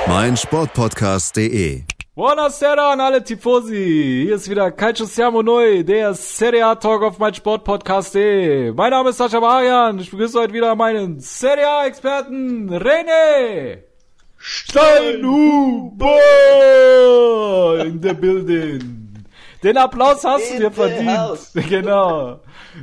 Auf 0.00 0.06
meinsportpodcast.de. 0.08 1.82
Buonasera 2.14 2.92
an 2.92 3.00
alle 3.00 3.22
Tifosi. 3.22 4.24
Hier 4.26 4.36
ist 4.36 4.48
wieder 4.48 4.70
Calcio 4.70 5.04
Siamo 5.06 5.42
Neu, 5.42 5.82
der 5.84 6.14
Serie 6.14 6.66
A 6.66 6.74
Talk 6.74 7.02
auf 7.02 7.18
meinsportpodcast.de. 7.18 8.72
Mein 8.72 8.90
Name 8.90 9.10
ist 9.10 9.18
Sascha 9.18 9.40
Marian. 9.40 9.98
Ich 9.98 10.10
begrüße 10.10 10.38
heute 10.38 10.52
wieder 10.54 10.74
meinen 10.74 11.20
Serie 11.20 11.68
A 11.68 11.86
Experten 11.86 12.70
René 12.70 13.78
Steinhuber 14.38 16.08
in 17.84 18.00
the 18.02 18.14
building. 18.14 19.24
Den 19.62 19.76
Applaus 19.76 20.24
hast 20.24 20.54
du 20.54 20.58
dir 20.58 20.70
verdient. 20.70 21.38
Genau. 21.68 22.40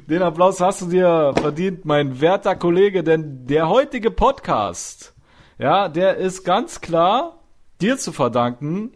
Den 0.07 0.21
Applaus 0.21 0.59
hast 0.61 0.81
du 0.81 0.85
dir 0.87 1.33
verdient, 1.35 1.85
mein 1.85 2.19
werter 2.21 2.55
Kollege, 2.55 3.03
denn 3.03 3.47
der 3.47 3.69
heutige 3.69 4.11
Podcast, 4.11 5.13
ja, 5.57 5.89
der 5.89 6.17
ist 6.17 6.43
ganz 6.43 6.81
klar 6.81 7.39
dir 7.81 7.97
zu 7.97 8.11
verdanken, 8.11 8.93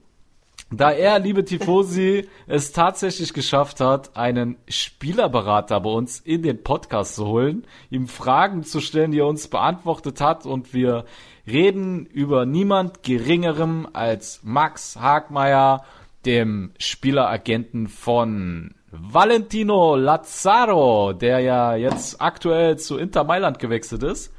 da 0.74 0.92
er, 0.92 1.20
liebe 1.20 1.44
Tifosi, 1.44 2.30
es 2.48 2.72
tatsächlich 2.72 3.34
geschafft 3.34 3.82
hat, 3.82 4.16
einen 4.16 4.58
Spielerberater 4.70 5.80
bei 5.82 5.90
uns 5.90 6.20
in 6.20 6.44
den 6.44 6.64
Podcast 6.64 7.16
zu 7.16 7.28
holen, 7.28 7.68
ihm 7.90 8.08
Fragen 8.08 8.64
zu 8.64 8.80
stellen, 8.80 9.12
die 9.12 9.20
er 9.20 9.28
uns 9.28 9.50
beantwortet 9.50 10.22
hat 10.22 10.46
und 10.46 10.74
wir 10.74 11.06
reden 11.46 12.06
über 12.06 12.46
niemand 12.46 13.04
geringerem 13.04 13.88
als 13.92 14.42
Max 14.44 14.96
Hagmeier, 14.96 15.84
dem 16.26 16.72
Spieleragenten 16.78 17.88
von 17.88 18.76
Valentino 18.92 19.96
Lazzaro, 19.96 21.14
der 21.14 21.40
ja 21.40 21.76
jetzt 21.76 22.22
aktuell 22.22 22.78
zu 22.78 22.98
Inter 22.98 23.24
Mailand 23.24 23.60
gewechselt 23.60 24.04
ist. 24.04 24.34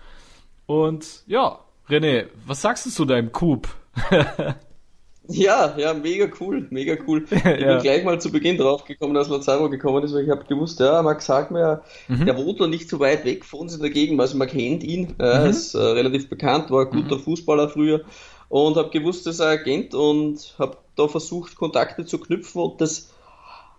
Und 0.67 1.25
ja, 1.27 1.59
René, 1.93 2.25
was 2.47 2.63
sagst 2.63 2.87
du 2.87 2.91
zu 2.91 3.05
deinem 3.05 3.33
Coup? 3.33 3.69
ja, 5.29 5.77
ja, 5.77 5.93
mega 5.93 6.27
cool, 6.41 6.67
mega 6.71 6.97
cool. 7.07 7.27
Ich 7.31 7.45
ja. 7.45 7.75
bin 7.75 7.79
gleich 7.83 8.03
mal 8.03 8.19
zu 8.19 8.33
Beginn 8.33 8.57
drauf 8.57 8.85
gekommen, 8.85 9.15
als 9.15 9.29
Lazaro 9.29 9.69
gekommen 9.69 10.03
ist, 10.03 10.15
weil 10.15 10.25
ich 10.25 10.31
habe 10.31 10.45
gewusst, 10.45 10.81
ja, 10.81 11.03
Max 11.03 11.27
sagt 11.27 11.51
mir, 11.51 11.83
mhm. 12.09 12.25
der 12.25 12.37
wohnt 12.39 12.61
noch 12.61 12.67
nicht 12.67 12.89
so 12.89 12.99
weit 12.99 13.27
weg 13.27 13.45
von 13.45 13.61
uns 13.61 13.75
in 13.75 13.83
der 13.83 13.91
Gegend, 13.91 14.19
also 14.21 14.39
man 14.39 14.49
kennt 14.49 14.83
ihn, 14.83 15.15
er 15.19 15.43
mhm. 15.43 15.51
ist 15.51 15.75
äh, 15.75 15.79
relativ 15.79 16.31
bekannt, 16.31 16.71
war 16.71 16.87
ein 16.87 16.91
guter 16.91 17.17
mhm. 17.17 17.25
Fußballer 17.25 17.69
früher 17.69 18.01
und 18.49 18.77
habe 18.77 18.89
gewusst, 18.89 19.27
dass 19.27 19.41
er 19.41 19.49
Agent 19.49 19.95
und 19.95 20.55
habe 20.59 20.79
da 20.97 21.09
versucht, 21.09 21.57
Kontakte 21.57 22.07
zu 22.07 22.19
knüpfen 22.19 22.63
und 22.63 22.81
das 22.81 23.11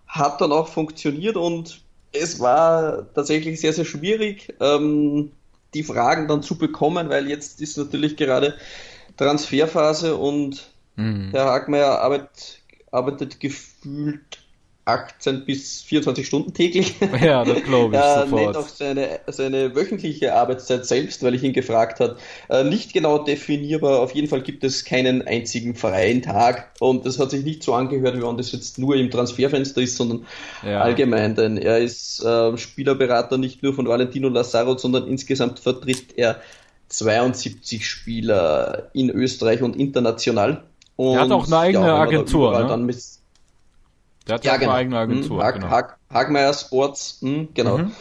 hat 0.06 0.40
dann 0.40 0.52
auch 0.52 0.68
funktioniert 0.68 1.36
und 1.36 1.80
es 2.12 2.38
war 2.38 3.12
tatsächlich 3.12 3.60
sehr, 3.60 3.72
sehr 3.72 3.84
schwierig, 3.84 4.54
ähm, 4.60 5.32
die 5.74 5.82
Fragen 5.82 6.28
dann 6.28 6.42
zu 6.42 6.56
bekommen, 6.56 7.08
weil 7.08 7.28
jetzt 7.28 7.60
ist 7.60 7.76
natürlich 7.76 8.16
gerade 8.16 8.56
Transferphase 9.16 10.16
und 10.16 10.70
mhm. 10.96 11.30
Herr 11.32 11.46
Hagmeier 11.46 12.00
arbeitet, 12.00 12.60
arbeitet 12.90 13.40
gefühlt 13.40 14.43
18 14.86 15.46
bis 15.46 15.82
24 15.82 16.26
Stunden 16.26 16.52
täglich. 16.52 16.94
Ja, 17.20 17.44
das 17.44 17.62
glaube 17.62 17.94
ich 17.94 18.02
er 18.02 18.24
sofort. 18.24 18.42
nennt 18.42 18.56
auch 18.56 18.68
seine, 18.68 19.20
seine 19.28 19.74
wöchentliche 19.74 20.34
Arbeitszeit 20.34 20.84
selbst, 20.84 21.22
weil 21.22 21.34
ich 21.34 21.42
ihn 21.42 21.52
gefragt 21.52 22.00
habe. 22.00 22.16
Äh, 22.50 22.64
nicht 22.64 22.92
genau 22.92 23.18
definierbar, 23.18 24.00
auf 24.00 24.14
jeden 24.14 24.28
Fall 24.28 24.42
gibt 24.42 24.64
es 24.64 24.84
keinen 24.84 25.26
einzigen 25.26 25.74
freien 25.74 26.22
Tag 26.22 26.72
und 26.80 27.06
das 27.06 27.18
hat 27.18 27.30
sich 27.30 27.44
nicht 27.44 27.62
so 27.62 27.72
angehört, 27.72 28.16
wie 28.16 28.22
wenn 28.22 28.36
das 28.36 28.52
jetzt 28.52 28.78
nur 28.78 28.96
im 28.96 29.10
Transferfenster 29.10 29.80
ist, 29.80 29.96
sondern 29.96 30.26
ja. 30.62 30.80
allgemein, 30.80 31.34
denn 31.34 31.56
er 31.56 31.78
ist 31.78 32.22
äh, 32.22 32.56
Spielerberater 32.58 33.38
nicht 33.38 33.62
nur 33.62 33.74
von 33.74 33.86
Valentino 33.86 34.28
Lazaro, 34.28 34.76
sondern 34.76 35.06
insgesamt 35.06 35.60
vertritt 35.60 36.16
er 36.16 36.40
72 36.88 37.86
Spieler 37.86 38.90
in 38.92 39.10
Österreich 39.10 39.62
und 39.62 39.76
international. 39.76 40.64
Und 40.96 41.14
er 41.14 41.22
hat 41.22 41.30
auch 41.30 41.46
eine 41.46 41.58
eigene 41.58 41.86
ja, 41.86 41.96
Agentur. 41.96 42.52
Ne? 42.58 42.68
Der 44.26 44.36
hat 44.36 44.44
ja, 44.44 44.56
genau. 44.56 44.72
eine 44.72 44.80
eigene 44.80 44.98
Agentur. 44.98 45.38
Hm, 45.38 45.44
Hag, 45.44 45.54
genau. 45.54 45.70
Hag, 45.70 45.98
Hagmeier 46.12 46.54
Sports, 46.54 47.18
hm, 47.20 47.48
genau. 47.54 47.78
Mhm. 47.78 47.92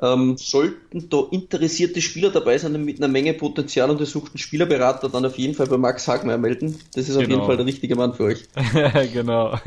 Ähm, 0.00 0.36
sollten 0.36 1.08
da 1.10 1.24
interessierte 1.32 2.00
Spieler 2.00 2.30
dabei 2.30 2.56
sein 2.56 2.84
mit 2.84 2.98
einer 2.98 3.08
Menge 3.08 3.34
Potenzial 3.34 3.90
und 3.90 3.98
gesuchten 3.98 4.38
Spielerberater, 4.38 5.08
dann 5.08 5.26
auf 5.26 5.36
jeden 5.36 5.54
Fall 5.54 5.66
bei 5.66 5.76
Max 5.76 6.06
Hagmeier 6.06 6.38
melden. 6.38 6.78
Das 6.94 7.08
ist 7.08 7.08
genau. 7.08 7.16
auf 7.16 7.20
jeden 7.22 7.32
genau. 7.32 7.46
Fall 7.46 7.56
der 7.56 7.66
richtige 7.66 7.96
Mann 7.96 8.14
für 8.14 8.24
euch. 8.24 8.48
genau. 9.12 9.58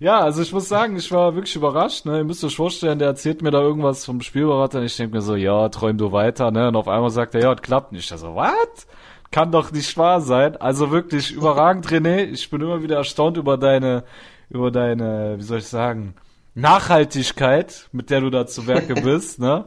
Ja, 0.00 0.20
also 0.20 0.42
ich 0.42 0.52
muss 0.52 0.68
sagen, 0.68 0.96
ich 0.96 1.10
war 1.10 1.34
wirklich 1.34 1.56
überrascht. 1.56 2.04
Ne? 2.04 2.18
Ihr 2.18 2.24
müsst 2.24 2.44
euch 2.44 2.54
vorstellen, 2.54 2.98
der 2.98 3.08
erzählt 3.08 3.40
mir 3.40 3.52
da 3.52 3.62
irgendwas 3.62 4.04
vom 4.04 4.20
Spielberater 4.20 4.80
und 4.80 4.84
ich 4.84 4.96
denke 4.98 5.16
mir 5.16 5.22
so, 5.22 5.34
ja, 5.34 5.70
träum 5.70 5.96
du 5.96 6.12
weiter. 6.12 6.50
Ne? 6.50 6.68
Und 6.68 6.76
auf 6.76 6.86
einmal 6.86 7.10
sagt 7.10 7.34
er, 7.34 7.40
ja, 7.40 7.54
das 7.54 7.62
klappt 7.62 7.92
nicht. 7.92 8.12
Ich 8.12 8.18
so, 8.18 8.36
was? 8.36 8.86
Kann 9.30 9.50
doch 9.50 9.72
nicht 9.72 9.96
wahr 9.96 10.20
sein. 10.20 10.58
Also 10.58 10.90
wirklich 10.90 11.32
überragend, 11.32 11.86
René. 11.86 12.24
Ich 12.24 12.50
bin 12.50 12.60
immer 12.60 12.82
wieder 12.82 12.98
erstaunt 12.98 13.38
über 13.38 13.56
deine 13.56 14.04
über 14.54 14.70
deine, 14.70 15.34
wie 15.36 15.42
soll 15.42 15.58
ich 15.58 15.66
sagen, 15.66 16.14
Nachhaltigkeit, 16.54 17.88
mit 17.92 18.10
der 18.10 18.20
du 18.20 18.30
da 18.30 18.46
zu 18.46 18.66
Werke 18.66 18.94
bist, 19.02 19.40
ne? 19.40 19.66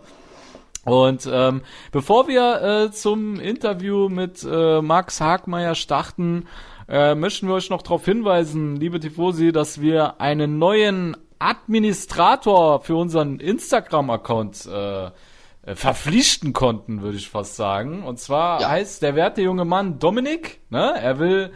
Und 0.86 1.30
ähm, 1.30 1.64
bevor 1.92 2.30
wir 2.30 2.62
äh, 2.86 2.92
zum 2.92 3.42
Interview 3.42 4.08
mit 4.08 4.48
äh, 4.50 4.82
Max 4.82 5.20
Hagmeier 5.20 5.76
starten, 5.76 6.46
äh, 6.88 7.14
möchten 7.14 7.50
wir 7.50 7.56
euch 7.56 7.70
noch 7.70 7.82
darauf 7.82 8.06
hinweisen, 8.06 8.78
liebe 8.78 9.02
Tifosi, 9.02 9.52
dass 9.52 9.82
wir 9.82 10.22
einen 10.22 10.60
neuen 10.60 11.18
Administrator 11.40 12.80
für 12.80 12.96
unseren 12.96 13.42
Instagram-Account 13.42 14.66
äh, 14.68 15.12
verpflichten 15.76 16.54
konnten, 16.54 17.02
würde 17.02 17.18
ich 17.18 17.30
fast 17.30 17.58
sagen. 17.58 18.04
Und 18.04 18.20
zwar 18.20 18.62
ja. 18.62 18.70
heißt 18.70 19.02
der 19.02 19.16
werte 19.16 19.42
junge 19.42 19.66
Mann 19.66 20.00
Dominik, 20.00 20.62
ne? 20.70 20.94
Er 20.98 21.20
will 21.20 21.52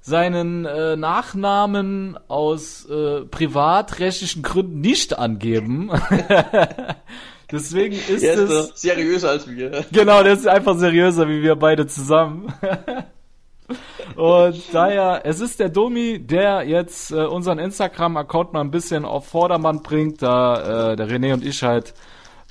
seinen 0.00 0.64
äh, 0.64 0.96
Nachnamen 0.96 2.18
aus 2.28 2.86
äh, 2.88 3.22
privatrechtlichen 3.22 4.42
Gründen 4.42 4.80
nicht 4.80 5.18
angeben. 5.18 5.90
Deswegen 7.52 7.96
ist 7.96 8.22
der 8.22 8.34
ist 8.34 8.50
es 8.50 8.80
seriöser 8.80 9.30
als 9.30 9.48
wir. 9.48 9.84
Genau, 9.92 10.22
der 10.22 10.34
ist 10.34 10.46
einfach 10.46 10.78
seriöser 10.78 11.28
wie 11.28 11.42
wir 11.42 11.56
beide 11.56 11.86
zusammen. 11.86 12.52
Und 14.16 14.62
daher, 14.72 15.22
es 15.24 15.40
ist 15.40 15.60
der 15.60 15.68
Domi, 15.68 16.18
der 16.18 16.64
jetzt 16.66 17.12
äh, 17.12 17.24
unseren 17.24 17.58
Instagram-Account 17.58 18.52
mal 18.52 18.60
ein 18.60 18.70
bisschen 18.70 19.04
auf 19.04 19.28
Vordermann 19.28 19.82
bringt, 19.82 20.22
da 20.22 20.92
äh, 20.92 20.96
der 20.96 21.08
René 21.08 21.32
und 21.32 21.44
ich 21.44 21.62
halt 21.62 21.94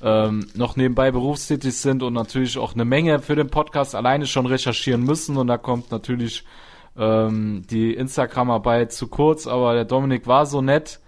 ähm, 0.02 0.46
noch 0.54 0.76
nebenbei 0.76 1.10
berufstätig 1.10 1.76
sind 1.76 2.02
und 2.02 2.14
natürlich 2.14 2.56
auch 2.56 2.74
eine 2.74 2.86
Menge 2.86 3.20
für 3.20 3.36
den 3.36 3.50
Podcast 3.50 3.94
alleine 3.94 4.26
schon 4.26 4.46
recherchieren 4.46 5.04
müssen. 5.04 5.36
Und 5.36 5.48
da 5.48 5.58
kommt 5.58 5.90
natürlich 5.90 6.44
ähm, 6.96 7.62
die 7.70 7.94
Instagram-Arbeit 7.94 8.92
zu 8.92 9.08
kurz, 9.08 9.46
aber 9.46 9.74
der 9.74 9.84
Dominik 9.84 10.26
war 10.26 10.46
so 10.46 10.60
nett 10.60 11.00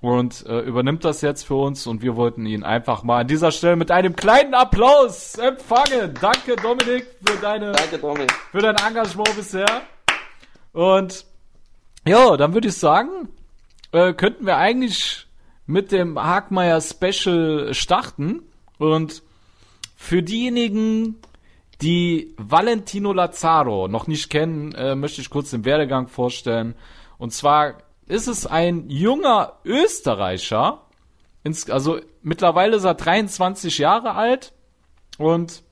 und 0.00 0.44
äh, 0.46 0.60
übernimmt 0.60 1.04
das 1.04 1.20
jetzt 1.20 1.44
für 1.44 1.54
uns 1.54 1.86
und 1.86 2.02
wir 2.02 2.16
wollten 2.16 2.44
ihn 2.44 2.64
einfach 2.64 3.04
mal 3.04 3.20
an 3.20 3.28
dieser 3.28 3.52
Stelle 3.52 3.76
mit 3.76 3.90
einem 3.90 4.16
kleinen 4.16 4.52
Applaus 4.52 5.36
empfangen. 5.36 6.14
Danke 6.20 6.56
Dominik 6.56 7.06
für 7.24 7.36
deine 7.38 7.72
Danke, 7.72 7.98
Dominik. 7.98 8.32
für 8.50 8.58
dein 8.58 8.76
Engagement 8.76 9.34
bisher. 9.36 9.82
Und 10.72 11.24
ja, 12.06 12.36
dann 12.36 12.52
würde 12.52 12.68
ich 12.68 12.76
sagen, 12.76 13.28
äh, 13.92 14.12
könnten 14.12 14.44
wir 14.44 14.56
eigentlich 14.56 15.26
mit 15.66 15.92
dem 15.92 16.20
Hagmeier 16.20 16.80
Special 16.80 17.72
starten 17.72 18.42
und 18.78 19.22
für 19.96 20.22
diejenigen, 20.22 21.18
die 21.82 22.34
Valentino 22.38 23.12
Lazzaro 23.12 23.88
noch 23.88 24.06
nicht 24.06 24.30
kennen, 24.30 24.72
äh, 24.72 24.94
möchte 24.94 25.20
ich 25.20 25.30
kurz 25.30 25.50
den 25.50 25.64
Werdegang 25.64 26.08
vorstellen. 26.08 26.74
Und 27.18 27.32
zwar 27.32 27.78
ist 28.06 28.28
es 28.28 28.46
ein 28.46 28.88
junger 28.88 29.54
Österreicher, 29.64 30.82
ins, 31.44 31.68
also 31.68 32.00
mittlerweile 32.22 32.76
ist 32.76 32.84
er 32.84 32.94
23 32.94 33.78
Jahre 33.78 34.14
alt 34.14 34.52
und 35.18 35.62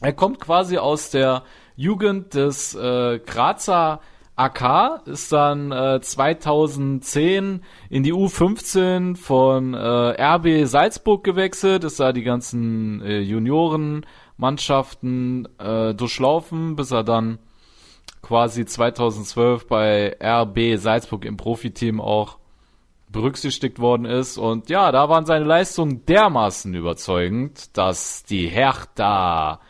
er 0.00 0.12
kommt 0.12 0.40
quasi 0.40 0.78
aus 0.78 1.10
der 1.10 1.42
Jugend 1.76 2.34
des 2.34 2.74
äh, 2.74 3.18
Grazer 3.18 4.00
AK, 4.36 5.06
ist 5.06 5.32
dann 5.32 5.70
äh, 5.70 6.00
2010 6.00 7.62
in 7.88 8.02
die 8.02 8.12
U15 8.12 9.16
von 9.16 9.74
äh, 9.74 9.78
RB 9.78 10.66
Salzburg 10.66 11.22
gewechselt, 11.22 11.84
ist 11.84 12.00
da 12.00 12.12
die 12.12 12.24
ganzen 12.24 13.00
äh, 13.02 13.20
Junioren 13.20 14.04
Mannschaften 14.36 15.48
äh, 15.58 15.94
durchlaufen, 15.94 16.76
bis 16.76 16.90
er 16.90 17.04
dann 17.04 17.38
quasi 18.22 18.64
2012 18.64 19.66
bei 19.66 20.16
RB 20.20 20.78
Salzburg 20.78 21.24
im 21.24 21.36
Profiteam 21.36 22.00
auch 22.00 22.38
berücksichtigt 23.08 23.78
worden 23.78 24.06
ist. 24.06 24.38
Und 24.38 24.70
ja, 24.70 24.90
da 24.92 25.08
waren 25.08 25.26
seine 25.26 25.44
Leistungen 25.44 26.04
dermaßen 26.06 26.74
überzeugend, 26.74 27.76
dass 27.76 28.24
die 28.24 28.48
Hertha 28.48 29.60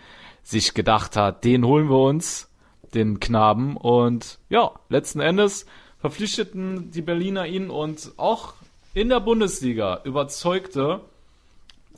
sich 0.43 0.75
gedacht 0.75 1.17
hat, 1.17 1.45
den 1.45 1.65
holen 1.65 1.89
wir 1.89 1.99
uns, 1.99 2.51
den 2.95 3.21
Knaben. 3.21 3.77
Und 3.77 4.39
ja, 4.49 4.73
letzten 4.89 5.21
Endes 5.21 5.67
verpflichteten 5.99 6.91
die 6.91 7.03
Berliner 7.03 7.47
ihn 7.47 7.71
und 7.71 8.13
auch 8.17 8.55
in 8.95 9.09
der 9.09 9.21
Bundesliga 9.21 10.01
überzeugte 10.05 11.01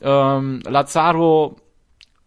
ähm, 0.01 0.61
Lazaro 0.65 1.57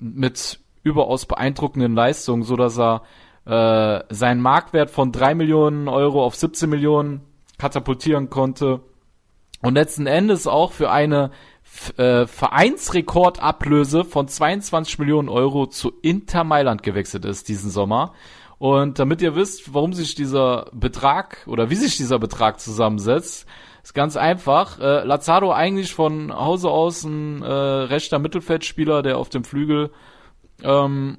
mit 0.01 0.61
überaus 0.83 1.27
beeindruckenden 1.27 1.95
Leistungen, 1.95 2.43
so 2.43 2.57
dass 2.57 2.79
er 2.79 3.03
äh, 3.47 4.05
seinen 4.13 4.41
Marktwert 4.41 4.91
von 4.91 5.13
drei 5.13 5.35
Millionen 5.35 5.89
Euro 5.89 6.25
auf 6.25 6.35
17 6.35 6.69
Millionen 6.69 7.21
katapultieren 7.59 8.31
konnte 8.31 8.81
und 9.63 9.75
letzten 9.75 10.07
Endes 10.07 10.47
auch 10.47 10.73
für 10.73 10.91
eine 10.91 11.31
äh, 11.97 12.27
Vereinsrekordablöse 12.27 14.05
von 14.05 14.27
22 14.27 14.99
Millionen 14.99 15.29
Euro 15.29 15.67
zu 15.67 15.93
Inter 16.03 16.45
Mailand 16.45 16.83
gewechselt 16.83 17.25
ist 17.25 17.49
diesen 17.49 17.71
Sommer. 17.71 18.15
Und 18.61 18.99
damit 18.99 19.23
ihr 19.23 19.35
wisst, 19.35 19.73
warum 19.73 19.95
sich 19.95 20.15
dieser 20.15 20.67
Betrag 20.75 21.47
oder 21.47 21.71
wie 21.71 21.77
sich 21.77 21.97
dieser 21.97 22.19
Betrag 22.19 22.61
zusammensetzt, 22.61 23.47
ist 23.83 23.95
ganz 23.95 24.19
einfach. 24.19 24.79
Äh, 24.79 25.03
Lazaro 25.05 25.51
eigentlich 25.51 25.95
von 25.95 26.31
Hause 26.31 26.69
aus 26.69 27.03
ein 27.05 27.41
äh, 27.41 27.47
rechter 27.51 28.19
Mittelfeldspieler, 28.19 29.01
der 29.01 29.17
auf 29.17 29.31
dem 29.31 29.45
Flügel 29.45 29.91
ähm, 30.63 31.17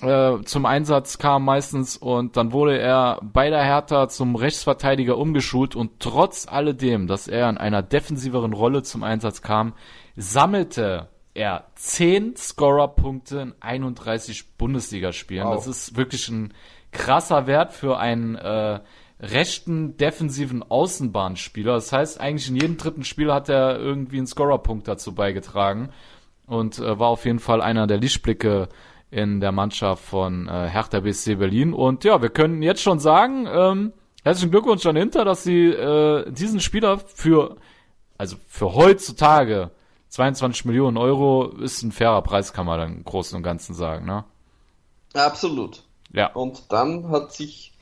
äh, 0.00 0.42
zum 0.44 0.64
Einsatz 0.64 1.18
kam 1.18 1.44
meistens 1.44 1.96
und 1.96 2.36
dann 2.36 2.52
wurde 2.52 2.78
er 2.78 3.18
bei 3.20 3.50
der 3.50 3.64
Hertha 3.64 4.08
zum 4.08 4.36
Rechtsverteidiger 4.36 5.18
umgeschult 5.18 5.74
und 5.74 5.98
trotz 5.98 6.46
alledem, 6.46 7.08
dass 7.08 7.26
er 7.26 7.50
in 7.50 7.58
einer 7.58 7.82
defensiveren 7.82 8.52
Rolle 8.52 8.84
zum 8.84 9.02
Einsatz 9.02 9.42
kam, 9.42 9.72
sammelte 10.16 11.08
er 11.34 11.66
10 11.74 12.36
Scorer-Punkte 12.36 13.40
in 13.40 13.54
31 13.60 14.56
Bundesligaspielen. 14.56 15.46
Wow. 15.46 15.56
Das 15.56 15.66
ist 15.66 15.96
wirklich 15.96 16.28
ein 16.28 16.54
krasser 16.92 17.46
Wert 17.46 17.72
für 17.72 17.98
einen 17.98 18.36
äh, 18.36 18.80
rechten 19.20 19.96
defensiven 19.96 20.62
Außenbahnspieler. 20.62 21.74
Das 21.74 21.92
heißt, 21.92 22.20
eigentlich 22.20 22.48
in 22.48 22.56
jedem 22.56 22.76
dritten 22.76 23.04
Spiel 23.04 23.32
hat 23.32 23.48
er 23.48 23.78
irgendwie 23.78 24.18
einen 24.18 24.26
Scorer-Punkt 24.26 24.86
dazu 24.86 25.14
beigetragen 25.14 25.90
und 26.46 26.78
äh, 26.78 26.98
war 26.98 27.08
auf 27.08 27.24
jeden 27.24 27.40
Fall 27.40 27.60
einer 27.60 27.86
der 27.86 27.98
Lichtblicke 27.98 28.68
in 29.10 29.40
der 29.40 29.52
Mannschaft 29.52 30.04
von 30.04 30.48
äh, 30.48 30.68
Hertha 30.68 31.00
BSC 31.00 31.36
Berlin. 31.36 31.72
Und 31.72 32.04
ja, 32.04 32.22
wir 32.22 32.30
können 32.30 32.62
jetzt 32.62 32.82
schon 32.82 32.98
sagen, 32.98 33.46
ähm, 33.50 33.92
herzlichen 34.22 34.50
Glückwunsch 34.50 34.86
an 34.86 34.96
Inter, 34.96 35.24
dass 35.24 35.44
sie 35.44 35.66
äh, 35.66 36.30
diesen 36.30 36.60
Spieler 36.60 36.98
für, 36.98 37.56
also 38.18 38.36
für 38.48 38.74
heutzutage 38.74 39.70
22 40.14 40.64
Millionen 40.64 40.96
Euro 40.96 41.46
ist 41.46 41.82
ein 41.82 41.92
fairer 41.92 42.22
Preis, 42.22 42.52
kann 42.52 42.66
man 42.66 42.78
dann 42.78 42.96
im 42.96 43.04
Großen 43.04 43.36
und 43.36 43.42
Ganzen 43.42 43.74
sagen, 43.74 44.06
ne? 44.06 44.24
Absolut. 45.12 45.82
Ja. 46.12 46.32
Und 46.32 46.72
dann 46.72 47.08
hat 47.08 47.32
sich 47.32 47.72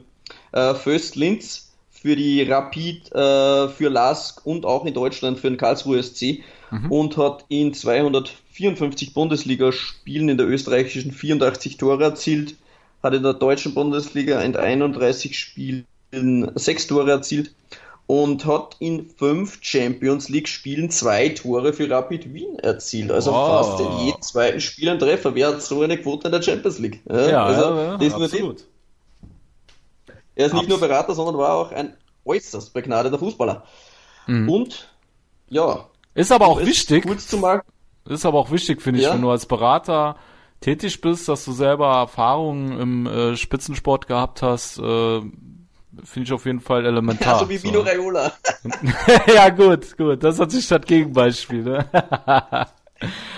äh, 0.53 0.75
Föst 0.75 1.17
Linz 1.17 1.65
für 2.05 2.17
die 2.17 2.43
Rapid, 2.43 3.12
äh, 3.12 3.69
für 3.69 3.88
Lask 3.88 4.44
und 4.44 4.67
auch 4.67 4.85
in 4.85 4.93
Deutschland 4.93 5.38
für 5.38 5.49
den 5.49 5.56
Karlsruhe 5.56 6.03
SC 6.03 6.43
mhm. 6.71 6.93
und 6.93 7.17
hat 7.17 7.47
in 7.49 7.73
254 7.73 9.15
Bundesligaspielen 9.15 10.29
in 10.29 10.37
der 10.37 10.47
österreichischen 10.47 11.12
84 11.12 11.79
Tore 11.79 12.05
erzielt, 12.05 12.56
hat 13.05 13.15
in 13.15 13.23
der 13.23 13.35
deutschen 13.35 13.75
Bundesliga 13.75 14.41
in 14.41 14.56
31 14.56 15.39
Spielen 15.39 15.87
sechs 16.55 16.87
Tore 16.87 17.11
erzielt 17.11 17.55
und 18.06 18.45
hat 18.45 18.77
in 18.81 19.09
fünf 19.17 19.59
Champions 19.62 20.29
League 20.29 20.49
Spielen 20.49 20.91
zwei 20.91 21.31
Tore 21.31 21.73
für 21.73 21.89
Rapid 21.89 22.35
Wien 22.35 22.59
erzielt. 22.59 23.11
Also 23.11 23.33
wow. 23.33 23.67
fast 23.67 23.81
in 23.81 24.06
jedem 24.06 24.23
zweiten 24.23 24.61
Spiel 24.61 24.91
ein 24.91 24.99
Treffer. 24.99 25.35
Wer 25.35 25.49
hat 25.49 25.62
so 25.62 25.83
eine 25.83 25.97
Quote 25.99 26.29
in 26.29 26.33
der 26.33 26.43
Champions 26.43 26.79
League? 26.79 27.01
Ja, 27.09 27.31
ja 27.31 27.45
also 27.45 27.62
ja, 27.62 27.85
ja, 27.85 27.97
definitiv. 27.97 28.65
Er 30.37 30.47
ist 30.47 30.53
nicht 30.53 30.62
Abs 30.62 30.69
nur 30.69 30.81
Berater, 30.81 31.15
sondern 31.15 31.39
war 31.39 31.55
auch 31.55 31.73
ein 31.73 31.95
äußerst 32.25 32.75
begnadeter 32.75 33.19
Fußballer. 33.19 33.65
Mhm. 34.27 34.49
Und 34.49 34.89
ja. 35.49 35.87
Ist 36.15 36.33
aber 36.33 36.47
auch 36.47 36.61
wichtig. 36.61 37.07
Kurz 37.07 37.29
zu 37.29 37.39
machen. 37.39 37.62
Ist 38.09 38.27
aber 38.27 38.39
auch 38.39 38.50
wichtig, 38.50 38.83
finde 38.83 39.00
ich, 39.00 39.09
wenn 39.09 39.23
du 39.23 39.31
als 39.31 39.47
Berater 39.47 40.17
tätig 40.64 41.00
bist, 41.02 41.28
dass 41.28 41.44
du 41.44 41.52
selber 41.52 41.94
Erfahrungen 41.94 42.81
im 42.81 43.06
äh, 43.06 43.37
Spitzensport 43.37 44.06
gehabt 44.06 44.40
hast, 44.40 44.78
äh, 44.78 45.20
finde 45.20 46.22
ich 46.22 46.32
auf 46.32 46.46
jeden 46.46 46.61
Fall 46.61 46.87
elementar. 46.87 47.34
Ja, 47.34 47.38
so 47.40 47.49
wie 47.50 47.62
Vino 47.62 47.81
so. 47.81 47.87
Raiola. 47.87 48.32
ja, 49.34 49.50
gut, 49.50 49.96
gut. 49.96 50.25
Das 50.25 50.40
hat 50.40 50.50
sich 50.50 50.66
das 50.66 50.81
Gegenbeispiel. 50.82 51.62
Ne? 51.62 51.87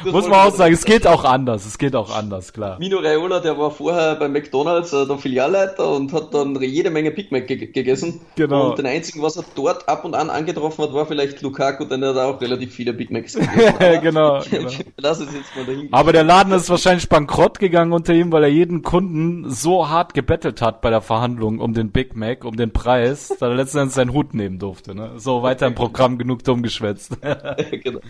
Muss 0.05 0.29
man 0.29 0.41
auch 0.41 0.55
sagen, 0.55 0.75
es 0.75 0.85
geht 0.85 1.07
auch 1.07 1.25
anders, 1.25 1.67
es 1.67 1.79
geht 1.79 1.97
auch 1.97 2.15
anders, 2.15 2.53
klar. 2.53 2.79
Mino 2.79 2.99
Raiola, 2.99 3.41
der 3.41 3.59
war 3.59 3.71
vorher 3.71 4.15
bei 4.17 4.29
McDonalds 4.29 4.93
äh, 4.93 5.07
der 5.07 5.19
Filialleiter 5.19 5.93
und 5.93 6.13
hat 6.13 6.33
dann 6.35 6.61
jede 6.63 6.91
Menge 6.91 7.11
Big 7.11 7.33
Mac 7.33 7.47
ge 7.47 7.67
gegessen. 7.67 8.21
Genau. 8.37 8.71
Und 8.71 8.79
den 8.79 8.87
einzigen, 8.87 9.23
was 9.23 9.37
er 9.37 9.45
dort 9.55 9.89
ab 9.89 10.05
und 10.05 10.15
an 10.15 10.31
angetroffen 10.31 10.85
hat, 10.85 10.93
war 10.93 11.07
vielleicht 11.07 11.41
Lukaku, 11.43 11.85
denn 11.87 12.03
er 12.03 12.11
hat 12.11 12.19
auch 12.19 12.41
relativ 12.41 12.75
viele 12.75 12.93
Big 12.93 13.11
Macs 13.11 13.35
gegessen. 13.35 13.75
genau. 14.03 14.43
genau. 14.49 14.71
Lass 14.99 15.21
es 15.21 15.33
jetzt 15.35 15.57
mal 15.57 15.65
dahin. 15.65 15.89
Aber 15.91 16.13
der 16.13 16.25
Laden 16.25 16.53
ist 16.53 16.69
wahrscheinlich 16.69 17.09
bankrott 17.09 17.59
gegangen 17.59 17.93
unter 17.93 18.15
ihm, 18.15 18.31
weil 18.33 18.45
er 18.45 18.51
jeden 18.51 18.83
Kunden 18.83 19.51
so 19.51 19.89
hart 19.89 20.15
gebettelt 20.15 20.61
hat 20.61 20.83
bei 20.83 20.91
der 20.91 21.01
Verhandlung 21.01 21.59
um 21.61 21.73
den 21.73 21.91
Big 21.91 22.15
Mac, 22.15 22.45
um 22.45 22.57
den 22.57 22.73
Preis, 22.73 23.29
dass 23.29 23.41
er 23.41 23.55
letztendlich 23.55 23.95
seinen 23.95 24.13
Hut 24.13 24.35
nehmen 24.35 24.59
durfte. 24.59 24.95
Ne? 24.95 25.13
So 25.17 25.43
weiter 25.43 25.67
im 25.67 25.75
Programm 25.75 26.19
genug 26.19 26.45
dumm 26.45 26.63
geschwätzt. 26.63 27.17
genau. 27.83 28.01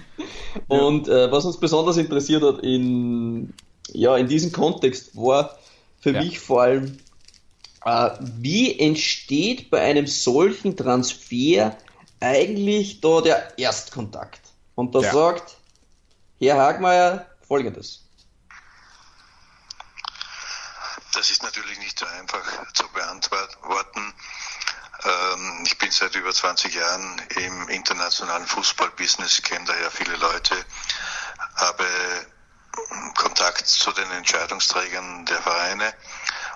Und 0.69 1.09
äh, 1.09 1.31
was 1.37 1.45
uns 1.45 1.59
besonders 1.59 1.97
interessiert 1.99 2.43
hat 2.43 2.61
in, 2.61 3.53
ja, 3.93 4.17
in 4.17 4.27
diesem 4.27 4.53
Kontext 4.53 5.15
war 5.15 5.59
für 6.01 6.13
ja. 6.13 6.23
mich 6.23 6.41
vor 6.41 6.63
allem, 6.63 6.99
äh, 7.85 8.11
wie 8.21 8.79
entsteht 8.79 9.71
bei 9.71 9.83
einem 9.83 10.07
solchen 10.07 10.77
Transfer 10.77 11.77
eigentlich 12.21 13.01
da 13.01 13.21
der 13.21 13.59
Erstkontakt? 13.59 14.41
Und 14.75 14.95
da 14.95 15.01
ja. 15.01 15.13
sagt 15.13 15.57
Herr 16.41 16.57
Hagmeier 16.57 17.27
folgendes. 17.47 18.03
Das 21.15 21.31
ist 21.31 21.43
natürlich 21.43 21.79
nicht 21.79 21.99
so 21.99 22.05
einfach 22.07 22.73
zu 22.75 22.85
beantworten. 22.93 24.15
Ähm, 25.05 25.63
ich 25.65 25.79
bin 25.79 25.91
seit 25.91 26.15
über 26.15 26.33
20 26.33 26.75
Jahren 26.75 27.23
im 27.37 27.69
internationalen 27.69 28.47
Fußballbusiness, 28.47 29.43
kenne 29.43 29.65
daher 29.67 29.91
viele 29.91 30.17
Leute, 30.17 30.55
habe 31.57 31.87
Kontakt 33.17 33.67
zu 33.67 33.93
den 33.93 34.11
Entscheidungsträgern 34.11 35.25
der 35.27 35.41
Vereine 35.43 35.95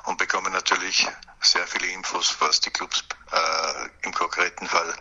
und 0.05 0.19
bekomme 0.19 0.51
natürlich 0.51 1.09
sehr 1.41 1.67
viele 1.67 1.87
Infos, 1.89 2.37
was 2.41 2.61
die 2.61 2.71
Clubs 2.71 3.05
äh, 3.33 3.89
im 4.03 4.13
konkreten 4.13 4.67
Fall 4.67 4.95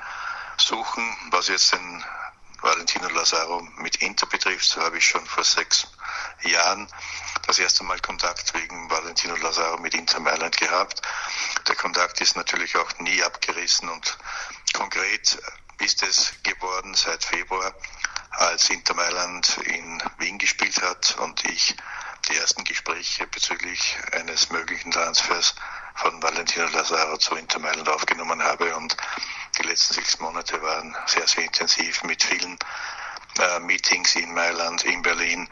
suchen. 0.57 1.15
Was 1.31 1.49
jetzt 1.49 1.73
den 1.73 2.05
Valentino 2.61 3.07
Lazaro 3.09 3.61
mit 3.77 3.97
Inter 3.97 4.27
betrifft, 4.27 4.65
so 4.65 4.81
habe 4.81 4.97
ich 4.97 5.07
schon 5.07 5.25
vor 5.25 5.43
sechs 5.43 5.87
Jahren 6.41 6.87
das 7.47 7.59
erste 7.59 7.83
Mal 7.83 7.99
Kontakt 7.99 8.53
wegen 8.53 8.89
Valentino 8.89 9.35
Lazaro 9.37 9.77
mit 9.77 9.93
Inter 9.93 10.19
Mailand 10.19 10.57
gehabt. 10.57 11.01
Der 11.67 11.75
Kontakt 11.75 12.21
ist 12.21 12.35
natürlich 12.35 12.75
auch 12.77 12.99
nie 12.99 13.23
abgerissen 13.23 13.89
und 13.89 14.17
konkret 14.73 15.37
ist 15.79 16.03
es 16.03 16.33
geworden 16.43 16.93
seit 16.95 17.23
Februar, 17.23 17.73
als 18.39 18.69
Inter 18.69 18.93
Mailand 18.93 19.58
in 19.65 20.01
Wien 20.17 20.38
gespielt 20.38 20.81
hat 20.81 21.17
und 21.19 21.43
ich 21.46 21.75
die 22.29 22.38
ersten 22.38 22.63
Gespräche 22.63 23.27
bezüglich 23.27 23.98
eines 24.13 24.50
möglichen 24.50 24.91
Transfers 24.91 25.55
von 25.96 26.24
Valentino 26.24 26.65
Lazaro 26.67 27.17
zu 27.17 27.36
Inter 27.36 27.60
Mailand 27.60 27.89
aufgenommen 27.89 28.41
habe 28.41 28.75
und 28.77 28.96
die 29.58 29.67
letzten 29.67 29.96
sechs 29.96 30.19
Monate 30.19 30.62
waren 30.62 30.96
sehr, 31.05 31.27
sehr 31.27 31.43
intensiv 31.43 32.03
mit 32.03 32.24
vielen 32.24 32.58
äh, 33.39 33.60
Meetings 33.60 34.15
in 34.15 34.34
Mailand, 34.34 34.84
in 34.86 35.01
Berlin, 35.01 35.50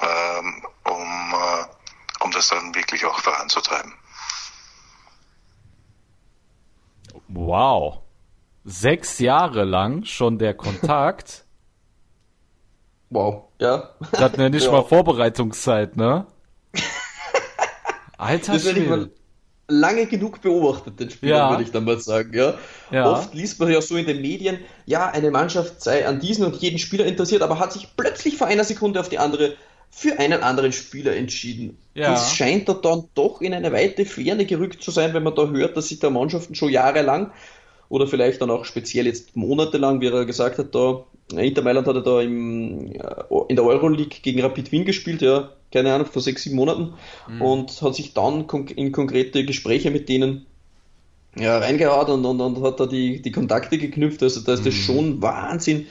ähm, 0.00 0.66
um 0.84 1.34
äh, 1.34 1.64
um 2.24 2.30
das 2.30 2.48
dann 2.48 2.74
wirklich 2.74 3.04
auch 3.04 3.18
voranzutreiben. 3.18 3.92
Wow. 7.28 7.98
Sechs 8.64 9.18
Jahre 9.18 9.64
lang 9.64 10.04
schon 10.04 10.38
der 10.38 10.54
Kontakt. 10.54 11.44
Wow, 13.12 13.44
ja. 13.60 13.90
Das 14.12 14.20
hat 14.20 14.38
ja 14.38 14.48
nicht 14.48 14.64
Ja. 14.66 14.72
mal 14.72 14.82
Vorbereitungszeit, 14.84 15.96
ne? 15.96 16.26
Alter 18.18 18.52
Das 18.54 18.62
Schwede. 18.62 19.10
lange 19.68 20.06
genug 20.06 20.40
beobachtet, 20.40 21.00
den 21.00 21.10
Spieler, 21.10 21.36
Ja. 21.36 21.50
würde 21.50 21.62
ich 21.62 21.70
dann 21.72 21.84
mal 21.84 21.98
sagen. 21.98 22.32
Ja? 22.34 22.54
Ja. 22.90 23.10
Oft 23.10 23.34
liest 23.34 23.58
man 23.58 23.70
ja 23.72 23.80
so 23.80 23.96
in 23.96 24.06
den 24.06 24.20
Medien, 24.20 24.58
ja, 24.86 25.08
eine 25.10 25.30
Mannschaft 25.30 25.82
sei 25.82 26.06
an 26.06 26.20
diesen 26.20 26.44
und 26.44 26.56
jeden 26.56 26.78
Spieler 26.78 27.06
interessiert, 27.06 27.42
aber 27.42 27.58
hat 27.58 27.72
sich 27.72 27.88
plötzlich 27.96 28.36
vor 28.36 28.46
einer 28.46 28.64
Sekunde 28.64 29.00
auf 29.00 29.08
die 29.08 29.18
andere 29.18 29.54
für 29.94 30.18
einen 30.18 30.42
anderen 30.42 30.72
Spieler 30.72 31.14
entschieden. 31.16 31.76
Ja. 31.94 32.12
Das 32.12 32.34
scheint 32.34 32.66
da 32.68 32.72
dann 32.74 33.04
doch 33.14 33.40
in 33.42 33.52
eine 33.52 33.72
weite 33.72 34.06
Ferne 34.06 34.46
gerückt 34.46 34.82
zu 34.82 34.90
sein, 34.90 35.12
wenn 35.12 35.22
man 35.22 35.34
da 35.34 35.46
hört, 35.48 35.76
dass 35.76 35.88
sich 35.88 35.98
da 35.98 36.08
Mannschaften 36.08 36.54
schon 36.54 36.70
jahrelang 36.70 37.30
oder 37.90 38.06
vielleicht 38.06 38.40
dann 38.40 38.50
auch 38.50 38.64
speziell 38.64 39.06
jetzt 39.06 39.36
monatelang, 39.36 40.00
wie 40.00 40.06
er 40.08 40.24
gesagt 40.24 40.56
hat, 40.58 40.74
da 40.74 41.04
Inter 41.38 41.62
Mailand 41.62 41.86
hat 41.86 41.96
er 41.96 42.02
da 42.02 42.20
im, 42.20 42.92
äh, 42.92 42.98
in 43.48 43.56
der 43.56 43.64
Euroleague 43.64 44.20
gegen 44.22 44.40
Rapid 44.40 44.72
Wien 44.72 44.84
gespielt, 44.84 45.22
ja, 45.22 45.50
keine 45.72 45.92
Ahnung, 45.92 46.06
vor 46.06 46.22
sechs, 46.22 46.42
sieben 46.42 46.56
Monaten 46.56 46.94
und 47.40 47.80
hat 47.80 47.94
sich 47.94 48.12
dann 48.12 48.46
in 48.76 48.92
konkrete 48.92 49.44
Gespräche 49.44 49.90
mit 49.90 50.08
denen 50.08 50.46
ja, 51.36 51.58
reingehauen 51.58 52.10
und, 52.10 52.40
und, 52.40 52.40
und 52.40 52.62
hat 52.62 52.78
da 52.78 52.86
die, 52.86 53.22
die 53.22 53.32
Kontakte 53.32 53.78
geknüpft. 53.78 54.22
Also 54.22 54.40
da 54.40 54.54
ist 54.54 54.66
das 54.66 54.74
schon 54.74 55.22
Wahnsinn, 55.22 55.86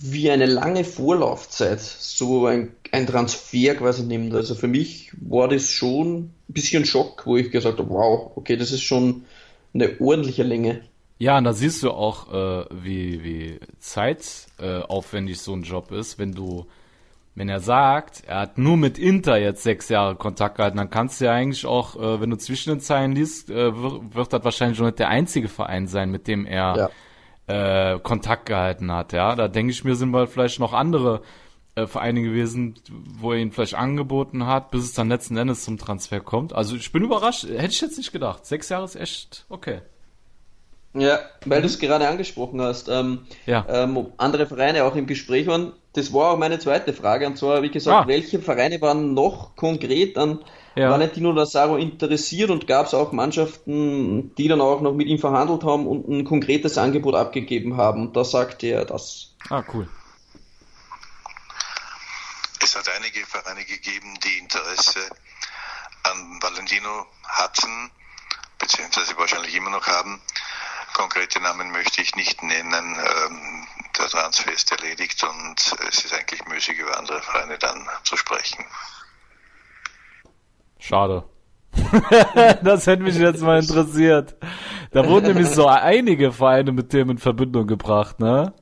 wie 0.00 0.30
eine 0.30 0.46
lange 0.46 0.84
Vorlaufzeit 0.84 1.80
so 1.80 2.46
ein, 2.46 2.72
ein 2.92 3.06
Transfer 3.06 3.74
quasi 3.74 4.04
nimmt. 4.04 4.34
Also 4.34 4.54
für 4.54 4.68
mich 4.68 5.12
war 5.20 5.48
das 5.48 5.70
schon 5.70 6.16
ein 6.16 6.32
bisschen 6.48 6.84
Schock, 6.84 7.26
wo 7.26 7.36
ich 7.36 7.50
gesagt 7.50 7.78
habe, 7.78 7.90
wow, 7.90 8.32
okay, 8.36 8.56
das 8.56 8.70
ist 8.70 8.82
schon 8.82 9.24
eine 9.72 10.00
ordentliche 10.00 10.42
Länge. 10.42 10.82
Ja, 11.24 11.38
und 11.38 11.44
da 11.44 11.54
siehst 11.54 11.82
du 11.82 11.90
auch, 11.90 12.30
äh, 12.34 12.66
wie, 12.70 13.24
wie 13.24 13.60
zeitaufwendig 13.78 14.46
äh, 14.58 14.82
aufwendig 14.82 15.40
so 15.40 15.54
ein 15.54 15.62
Job 15.62 15.90
ist, 15.90 16.18
wenn 16.18 16.32
du, 16.32 16.66
wenn 17.34 17.48
er 17.48 17.60
sagt, 17.60 18.24
er 18.26 18.40
hat 18.40 18.58
nur 18.58 18.76
mit 18.76 18.98
Inter 18.98 19.38
jetzt 19.38 19.62
sechs 19.62 19.88
Jahre 19.88 20.16
Kontakt 20.16 20.58
gehalten, 20.58 20.76
dann 20.76 20.90
kannst 20.90 21.22
du 21.22 21.24
ja 21.24 21.32
eigentlich 21.32 21.64
auch, 21.64 21.96
äh, 21.96 22.20
wenn 22.20 22.28
du 22.28 22.36
zwischen 22.36 22.74
den 22.74 22.80
Zeilen 22.80 23.12
liest, 23.12 23.48
äh, 23.48 23.74
wird, 23.74 24.14
wird 24.14 24.32
das 24.34 24.44
wahrscheinlich 24.44 24.76
schon 24.76 24.84
nicht 24.84 24.98
der 24.98 25.08
einzige 25.08 25.48
Verein 25.48 25.86
sein, 25.86 26.10
mit 26.10 26.28
dem 26.28 26.44
er 26.44 26.90
äh, 27.46 27.98
Kontakt 28.00 28.44
gehalten 28.44 28.92
hat, 28.92 29.14
ja. 29.14 29.34
Da 29.34 29.48
denke 29.48 29.72
ich 29.72 29.82
mir, 29.82 29.96
sind 29.96 30.10
mal 30.10 30.26
vielleicht 30.26 30.60
noch 30.60 30.74
andere 30.74 31.22
äh, 31.74 31.86
Vereine 31.86 32.20
gewesen, 32.20 32.74
wo 32.90 33.32
er 33.32 33.38
ihn 33.38 33.50
vielleicht 33.50 33.76
angeboten 33.76 34.46
hat, 34.46 34.70
bis 34.70 34.84
es 34.84 34.92
dann 34.92 35.08
letzten 35.08 35.38
Endes 35.38 35.64
zum 35.64 35.78
Transfer 35.78 36.20
kommt. 36.20 36.52
Also 36.52 36.76
ich 36.76 36.92
bin 36.92 37.02
überrascht, 37.02 37.44
hätte 37.44 37.72
ich 37.72 37.80
jetzt 37.80 37.96
nicht 37.96 38.12
gedacht. 38.12 38.44
Sechs 38.44 38.68
Jahre 38.68 38.84
ist 38.84 38.96
echt 38.96 39.46
okay. 39.48 39.80
Ja, 40.96 41.18
weil 41.44 41.60
du 41.60 41.66
es 41.66 41.78
gerade 41.80 42.06
angesprochen 42.08 42.60
hast, 42.62 42.88
ähm, 42.88 43.26
Ja. 43.46 43.66
ähm, 43.68 43.96
ob 43.96 44.12
andere 44.18 44.46
Vereine 44.46 44.84
auch 44.84 44.94
im 44.94 45.06
Gespräch 45.08 45.46
waren. 45.48 45.72
Das 45.92 46.12
war 46.12 46.30
auch 46.32 46.38
meine 46.38 46.58
zweite 46.60 46.92
Frage. 46.92 47.26
Und 47.26 47.36
zwar, 47.36 47.62
wie 47.62 47.70
gesagt, 47.70 48.04
Ah. 48.04 48.08
welche 48.08 48.40
Vereine 48.40 48.80
waren 48.80 49.12
noch 49.14 49.56
konkret 49.56 50.16
an 50.16 50.44
Ja. 50.76 50.90
Valentino 50.90 51.30
Lazaro 51.32 51.76
interessiert 51.76 52.50
und 52.50 52.66
gab 52.66 52.86
es 52.86 52.94
auch 52.94 53.12
Mannschaften, 53.12 54.34
die 54.36 54.48
dann 54.48 54.60
auch 54.60 54.80
noch 54.80 54.92
mit 54.92 55.06
ihm 55.08 55.18
verhandelt 55.18 55.62
haben 55.64 55.86
und 55.86 56.08
ein 56.08 56.24
konkretes 56.24 56.78
Angebot 56.78 57.14
abgegeben 57.14 57.76
haben. 57.76 58.08
Und 58.08 58.16
da 58.16 58.24
sagte 58.24 58.66
er 58.68 58.84
das. 58.84 59.34
Ah, 59.50 59.62
cool. 59.72 59.88
Es 62.62 62.74
hat 62.76 62.88
einige 62.96 63.20
Vereine 63.26 63.64
gegeben, 63.64 64.14
die 64.24 64.38
Interesse 64.38 65.00
an 66.04 66.38
Valentino 66.40 67.06
hatten, 67.24 67.90
beziehungsweise 68.58 69.16
wahrscheinlich 69.16 69.54
immer 69.54 69.70
noch 69.70 69.86
haben. 69.86 70.20
Konkrete 70.94 71.40
Namen 71.40 71.70
möchte 71.72 72.00
ich 72.00 72.16
nicht 72.16 72.42
nennen. 72.42 72.72
Ähm, 72.72 73.66
der 73.98 74.06
Transfer 74.06 74.52
ist 74.52 74.72
erledigt 74.72 75.22
und 75.22 75.76
es 75.88 76.04
ist 76.04 76.14
eigentlich 76.14 76.44
müßig, 76.46 76.78
über 76.78 76.96
andere 76.98 77.20
Vereine 77.20 77.58
dann 77.58 77.86
zu 78.04 78.16
sprechen. 78.16 78.64
Schade. 80.78 81.24
das 82.62 82.86
hätte 82.86 83.02
mich 83.02 83.16
jetzt 83.16 83.42
mal 83.42 83.60
interessiert. 83.60 84.36
Da 84.92 85.06
wurden 85.08 85.26
nämlich 85.26 85.48
so 85.48 85.66
einige 85.66 86.32
Vereine 86.32 86.72
mit 86.72 86.92
dem 86.92 87.10
in 87.10 87.18
Verbindung 87.18 87.66
gebracht, 87.66 88.20
ne? 88.20 88.52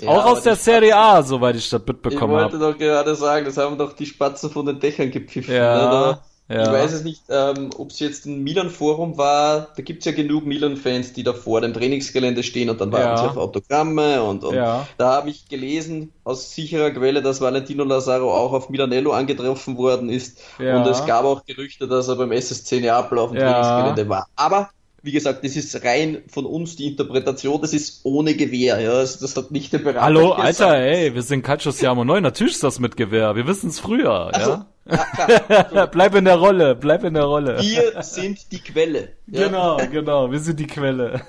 Ja, 0.00 0.10
Auch 0.10 0.26
aus 0.26 0.42
der 0.42 0.56
Serie 0.56 0.96
A, 0.96 1.22
soweit 1.22 1.56
ich 1.56 1.68
das 1.70 1.80
Ich 1.80 1.86
mitbekommen 1.86 2.32
wollte 2.32 2.54
habe. 2.56 2.72
doch 2.72 2.78
gerade 2.78 3.14
sagen, 3.16 3.44
das 3.46 3.56
haben 3.56 3.78
doch 3.78 3.94
die 3.94 4.06
Spatzen 4.06 4.50
von 4.50 4.66
den 4.66 4.78
Dächern 4.78 5.10
gepfiffen. 5.10 5.54
Ja, 5.54 6.12
ne? 6.12 6.20
Ja. 6.48 6.62
Ich 6.62 6.68
weiß 6.72 6.92
es 6.94 7.04
nicht, 7.04 7.22
ähm, 7.28 7.70
ob 7.76 7.90
es 7.90 7.98
jetzt 8.00 8.24
ein 8.24 8.42
Milan-Forum 8.42 9.18
war. 9.18 9.68
Da 9.76 9.82
gibt 9.82 10.00
es 10.00 10.06
ja 10.06 10.12
genug 10.12 10.46
Milan-Fans, 10.46 11.12
die 11.12 11.22
da 11.22 11.34
vor 11.34 11.60
dem 11.60 11.74
Trainingsgelände 11.74 12.42
stehen 12.42 12.70
und 12.70 12.80
dann 12.80 12.90
warten 12.90 13.04
Ja. 13.06 13.16
sie 13.18 13.24
auf 13.28 13.36
Autogramme. 13.36 14.22
Und, 14.22 14.44
und 14.44 14.54
Ja. 14.54 14.86
da 14.96 15.08
habe 15.16 15.28
ich 15.28 15.48
gelesen 15.48 16.10
aus 16.24 16.52
sicherer 16.54 16.90
Quelle, 16.90 17.20
dass 17.20 17.40
Valentino 17.42 17.84
Lazaro 17.84 18.34
auch 18.34 18.52
auf 18.54 18.70
Milanello 18.70 19.12
angetroffen 19.12 19.76
worden 19.76 20.08
ist. 20.08 20.40
Und 20.58 20.86
es 20.86 21.04
gab 21.04 21.24
auch 21.24 21.44
Gerüchte, 21.44 21.86
dass 21.86 22.08
er 22.08 22.16
beim 22.16 22.32
SSC 22.32 22.80
Neapel 22.80 23.18
auf 23.18 23.30
dem. 23.32 23.40
Trainingsgelände 23.40 24.08
war. 24.08 24.26
Aber 24.34 24.70
wie 25.02 25.12
gesagt, 25.12 25.44
das 25.44 25.54
ist 25.54 25.84
rein 25.84 26.22
von 26.28 26.44
uns 26.44 26.76
die 26.76 26.86
Interpretation, 26.86 27.60
das 27.60 27.72
ist 27.72 28.00
ohne 28.04 28.34
Gewehr. 28.34 28.80
Ja? 28.80 28.92
Also 28.94 29.20
das 29.20 29.36
hat 29.36 29.50
nicht 29.52 29.72
der 29.72 29.78
Berater 29.78 30.02
Hallo, 30.02 30.30
gesagt. 30.30 30.60
Alter, 30.60 30.76
ey, 30.78 31.14
wir 31.14 31.22
sind 31.22 31.42
Calcio 31.42 31.70
Siamo 31.70 32.04
9. 32.04 32.22
Natürlich 32.22 32.54
ist 32.54 32.64
das 32.64 32.80
mit 32.80 32.96
Gewehr. 32.96 33.36
Wir 33.36 33.46
wissen 33.46 33.68
es 33.70 33.78
früher, 33.78 34.34
Also, 34.34 34.50
ja? 34.50 34.66
Ja, 34.88 35.62
klar. 35.64 35.86
bleib 35.92 36.14
in 36.14 36.24
der 36.24 36.36
Rolle, 36.36 36.74
bleib 36.74 37.04
in 37.04 37.14
der 37.14 37.24
Rolle. 37.24 37.58
Wir 37.60 38.02
sind 38.02 38.50
die 38.52 38.60
Quelle. 38.60 39.10
Ja. 39.26 39.46
Genau, 39.46 39.76
genau, 39.90 40.30
wir 40.30 40.40
sind 40.40 40.58
die 40.60 40.66
Quelle. 40.66 41.20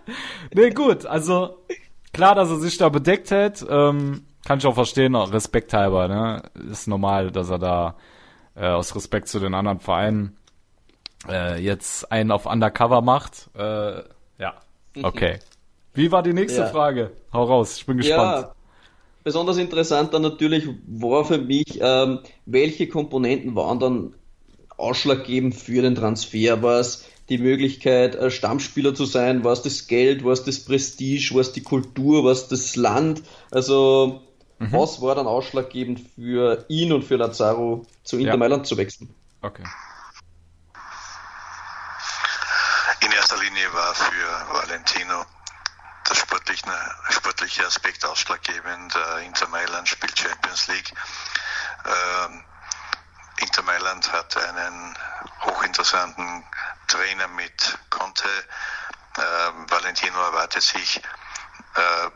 nee, 0.54 0.70
gut, 0.70 1.06
also 1.06 1.58
klar, 2.12 2.34
dass 2.34 2.50
er 2.50 2.58
sich 2.58 2.76
da 2.78 2.88
bedeckt 2.88 3.30
hält, 3.30 3.64
ähm, 3.68 4.24
kann 4.44 4.58
ich 4.58 4.66
auch 4.66 4.74
verstehen, 4.74 5.14
auch 5.14 5.32
Respekt 5.32 5.72
halber, 5.72 6.08
ne? 6.08 6.42
Ist 6.70 6.88
normal, 6.88 7.30
dass 7.30 7.50
er 7.50 7.58
da 7.58 7.96
äh, 8.56 8.66
aus 8.66 8.94
Respekt 8.96 9.28
zu 9.28 9.38
den 9.38 9.54
anderen 9.54 9.78
Vereinen 9.80 10.36
äh, 11.28 11.60
jetzt 11.62 12.10
einen 12.10 12.30
auf 12.32 12.46
Undercover 12.46 13.02
macht. 13.02 13.50
Äh, 13.56 14.02
ja, 14.38 14.54
okay. 15.02 15.38
Wie 15.94 16.10
war 16.10 16.22
die 16.22 16.32
nächste 16.32 16.62
Ja. 16.62 16.66
Frage? 16.68 17.12
Hau 17.32 17.44
raus, 17.44 17.76
ich 17.76 17.86
bin 17.86 17.98
gespannt. 17.98 18.46
Ja, 18.46 18.54
besonders 19.24 19.56
interessant 19.56 20.14
dann 20.14 20.22
natürlich 20.22 20.68
war 20.86 21.24
für 21.24 21.38
mich, 21.38 21.78
ähm, 21.80 22.20
welche 22.46 22.88
Komponenten 22.88 23.54
waren 23.54 23.78
dann 23.78 24.14
ausschlaggebend 24.76 25.54
für 25.54 25.82
den 25.82 25.94
Transfer? 25.94 26.62
War 26.62 26.80
es 26.80 27.04
die 27.28 27.38
Möglichkeit, 27.38 28.14
äh, 28.14 28.30
Stammspieler 28.30 28.94
zu 28.94 29.04
sein? 29.04 29.44
War 29.44 29.52
es 29.52 29.62
das 29.62 29.86
Geld? 29.86 30.24
War 30.24 30.32
es 30.32 30.44
das 30.44 30.60
Prestige? 30.60 31.34
War 31.34 31.40
es 31.40 31.52
die 31.52 31.62
Kultur? 31.62 32.24
War 32.24 32.32
es 32.32 32.48
das 32.48 32.76
Land? 32.76 33.22
Also, 33.50 34.22
was 34.70 35.02
war 35.02 35.16
dann 35.16 35.26
ausschlaggebend 35.26 36.00
für 36.14 36.64
ihn 36.68 36.92
und 36.92 37.02
für 37.02 37.16
Lazaro 37.16 37.84
zu 38.04 38.16
Inter 38.16 38.32
Ja. 38.32 38.36
Mailand 38.36 38.66
zu 38.66 38.76
wechseln? 38.76 39.12
Okay. 39.40 39.64
In 43.04 43.10
erster 43.10 43.36
Linie 43.42 43.66
war 43.72 43.94
für 43.94 44.68
Valentino 44.68 45.24
der 46.12 46.18
sportliche, 46.18 46.94
sportliche 47.08 47.66
Aspekt 47.66 48.04
ausschlaggebend. 48.04 48.94
Äh, 48.94 49.24
Inter 49.24 49.48
Mailand 49.48 49.88
spielt 49.88 50.18
Champions 50.18 50.66
League. 50.66 50.92
Ähm, 51.86 52.44
Inter 53.38 53.62
Mailand 53.62 54.12
hat 54.12 54.36
einen 54.36 54.98
hochinteressanten 55.40 56.44
Trainer 56.86 57.28
mit 57.28 57.78
Conte. 57.88 58.28
Ähm, 59.16 59.70
Valentino 59.70 60.22
erwartet 60.22 60.62
sich 60.62 60.98
äh, 60.98 62.10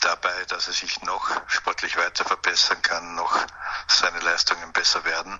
dabei, 0.00 0.44
dass 0.46 0.68
er 0.68 0.72
sich 0.72 1.02
noch 1.02 1.28
sportlich 1.48 1.96
weiter 1.98 2.24
verbessern 2.24 2.80
kann, 2.80 3.16
noch 3.16 3.38
seine 3.86 4.20
Leistungen 4.20 4.72
besser 4.72 5.04
werden. 5.04 5.38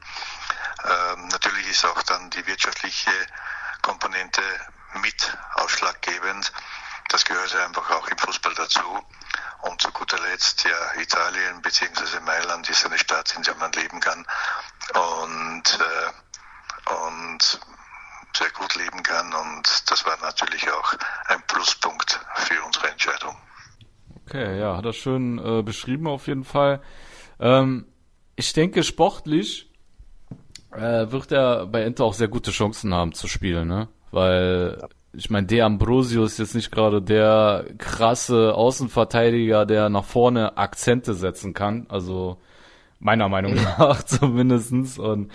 Ähm, 0.84 1.28
natürlich 1.28 1.66
ist 1.68 1.84
auch 1.86 2.02
dann 2.02 2.28
die 2.30 2.46
wirtschaftliche 2.46 3.10
Komponente 3.80 4.42
mit 5.00 5.36
ausschlaggebend. 5.54 6.52
Das 7.08 7.24
gehört 7.24 7.54
einfach 7.56 7.90
auch 7.90 8.08
im 8.08 8.18
Fußball 8.18 8.54
dazu. 8.54 8.80
Und 9.62 9.80
zu 9.80 9.90
guter 9.92 10.18
Letzt, 10.20 10.64
ja, 10.64 11.00
Italien 11.00 11.62
bzw. 11.62 12.20
Mailand 12.20 12.68
ist 12.68 12.84
eine 12.84 12.98
Stadt, 12.98 13.34
in 13.36 13.42
der 13.42 13.54
man 13.56 13.72
leben 13.72 14.00
kann 14.00 14.24
und, 14.94 15.78
äh, 15.80 16.94
und 17.06 17.60
sehr 18.36 18.50
gut 18.50 18.74
leben 18.76 19.02
kann. 19.02 19.32
Und 19.32 19.90
das 19.90 20.04
war 20.04 20.16
natürlich 20.20 20.70
auch 20.70 20.94
ein 21.26 21.42
Pluspunkt 21.46 22.20
für 22.36 22.62
unsere 22.64 22.88
Entscheidung. 22.90 23.36
Okay, 24.26 24.58
ja, 24.58 24.76
hat 24.76 24.84
er 24.84 24.92
schön 24.92 25.38
äh, 25.38 25.62
beschrieben 25.62 26.06
auf 26.06 26.26
jeden 26.26 26.44
Fall. 26.44 26.82
Ähm, 27.38 27.86
ich 28.34 28.52
denke, 28.52 28.82
sportlich 28.82 29.70
äh, 30.72 31.10
wird 31.10 31.32
er 31.32 31.66
bei 31.66 31.82
Inter 31.84 32.04
auch 32.04 32.14
sehr 32.14 32.28
gute 32.28 32.50
Chancen 32.50 32.92
haben 32.92 33.12
zu 33.14 33.28
spielen, 33.28 33.68
ne? 33.68 33.88
Weil 34.10 34.80
ich 35.16 35.30
meine, 35.30 35.46
De 35.46 35.62
Ambrosio 35.62 36.24
ist 36.24 36.38
jetzt 36.38 36.54
nicht 36.54 36.70
gerade 36.70 37.00
der 37.00 37.64
krasse 37.78 38.54
Außenverteidiger, 38.54 39.64
der 39.64 39.88
nach 39.88 40.04
vorne 40.04 40.56
Akzente 40.58 41.14
setzen 41.14 41.54
kann. 41.54 41.86
Also 41.88 42.38
meiner 42.98 43.28
Meinung 43.28 43.54
nach 43.54 44.02
zumindestens. 44.04 44.98
Und 44.98 45.32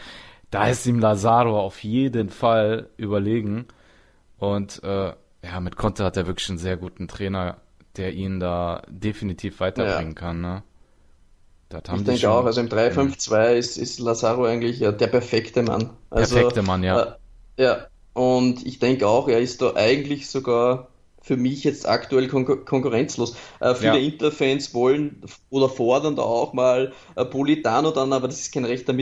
da 0.52 0.68
ist 0.68 0.86
ihm 0.86 1.00
Lazaro 1.00 1.60
auf 1.60 1.84
jeden 1.84 2.30
Fall 2.30 2.90
überlegen. 2.98 3.66
Und 4.38 4.84
äh, 4.84 5.14
ja, 5.44 5.60
mit 5.60 5.76
Conte 5.76 6.04
hat 6.04 6.18
er 6.18 6.28
wirklich 6.28 6.50
einen 6.50 6.60
sehr 6.60 6.78
guten 6.78 7.08
Trainer, 7.08 7.58
der 7.98 8.14
ihn 8.14 8.40
da 8.40 8.84
definitiv 8.88 9.60
weiterbringen 9.60 10.14
ja. 10.14 10.20
kann. 10.20 10.42
Ne? 10.42 10.64
ich 11.74 12.04
denke 12.04 12.30
auch, 12.30 12.46
also 12.46 12.60
im 12.60 12.68
3-5-2 12.68 13.54
ist, 13.54 13.78
ist 13.78 14.00
Lazaro 14.00 14.44
eigentlich 14.44 14.80
ja, 14.80 14.92
der 14.92 15.08
perfekte 15.08 15.64
Mann. 15.64 15.92
Also, 16.10 16.36
perfekte 16.36 16.64
Mann, 16.64 16.84
ja. 16.84 17.02
Äh, 17.56 17.64
ja, 17.64 17.88
und 18.14 18.66
ich 18.66 18.80
denke 18.80 19.08
auch, 19.08 19.28
er 19.28 19.40
ist 19.40 19.62
da 19.62 19.76
eigentlich 19.76 20.30
sogar 20.30 20.90
für 21.22 21.38
mich 21.38 21.64
jetzt 21.64 21.88
aktuell 21.88 22.28
kon 22.28 22.66
konkurrenzlos. 22.66 23.36
Äh, 23.60 23.76
viele 23.76 24.00
ja. 24.00 24.06
Interfans 24.06 24.74
wollen 24.74 25.22
oder 25.50 25.70
fordern 25.70 26.16
da 26.16 26.24
auch 26.24 26.54
mal 26.54 26.94
äh, 27.16 27.26
Politano 27.26 27.92
dann, 27.92 28.12
aber 28.12 28.28
das 28.28 28.40
ist 28.40 28.54
kein 28.54 28.66
rechter 28.66 28.94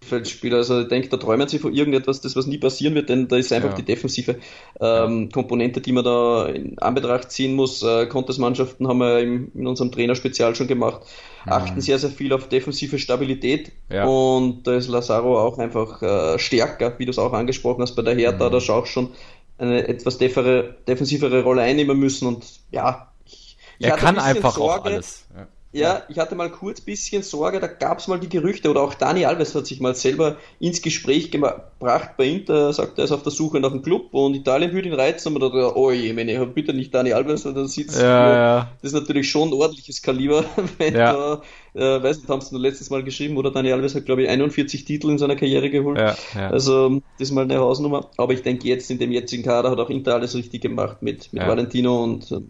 Mittelfeldspieler. 0.00 0.06
Feldspieler. 0.06 0.56
Also 0.58 0.80
ich 0.82 0.88
denke, 0.88 1.08
da 1.08 1.16
träumen 1.16 1.48
sie 1.48 1.58
von 1.58 1.72
irgendetwas, 1.72 2.20
das 2.20 2.36
was 2.36 2.46
nie 2.46 2.58
passieren 2.58 2.94
wird, 2.94 3.08
denn 3.08 3.28
da 3.28 3.36
ist 3.36 3.52
einfach 3.52 3.70
ja. 3.70 3.76
die 3.76 3.84
defensive 3.84 4.36
ähm, 4.80 5.30
Komponente, 5.30 5.80
die 5.80 5.92
man 5.92 6.04
da 6.04 6.46
in 6.46 6.78
Anbetracht 6.78 7.30
ziehen 7.30 7.54
muss. 7.54 7.82
Äh, 7.82 8.06
Contest-Mannschaften 8.06 8.86
haben 8.88 8.98
wir 8.98 9.20
im, 9.20 9.50
in 9.54 9.66
unserem 9.66 9.92
Trainerspezial 9.92 10.54
schon 10.54 10.66
gemacht, 10.66 11.02
mhm. 11.44 11.52
achten 11.52 11.80
sehr, 11.80 11.98
sehr 11.98 12.10
viel 12.10 12.32
auf 12.32 12.48
defensive 12.48 12.98
Stabilität 12.98 13.72
ja. 13.90 14.04
und 14.04 14.66
da 14.66 14.74
ist 14.74 14.88
Lazaro 14.88 15.40
auch 15.40 15.58
einfach 15.58 16.02
äh, 16.02 16.38
stärker, 16.38 16.98
wie 16.98 17.04
du 17.04 17.10
es 17.10 17.18
auch 17.18 17.32
angesprochen 17.32 17.82
hast, 17.82 17.94
bei 17.94 18.02
der 18.02 18.14
Hertha, 18.14 18.48
mhm. 18.48 18.52
da 18.52 18.72
auch 18.72 18.86
schon 18.86 19.10
eine 19.58 19.88
etwas 19.88 20.18
defensivere 20.18 21.42
Rolle 21.42 21.62
einnehmen 21.62 21.98
müssen 21.98 22.28
und 22.28 22.44
ja, 22.70 23.10
ich, 23.24 23.56
ich 23.78 23.86
er 23.86 23.96
kann 23.96 24.18
ein 24.18 24.36
einfach 24.36 24.56
Sorge, 24.56 24.80
auch 24.80 24.84
alles. 24.84 25.26
Ja. 25.34 25.46
Ja, 25.76 26.02
ich 26.08 26.18
hatte 26.18 26.34
mal 26.34 26.50
kurz 26.50 26.80
bisschen 26.80 27.22
Sorge, 27.22 27.60
da 27.60 27.66
gab 27.66 27.98
es 27.98 28.08
mal 28.08 28.18
die 28.18 28.28
Gerüchte, 28.28 28.70
oder 28.70 28.80
auch 28.82 28.94
Dani 28.94 29.26
Alves 29.26 29.54
hat 29.54 29.66
sich 29.66 29.80
mal 29.80 29.94
selber 29.94 30.36
ins 30.58 30.80
Gespräch 30.80 31.30
gebracht 31.30 32.10
bei 32.16 32.26
Inter, 32.26 32.72
sagt 32.72 32.98
er 32.98 33.04
ist 33.04 33.12
auf 33.12 33.22
der 33.22 33.32
Suche 33.32 33.60
nach 33.60 33.70
einem 33.70 33.82
Club 33.82 34.14
und 34.14 34.34
Italien 34.34 34.72
würde 34.72 34.88
ihn 34.88 34.94
reizen, 34.94 35.36
aber 35.36 35.50
da, 35.50 35.72
oh 35.74 35.90
je, 35.90 36.12
meine, 36.12 36.46
bitte 36.46 36.72
nicht 36.72 36.94
Dani 36.94 37.12
Alves, 37.12 37.42
da 37.42 37.66
sitzt 37.66 38.00
ja, 38.00 38.32
ja. 38.32 38.72
das 38.80 38.92
ist 38.92 38.98
natürlich 38.98 39.30
schon 39.30 39.50
ein 39.50 39.52
ordentliches 39.52 40.00
Kaliber, 40.00 40.44
wenn 40.78 40.94
ja. 40.94 41.12
da, 41.12 41.42
äh, 41.74 42.02
weiß 42.02 42.18
nicht, 42.18 42.28
haben 42.28 42.40
sie 42.40 42.54
nur 42.54 42.62
letztes 42.62 42.88
Mal 42.88 43.02
geschrieben, 43.02 43.36
oder 43.36 43.50
Dani 43.50 43.72
Alves 43.72 43.94
hat, 43.94 44.06
glaube 44.06 44.22
ich, 44.22 44.28
41 44.28 44.84
Titel 44.84 45.10
in 45.10 45.18
seiner 45.18 45.36
Karriere 45.36 45.68
geholt, 45.68 45.98
ja, 45.98 46.16
ja. 46.34 46.50
also 46.50 47.02
das 47.18 47.28
ist 47.28 47.32
mal 47.32 47.44
eine 47.44 47.58
Hausnummer, 47.58 48.08
aber 48.16 48.32
ich 48.32 48.42
denke 48.42 48.66
jetzt 48.66 48.90
in 48.90 48.98
dem 48.98 49.12
jetzigen 49.12 49.42
Kader 49.42 49.70
hat 49.70 49.78
auch 49.78 49.90
Inter 49.90 50.14
alles 50.14 50.34
richtig 50.34 50.62
gemacht 50.62 51.02
mit, 51.02 51.32
mit 51.32 51.46
Valentino 51.46 52.02
und 52.02 52.30
äh, 52.32 52.40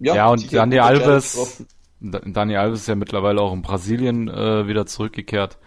ja, 0.00 0.14
ja 0.16 0.28
und 0.30 0.52
Dani 0.52 0.78
Alves 0.78 1.64
Dani 2.00 2.56
Alves 2.56 2.80
ist 2.80 2.88
ja 2.88 2.94
mittlerweile 2.94 3.40
auch 3.40 3.52
in 3.52 3.62
Brasilien 3.62 4.28
äh, 4.28 4.66
wieder 4.66 4.86
zurückgekehrt. 4.86 5.58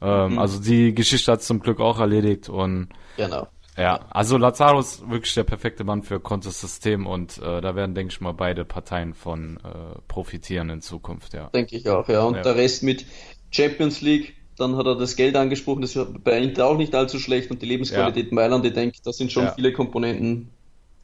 Ähm, 0.00 0.32
mhm. 0.32 0.38
Also 0.38 0.60
die 0.60 0.94
Geschichte 0.94 1.32
hat 1.32 1.42
zum 1.42 1.60
Glück 1.60 1.80
auch 1.80 2.00
erledigt 2.00 2.48
und 2.48 2.88
genau. 3.16 3.48
Ja, 3.78 4.00
also 4.08 4.38
Lazaro 4.38 4.80
ist 4.80 5.08
wirklich 5.10 5.34
der 5.34 5.44
perfekte 5.44 5.84
Mann 5.84 6.02
für 6.02 6.18
Contes 6.18 6.60
System 6.60 7.06
und 7.06 7.38
äh, 7.38 7.60
da 7.60 7.76
werden, 7.76 7.94
denke 7.94 8.12
ich 8.12 8.20
mal, 8.22 8.32
beide 8.32 8.64
Parteien 8.64 9.12
von 9.12 9.58
äh, 9.58 9.98
profitieren 10.08 10.70
in 10.70 10.80
Zukunft, 10.80 11.34
ja. 11.34 11.48
Denke 11.48 11.76
ich 11.76 11.88
auch, 11.88 12.08
ja. 12.08 12.22
Und 12.22 12.36
ja. 12.36 12.42
der 12.42 12.56
Rest 12.56 12.82
mit 12.82 13.04
Champions 13.50 14.00
League, 14.00 14.34
dann 14.56 14.76
hat 14.76 14.86
er 14.86 14.96
das 14.96 15.14
Geld 15.16 15.36
angesprochen, 15.36 15.82
das 15.82 15.94
ist 15.94 16.24
bei 16.24 16.38
Inter 16.38 16.66
auch 16.66 16.78
nicht 16.78 16.94
allzu 16.94 17.18
schlecht 17.18 17.50
und 17.50 17.60
die 17.60 17.66
Lebensqualität 17.66 18.28
ja. 18.28 18.34
Mailand, 18.34 18.64
ich 18.64 18.72
denke, 18.72 18.98
das 19.04 19.18
sind 19.18 19.30
schon 19.30 19.44
ja. 19.44 19.52
viele 19.52 19.74
Komponenten, 19.74 20.50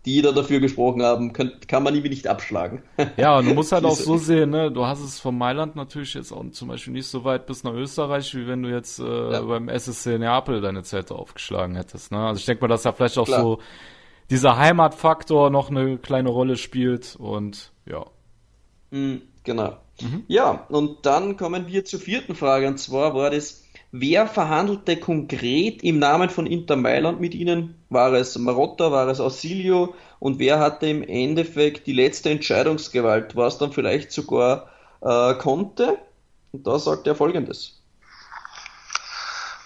die 0.04 0.21
da 0.21 0.32
dafür 0.32 0.59
gesprochen 0.61 1.02
haben, 1.02 1.32
kann, 1.32 1.52
kann 1.68 1.82
man 1.82 1.94
irgendwie 1.94 2.11
nicht 2.11 2.26
abschlagen. 2.26 2.82
Ja, 3.16 3.38
und 3.38 3.47
du 3.47 3.54
musst 3.54 3.73
halt 3.73 3.85
auch 3.85 3.94
so 3.94 4.16
sehen, 4.16 4.50
ne? 4.50 4.71
Du 4.71 4.85
hast 4.87 5.00
es 5.00 5.21
von 5.21 5.37
Mailand 5.37 5.76
natürlich 5.76 6.14
jetzt 6.14 6.32
auch 6.32 6.44
zum 6.50 6.68
Beispiel 6.68 6.92
nicht 6.92 7.06
so 7.06 7.25
weit 7.25 7.47
bis 7.47 7.62
nach 7.62 7.73
Österreich, 7.73 8.35
wie 8.35 8.47
wenn 8.47 8.62
du 8.62 8.71
jetzt 8.71 8.99
äh, 8.99 9.32
ja. 9.32 9.40
beim 9.42 9.68
SSC 9.68 10.18
Neapel 10.18 10.61
deine 10.61 10.82
Zelte 10.82 11.14
aufgeschlagen 11.14 11.76
hättest. 11.76 12.11
Ne? 12.11 12.18
Also 12.18 12.38
ich 12.38 12.47
denke 12.47 12.62
mal, 12.62 12.68
dass 12.68 12.82
da 12.82 12.92
vielleicht 12.92 13.18
auch 13.18 13.26
Klar. 13.26 13.40
so 13.40 13.59
dieser 14.30 14.56
Heimatfaktor 14.56 15.50
noch 15.50 15.70
eine 15.70 15.98
kleine 15.98 16.31
Rolle 16.31 16.57
spielt 16.57 17.16
und 17.16 17.72
ja. 17.87 18.07
Mhm, 18.90 19.22
genau. 19.44 19.77
Mhm. 20.00 20.24
Ja, 20.27 20.66
und 20.68 21.07
dann 21.07 21.37
kommen 21.37 21.66
wir 21.68 21.85
zur 21.85 22.00
vierten 22.00 22.35
Frage, 22.35 22.66
und 22.66 22.79
zwar 22.79 23.14
war 23.14 23.31
das 23.31 23.62
Wer 23.94 24.26
verhandelte 24.26 24.98
konkret 24.98 25.83
im 25.83 25.98
Namen 25.98 26.31
von 26.31 26.46
Inter 26.46 26.76
Mailand 26.76 27.20
mit 27.20 27.35
ihnen? 27.35 27.85
War 27.90 28.14
es 28.14 28.38
Marotta, 28.38 28.90
war 28.90 29.07
es 29.09 29.20
Ausilio? 29.20 29.94
Und 30.18 30.38
wer 30.38 30.61
hatte 30.61 30.87
im 30.87 31.02
Endeffekt 31.02 31.87
die 31.87 31.92
letzte 31.92 32.31
Entscheidungsgewalt? 32.31 33.37
War 33.37 33.48
es 33.48 33.59
dann 33.59 33.70
vielleicht 33.70 34.11
sogar 34.11 34.70
äh, 35.02 35.35
Conte? 35.35 35.98
Und 36.52 36.66
da 36.66 36.78
sagt 36.78 37.07
er 37.07 37.14
folgendes. 37.14 37.83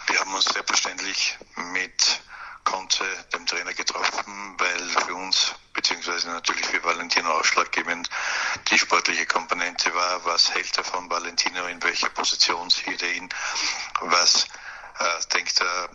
Wir 0.08 0.18
haben 0.18 0.34
uns 0.34 0.46
selbstverständlich 0.46 1.38
mit 1.72 2.20
Conte, 2.66 3.04
dem 3.32 3.46
Trainer, 3.46 3.72
getroffen, 3.72 4.54
weil 4.58 4.88
für 5.06 5.14
uns 5.14 5.54
beziehungsweise 5.72 6.28
natürlich 6.28 6.66
für 6.66 6.82
Valentino 6.82 7.30
ausschlaggebend 7.30 8.10
die 8.70 8.78
sportliche 8.78 9.24
Komponente 9.24 9.94
war. 9.94 10.24
Was 10.24 10.52
hält 10.52 10.76
er 10.76 10.84
von 10.84 11.08
Valentino? 11.08 11.66
In 11.66 11.82
welcher 11.82 12.10
Position 12.10 12.68
sieht 12.68 13.02
er 13.02 13.12
ihn? 13.12 13.28
Was 14.00 14.48
äh, 14.98 15.26
denkt 15.32 15.60
er 15.60 15.88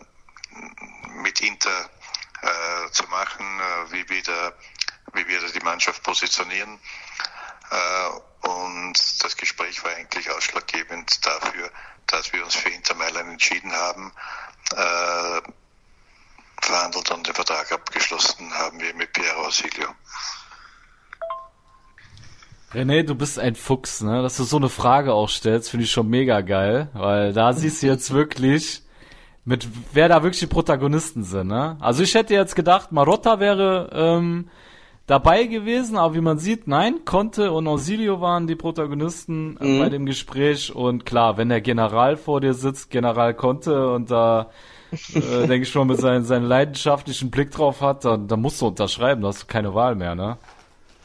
mit 1.21 1.41
Inter 1.41 1.89
äh, 2.41 2.91
zu 2.91 3.03
machen? 3.07 3.59
Äh, 3.59 3.91
wie, 3.91 4.09
wieder, 4.09 4.57
wie 5.13 5.27
wird 5.27 5.43
er 5.43 5.51
die 5.51 5.65
Mannschaft 5.65 6.01
positionieren? 6.03 6.79
Äh, 7.69 8.47
und 8.47 9.23
das 9.23 9.35
Gespräch 9.35 9.83
war 9.83 9.91
eigentlich 9.91 10.31
ausschlaggebend 10.31 11.25
dafür, 11.25 11.69
dass 12.07 12.31
wir 12.31 12.43
uns 12.43 12.55
für 12.55 12.69
Inter 12.69 12.95
Mailand 12.95 13.29
entschieden 13.29 13.73
haben 13.73 14.13
äh, 14.75 15.41
verhandelt 16.65 17.11
und 17.11 17.27
den 17.27 17.33
Vertrag 17.33 17.71
abgeschlossen 17.71 18.51
haben 18.53 18.79
wir 18.79 18.93
mit 18.95 19.11
Piero 19.13 19.45
Ausilio. 19.47 19.87
René, 22.73 23.03
du 23.03 23.15
bist 23.15 23.37
ein 23.37 23.55
Fuchs, 23.55 24.01
ne? 24.01 24.21
Dass 24.21 24.37
du 24.37 24.43
so 24.43 24.57
eine 24.57 24.69
Frage 24.69 25.13
auch 25.13 25.27
stellst, 25.27 25.69
finde 25.69 25.83
ich 25.83 25.91
schon 25.91 26.07
mega 26.07 26.39
geil, 26.41 26.89
weil 26.93 27.33
da 27.33 27.51
siehst 27.51 27.83
du 27.83 27.87
jetzt 27.87 28.13
wirklich, 28.13 28.83
mit 29.43 29.67
wer 29.91 30.07
da 30.07 30.23
wirklich 30.23 30.39
die 30.39 30.47
Protagonisten 30.47 31.23
sind, 31.23 31.47
ne? 31.47 31.77
Also 31.81 32.03
ich 32.03 32.15
hätte 32.15 32.33
jetzt 32.33 32.55
gedacht, 32.55 32.93
Marotta 32.93 33.41
wäre 33.41 33.89
ähm, 33.93 34.49
dabei 35.05 35.43
gewesen, 35.43 35.97
aber 35.97 36.15
wie 36.15 36.21
man 36.21 36.37
sieht, 36.37 36.65
nein, 36.67 37.03
Conte 37.03 37.51
und 37.51 37.67
Ausilio 37.67 38.21
waren 38.21 38.47
die 38.47 38.55
Protagonisten 38.55 39.57
mhm. 39.59 39.79
bei 39.79 39.89
dem 39.89 40.05
Gespräch 40.05 40.73
und 40.73 41.05
klar, 41.05 41.35
wenn 41.35 41.49
der 41.49 41.59
General 41.59 42.15
vor 42.15 42.39
dir 42.39 42.53
sitzt, 42.53 42.89
General 42.89 43.33
Conte 43.33 43.91
und 43.91 44.11
da 44.11 44.43
äh, 44.43 44.45
denke 45.13 45.61
ich 45.61 45.69
schon, 45.69 45.87
mit 45.87 45.99
seinem, 45.99 46.23
seinen 46.23 46.45
leidenschaftlichen 46.45 47.31
Blick 47.31 47.51
drauf 47.51 47.81
hat, 47.81 48.05
dann, 48.05 48.27
dann 48.27 48.41
musst 48.41 48.61
du 48.61 48.67
unterschreiben, 48.67 49.21
da 49.21 49.29
hast 49.29 49.43
du 49.43 49.47
keine 49.47 49.73
Wahl 49.73 49.95
mehr, 49.95 50.15
ne? 50.15 50.37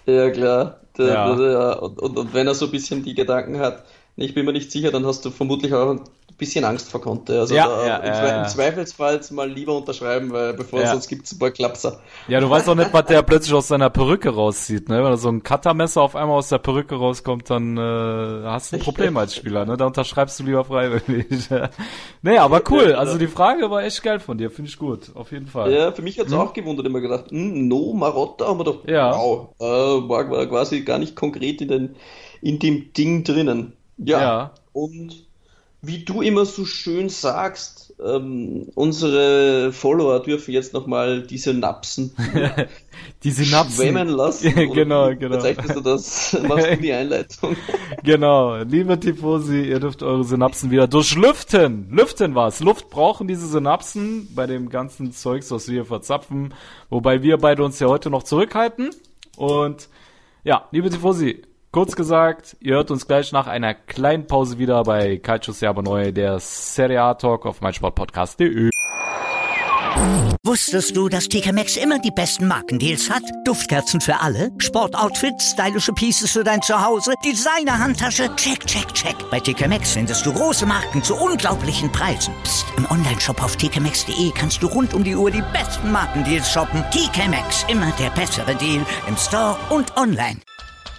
Ja, 0.07 0.31
klar. 0.31 0.81
Der, 0.99 1.07
ja. 1.07 1.35
Der, 1.35 1.83
und, 1.83 1.99
und, 2.01 2.16
und, 2.16 2.35
wenn 2.35 2.46
er 2.46 2.55
so 2.55 2.66
ein 2.66 2.70
bisschen 2.70 3.03
die 3.03 3.14
Gedanken 3.14 3.59
hat, 3.59 3.85
ich 4.16 4.35
bin 4.35 4.46
mir 4.46 4.53
nicht 4.53 4.70
sicher, 4.70 4.90
dann 4.90 5.05
hast 5.05 5.25
du 5.25 5.31
vermutlich 5.31 5.75
auch 5.75 6.01
bisschen 6.37 6.64
Angst 6.64 6.90
vor 6.90 7.01
konnte. 7.01 7.40
Also 7.40 7.55
ja, 7.55 7.66
da, 7.66 7.87
ja, 7.87 7.96
im, 7.96 8.07
ja, 8.07 8.42
im, 8.42 8.49
Zweifelsfall 8.49 9.20
mal 9.31 9.51
lieber 9.51 9.77
unterschreiben, 9.77 10.31
weil 10.31 10.53
bevor 10.55 10.87
sonst 10.87 11.09
gibt 11.09 11.27
es 11.27 11.33
ein 11.33 11.38
paar 11.38 11.51
Klapser. 11.51 12.01
Ja, 12.29 12.40
du 12.40 12.51
weißt 12.51 12.68
auch 12.68 12.75
nicht, 12.75 12.92
was 12.92 13.07
der 13.07 13.22
plötzlich 13.22 13.55
aus 13.55 13.68
seiner 13.68 13.90
Perücke 13.90 14.31
rauszieht, 14.31 14.88
ne? 14.88 15.03
Wenn 15.03 15.16
so 15.16 15.29
ein 15.29 15.42
Cuttermesser 15.42 16.03
auf 16.03 16.14
einmal 16.14 16.37
aus 16.37 16.49
der 16.49 16.59
Perücke 16.59 16.96
rauskommt, 16.96 17.49
dann 17.49 17.77
äh, 17.77 17.81
hast 18.44 18.72
du 18.72 18.77
ein 18.77 18.83
Problem 18.83 19.16
als 19.16 19.35
Spieler, 19.35 19.64
ne? 19.64 19.77
Da 19.77 19.87
unterschreibst 19.87 20.38
du 20.40 20.44
lieber 20.44 20.64
freiwillig. 20.64 21.27
nee, 22.22 22.38
aber 22.38 22.62
cool. 22.70 22.94
Also 22.94 23.18
die 23.18 23.29
Frage 23.29 23.70
war 23.70 23.83
echt 23.83 24.03
geil 24.03 24.20
von 24.20 24.37
dir, 24.37 24.51
finde 24.51 24.70
ich 24.70 24.79
gut, 24.79 25.12
auf 25.14 25.33
jeden 25.33 25.46
Fall. 25.46 25.72
Ja, 25.72 25.92
für 25.92 26.03
mich 26.03 26.18
hat's 26.18 26.33
hm? 26.33 26.38
auch 26.38 26.53
gewundert, 26.53 26.87
immer 26.87 27.01
gedacht, 27.01 27.31
hm, 27.31 27.66
no 27.68 27.94
Marotta, 27.94 28.46
haben 28.46 28.61
wir 28.61 28.64
doch, 28.64 28.87
ja. 28.87 29.12
wow, 29.12 29.49
äh, 29.59 29.64
war, 29.64 30.31
war 30.31 30.46
quasi 30.46 30.83
gar 30.83 30.99
nicht 30.99 31.16
konkret 31.16 31.61
in, 31.61 31.68
den, 31.68 31.96
in 32.42 32.59
dem 32.59 32.92
Ding 32.92 33.25
drinnen. 33.25 33.72
Ja. 33.99 34.20
ja. 34.20 34.51
Und 34.72 35.25
wie 35.82 36.04
du 36.04 36.22
immer 36.22 36.44
so 36.46 36.64
schön 36.64 37.08
sagst, 37.08 37.94
ähm, 38.04 38.68
unsere 38.74 39.72
Follower 39.72 40.20
dürfen 40.20 40.52
jetzt 40.52 40.74
nochmal 40.74 41.22
die 41.22 41.38
Synapsen 41.38 42.14
die 43.24 43.30
Synapsen 43.30 43.74
schwemmen 43.74 44.08
lassen. 44.08 44.54
genau, 44.74 45.14
genau. 45.14 45.38
Zeichnest 45.38 45.76
du 45.76 45.80
das? 45.80 46.36
Machst 46.46 46.66
du 46.66 46.76
die 46.76 46.92
Einleitung? 46.92 47.56
genau. 48.02 48.56
Liebe 48.62 48.98
Tifosi, 49.00 49.62
ihr 49.62 49.80
dürft 49.80 50.02
eure 50.02 50.24
Synapsen 50.24 50.70
wieder 50.70 50.86
durchlüften. 50.86 51.88
Lüften 51.90 52.34
was. 52.34 52.60
Luft 52.60 52.90
brauchen 52.90 53.28
diese 53.28 53.46
Synapsen 53.46 54.28
bei 54.34 54.46
dem 54.46 54.68
ganzen 54.68 55.12
Zeugs, 55.12 55.50
was 55.50 55.68
wir 55.68 55.74
hier 55.74 55.84
verzapfen. 55.86 56.52
Wobei 56.90 57.22
wir 57.22 57.38
beide 57.38 57.64
uns 57.64 57.78
ja 57.80 57.88
heute 57.88 58.10
noch 58.10 58.22
zurückhalten. 58.22 58.90
Und 59.36 59.88
ja, 60.44 60.66
liebe 60.70 60.90
Tifosi, 60.90 61.42
Kurz 61.76 61.94
gesagt, 61.94 62.56
ihr 62.60 62.76
hört 62.76 62.90
uns 62.90 63.06
gleich 63.06 63.32
nach 63.32 63.48
einer 63.48 63.74
kleinen 63.74 64.26
Pause 64.26 64.58
wieder 64.58 64.82
bei 64.84 65.18
Calcio 65.18 65.52
Serbo 65.52 65.82
Neu, 65.82 66.10
der 66.10 66.38
Serie 66.40 67.02
A 67.02 67.12
Talk 67.12 67.44
auf 67.44 67.60
meinsportpodcast.de. 67.60 68.70
Wusstest 70.42 70.96
du, 70.96 71.10
dass 71.10 71.28
TK 71.28 71.52
Maxx 71.52 71.76
immer 71.76 71.98
die 71.98 72.10
besten 72.10 72.48
Markendeals 72.48 73.10
hat? 73.10 73.22
Duftkerzen 73.44 74.00
für 74.00 74.18
alle, 74.18 74.52
Sportoutfits, 74.56 75.50
stylische 75.50 75.92
Pieces 75.92 76.30
für 76.30 76.44
dein 76.44 76.62
Zuhause, 76.62 77.12
Designer-Handtasche, 77.22 78.34
check, 78.36 78.64
check, 78.66 78.94
check. 78.94 79.14
Bei 79.30 79.38
TK 79.38 79.68
Maxx 79.68 79.92
findest 79.92 80.24
du 80.24 80.32
große 80.32 80.64
Marken 80.64 81.02
zu 81.02 81.14
unglaublichen 81.14 81.92
Preisen. 81.92 82.32
Psst. 82.42 82.64
im 82.78 82.90
Onlineshop 82.90 83.42
auf 83.44 83.54
tkmaxx.de 83.56 84.32
kannst 84.34 84.62
du 84.62 84.68
rund 84.68 84.94
um 84.94 85.04
die 85.04 85.14
Uhr 85.14 85.30
die 85.30 85.44
besten 85.52 85.92
Markendeals 85.92 86.50
shoppen. 86.50 86.82
TK 86.90 87.28
Maxx, 87.28 87.66
immer 87.68 87.92
der 88.00 88.08
bessere 88.18 88.54
Deal 88.54 88.80
im 89.06 89.16
Store 89.18 89.58
und 89.68 89.94
online. 89.98 90.40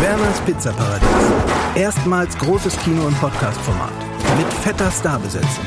Werners 0.00 0.40
Pizzaparadies. 0.46 1.08
Erstmals 1.74 2.36
großes 2.38 2.76
Kino- 2.78 3.06
und 3.06 3.20
Podcast-Format. 3.20 3.92
Mit 4.38 4.50
fetter 4.52 4.90
Starbesetzung. 4.90 5.64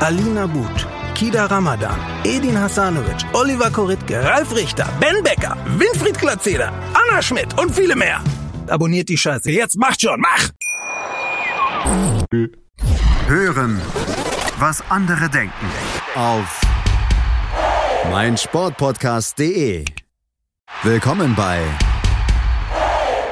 Alina 0.00 0.46
But, 0.46 0.86
Kida 1.14 1.44
Ramadan, 1.44 1.98
Edin 2.24 2.58
Hasanovic, 2.58 3.22
Oliver 3.34 3.70
Koritke, 3.70 4.24
Ralf 4.24 4.54
Richter, 4.56 4.88
Ben 4.98 5.22
Becker, 5.22 5.56
Winfried 5.76 6.18
Glatzeder, 6.18 6.72
Anna 6.94 7.20
Schmidt 7.20 7.58
und 7.60 7.74
viele 7.74 7.94
mehr. 7.96 8.22
Abonniert 8.68 9.10
die 9.10 9.18
Scheiße. 9.18 9.50
Jetzt 9.50 9.76
macht 9.76 10.00
schon, 10.00 10.20
mach! 10.20 10.48
Hören, 13.26 13.80
was 14.58 14.82
andere 14.88 15.28
denken. 15.28 15.66
Auf 16.14 16.60
meinsportpodcast.de. 18.10 19.84
Willkommen 20.82 21.34
bei 21.34 21.60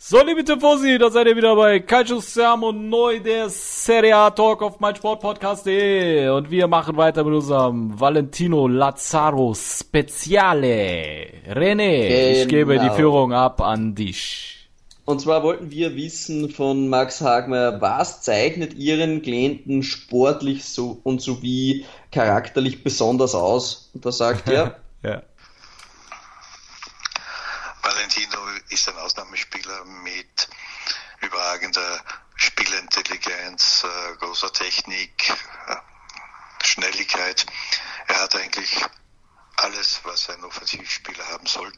So, 0.00 0.22
liebe 0.22 0.44
Tifosi, 0.44 0.96
da 0.96 1.10
seid 1.10 1.26
ihr 1.26 1.34
wieder 1.34 1.56
bei 1.56 1.80
Calcio 1.80 2.20
Sermo 2.20 2.70
neu, 2.70 3.18
der 3.18 3.50
Serie 3.50 4.14
A 4.16 4.30
Talk 4.30 4.62
auf 4.62 4.78
meinsportpodcast.de. 4.78 6.28
Und 6.28 6.52
wir 6.52 6.68
machen 6.68 6.96
weiter 6.96 7.24
mit 7.24 7.34
unserem 7.34 7.98
Valentino 7.98 8.68
Lazzaro 8.68 9.54
Speziale. 9.54 11.42
René, 11.48 12.08
genau. 12.08 12.42
ich 12.42 12.48
gebe 12.48 12.78
die 12.78 12.90
Führung 12.90 13.32
ab 13.32 13.60
an 13.60 13.96
dich. 13.96 14.68
Und 15.04 15.20
zwar 15.20 15.42
wollten 15.42 15.72
wir 15.72 15.96
wissen 15.96 16.48
von 16.48 16.88
Max 16.88 17.20
Hagmer, 17.20 17.80
was 17.80 18.22
zeichnet 18.22 18.74
Ihren 18.74 19.20
Klienten 19.20 19.82
sportlich 19.82 20.64
so 20.64 21.00
und 21.02 21.20
sowie 21.20 21.86
charakterlich 22.12 22.84
besonders 22.84 23.34
aus? 23.34 23.90
Und 23.94 24.06
da 24.06 24.12
sagt 24.12 24.48
er, 24.48 24.76
ja. 25.02 25.22
Valentino 27.82 28.47
ist 28.70 28.88
ein 28.88 28.98
Ausnahmespieler 28.98 29.84
mit 29.84 30.48
überragender 31.20 32.04
Spielintelligenz, 32.36 33.84
äh, 33.84 34.16
großer 34.16 34.52
Technik, 34.52 35.30
äh, 35.66 35.76
Schnelligkeit. 36.64 37.46
Er 38.06 38.20
hat 38.20 38.36
eigentlich 38.36 38.84
alles, 39.56 40.00
was 40.04 40.30
ein 40.30 40.44
Offensivspieler 40.44 41.26
haben 41.28 41.46
soll. 41.46 41.72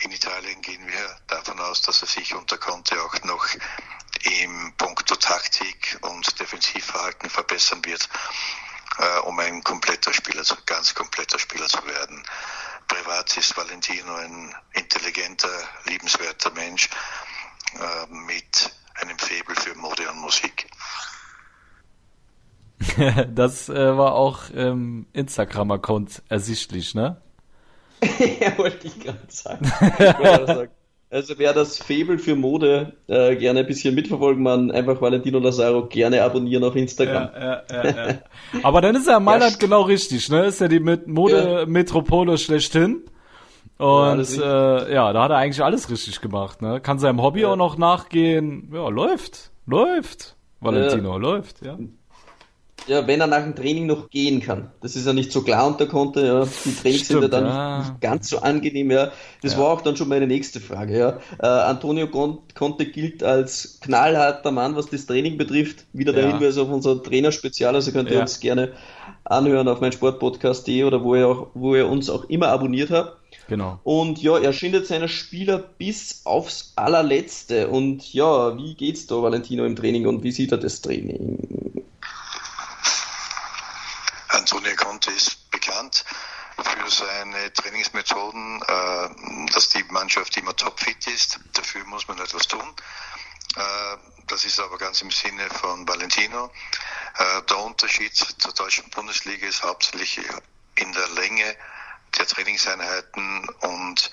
In 0.00 0.12
Italien 0.12 0.62
gehen 0.62 0.86
wir 0.86 1.20
davon 1.26 1.58
aus, 1.60 1.82
dass 1.82 2.00
er 2.02 2.08
sich 2.08 2.34
unter 2.34 2.56
Conte 2.58 3.02
auch 3.02 3.14
noch 3.24 3.46
im 4.22 4.74
Punkto 4.76 5.16
Taktik 5.16 5.98
und 6.02 6.38
Defensivverhalten 6.38 7.28
verbessern 7.28 7.84
wird, 7.84 8.08
äh, 8.98 9.18
um 9.20 9.38
ein 9.38 9.62
kompletter 9.64 10.12
Spieler, 10.12 10.44
ganz 10.66 10.94
kompletter 10.94 11.38
Spieler 11.38 11.68
zu 11.68 11.84
werden. 11.86 12.24
Privat 12.90 13.36
ist 13.36 13.56
Valentino 13.56 14.14
ein 14.14 14.52
intelligenter, 14.72 15.48
liebenswerter 15.86 16.50
Mensch 16.50 16.88
äh, 17.74 18.12
mit 18.12 18.74
einem 19.00 19.16
Faible 19.16 19.54
für 19.54 19.76
Mode 19.76 20.10
und 20.10 20.18
Musik. 20.18 20.66
das 23.28 23.68
äh, 23.68 23.96
war 23.96 24.14
auch 24.14 24.50
im 24.50 25.06
Instagram-Account 25.12 26.22
ersichtlich, 26.28 26.96
ne? 26.96 27.22
ja, 28.40 28.58
wollte 28.58 28.88
ich 28.88 28.98
gerade 28.98 29.26
sagen. 29.28 30.72
Also 31.12 31.34
wer 31.38 31.52
das 31.52 31.78
Faible 31.78 32.18
für 32.18 32.36
Mode 32.36 32.92
äh, 33.08 33.34
gerne 33.34 33.60
ein 33.60 33.66
bisschen 33.66 33.96
mitverfolgen 33.96 34.44
man 34.44 34.70
einfach 34.70 35.00
Valentino 35.00 35.40
Lazaro 35.40 35.86
gerne 35.86 36.22
abonnieren 36.22 36.62
auf 36.62 36.76
Instagram. 36.76 37.30
Ja, 37.34 37.62
ja, 37.68 37.84
ja, 37.84 38.08
ja. 38.08 38.18
Aber 38.62 38.80
dann 38.80 38.94
ist 38.94 39.08
er 39.08 39.16
in 39.16 39.24
Mailand 39.24 39.52
ja, 39.52 39.58
genau 39.58 39.82
richtig, 39.82 40.28
ne? 40.28 40.46
Ist 40.46 40.60
ja 40.60 40.68
die 40.68 40.78
Mode-Metropole 40.78 42.38
schlechthin. 42.38 43.02
Und 43.76 44.36
ja, 44.36 44.78
äh, 44.78 44.94
ja, 44.94 45.12
da 45.12 45.24
hat 45.24 45.30
er 45.32 45.38
eigentlich 45.38 45.64
alles 45.64 45.90
richtig 45.90 46.20
gemacht, 46.20 46.62
ne? 46.62 46.80
Kann 46.80 47.00
seinem 47.00 47.20
Hobby 47.22 47.44
auch 47.44 47.56
noch 47.56 47.76
nachgehen. 47.76 48.70
Ja, 48.72 48.88
läuft. 48.88 49.50
Läuft. 49.66 50.36
Valentino, 50.60 51.18
läuft, 51.18 51.62
ja 51.64 51.76
ja, 52.86 53.06
wenn 53.06 53.20
er 53.20 53.26
nach 53.26 53.42
dem 53.42 53.54
Training 53.54 53.86
noch 53.86 54.10
gehen 54.10 54.40
kann. 54.40 54.70
Das 54.80 54.96
ist 54.96 55.06
ja 55.06 55.12
nicht 55.12 55.32
so 55.32 55.42
klar 55.42 55.66
unter 55.66 55.86
Conte, 55.86 56.24
ja. 56.26 56.44
Die 56.64 56.74
Trainings 56.74 57.04
Stimmt, 57.04 57.22
sind 57.22 57.22
ja 57.22 57.28
dann 57.28 57.46
ja. 57.46 57.78
Nicht, 57.78 57.90
nicht, 57.90 58.00
ganz 58.00 58.28
so 58.28 58.38
angenehm, 58.40 58.90
ja. 58.90 59.12
Das 59.42 59.52
ja. 59.52 59.58
war 59.58 59.68
auch 59.68 59.80
dann 59.80 59.96
schon 59.96 60.08
meine 60.08 60.26
nächste 60.26 60.60
Frage, 60.60 60.98
ja. 60.98 61.18
Äh, 61.38 61.46
Antonio 61.46 62.08
Conte 62.08 62.86
gilt 62.86 63.22
als 63.22 63.78
knallharter 63.80 64.50
Mann, 64.50 64.76
was 64.76 64.86
das 64.86 65.06
Training 65.06 65.38
betrifft. 65.38 65.84
Wieder 65.92 66.12
der 66.12 66.28
Hinweis 66.28 66.58
auf 66.58 66.68
unser 66.68 67.02
Trainerspezial, 67.02 67.74
also 67.74 67.92
könnt 67.92 68.10
ihr 68.10 68.20
uns 68.20 68.40
gerne 68.40 68.72
anhören 69.24 69.68
auf 69.68 69.80
mein 69.80 69.92
Sportpodcast.de 69.92 70.84
oder 70.84 71.02
wo 71.04 71.14
ihr, 71.14 71.28
auch, 71.28 71.48
wo 71.54 71.74
ihr 71.74 71.88
uns 71.88 72.10
auch 72.10 72.24
immer 72.24 72.48
abonniert 72.48 72.90
habt. 72.90 73.16
Genau. 73.48 73.80
Und 73.82 74.22
ja, 74.22 74.38
er 74.38 74.52
schindet 74.52 74.86
seine 74.86 75.08
Spieler 75.08 75.58
bis 75.58 76.22
aufs 76.24 76.72
allerletzte. 76.76 77.68
Und 77.68 78.12
ja, 78.14 78.56
wie 78.56 78.74
geht's 78.74 79.06
da, 79.06 79.22
Valentino, 79.22 79.64
im 79.64 79.76
Training 79.76 80.06
und 80.06 80.22
wie 80.22 80.30
sieht 80.30 80.52
er 80.52 80.58
das 80.58 80.82
Training? 80.82 81.79
Conte 85.00 85.12
ist 85.12 85.50
bekannt 85.50 86.04
für 86.62 86.90
seine 86.90 87.50
Trainingsmethoden, 87.54 88.60
äh, 88.60 89.50
dass 89.50 89.70
die 89.70 89.82
Mannschaft 89.84 90.36
immer 90.36 90.54
topfit 90.54 91.06
ist. 91.06 91.40
Dafür 91.54 91.84
muss 91.86 92.06
man 92.06 92.18
etwas 92.18 92.46
tun. 92.48 92.74
Äh, 93.56 93.96
das 94.26 94.44
ist 94.44 94.60
aber 94.60 94.76
ganz 94.76 95.00
im 95.00 95.10
Sinne 95.10 95.48
von 95.48 95.88
Valentino. 95.88 96.52
Äh, 97.16 97.42
der 97.48 97.58
Unterschied 97.60 98.14
zur 98.14 98.52
deutschen 98.52 98.90
Bundesliga 98.90 99.46
ist 99.46 99.62
hauptsächlich 99.62 100.20
in 100.74 100.92
der 100.92 101.08
Länge 101.08 101.56
der 102.18 102.26
Trainingseinheiten 102.26 103.48
und 103.60 104.10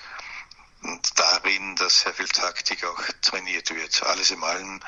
darin, 1.16 1.76
dass 1.76 2.00
sehr 2.00 2.14
viel 2.14 2.28
Taktik 2.28 2.82
auch 2.86 3.02
trainiert 3.20 3.74
wird. 3.74 4.02
Alles 4.04 4.30
in 4.30 4.42
allem 4.42 4.80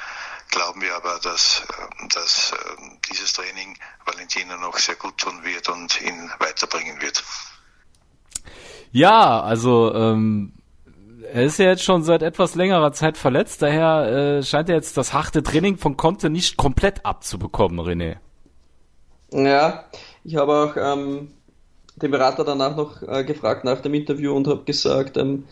glauben 0.50 0.80
wir 0.80 0.94
aber, 0.96 1.18
dass, 1.22 1.62
äh, 1.68 2.08
dass 2.14 2.52
äh, 2.52 2.56
dieses 3.10 3.32
Training 3.32 3.76
Valentino 4.04 4.56
noch 4.56 4.76
sehr 4.78 4.96
gut 4.96 5.18
tun 5.18 5.44
wird 5.44 5.68
und 5.68 6.00
ihn 6.02 6.30
weiterbringen 6.38 7.00
wird. 7.00 7.22
Ja, 8.92 9.40
also 9.40 9.94
ähm, 9.94 10.52
er 11.32 11.44
ist 11.44 11.58
ja 11.58 11.66
jetzt 11.66 11.84
schon 11.84 12.02
seit 12.02 12.22
etwas 12.22 12.54
längerer 12.54 12.92
Zeit 12.92 13.16
verletzt, 13.16 13.62
daher 13.62 14.38
äh, 14.38 14.42
scheint 14.42 14.68
er 14.68 14.74
jetzt 14.74 14.96
das 14.96 15.12
harte 15.12 15.42
Training 15.42 15.78
von 15.78 15.96
Conte 15.96 16.28
nicht 16.30 16.56
komplett 16.56 17.04
abzubekommen, 17.04 17.80
René. 17.80 18.16
Ja, 19.32 19.84
ich 20.24 20.36
habe 20.36 20.52
auch 20.52 20.76
ähm, 20.76 21.32
den 21.96 22.10
Berater 22.10 22.44
danach 22.44 22.76
noch 22.76 23.02
äh, 23.02 23.24
gefragt 23.24 23.64
nach 23.64 23.80
dem 23.80 23.94
Interview 23.94 24.34
und 24.34 24.48
habe 24.48 24.64
gesagt, 24.64 25.16
ähm, 25.16 25.44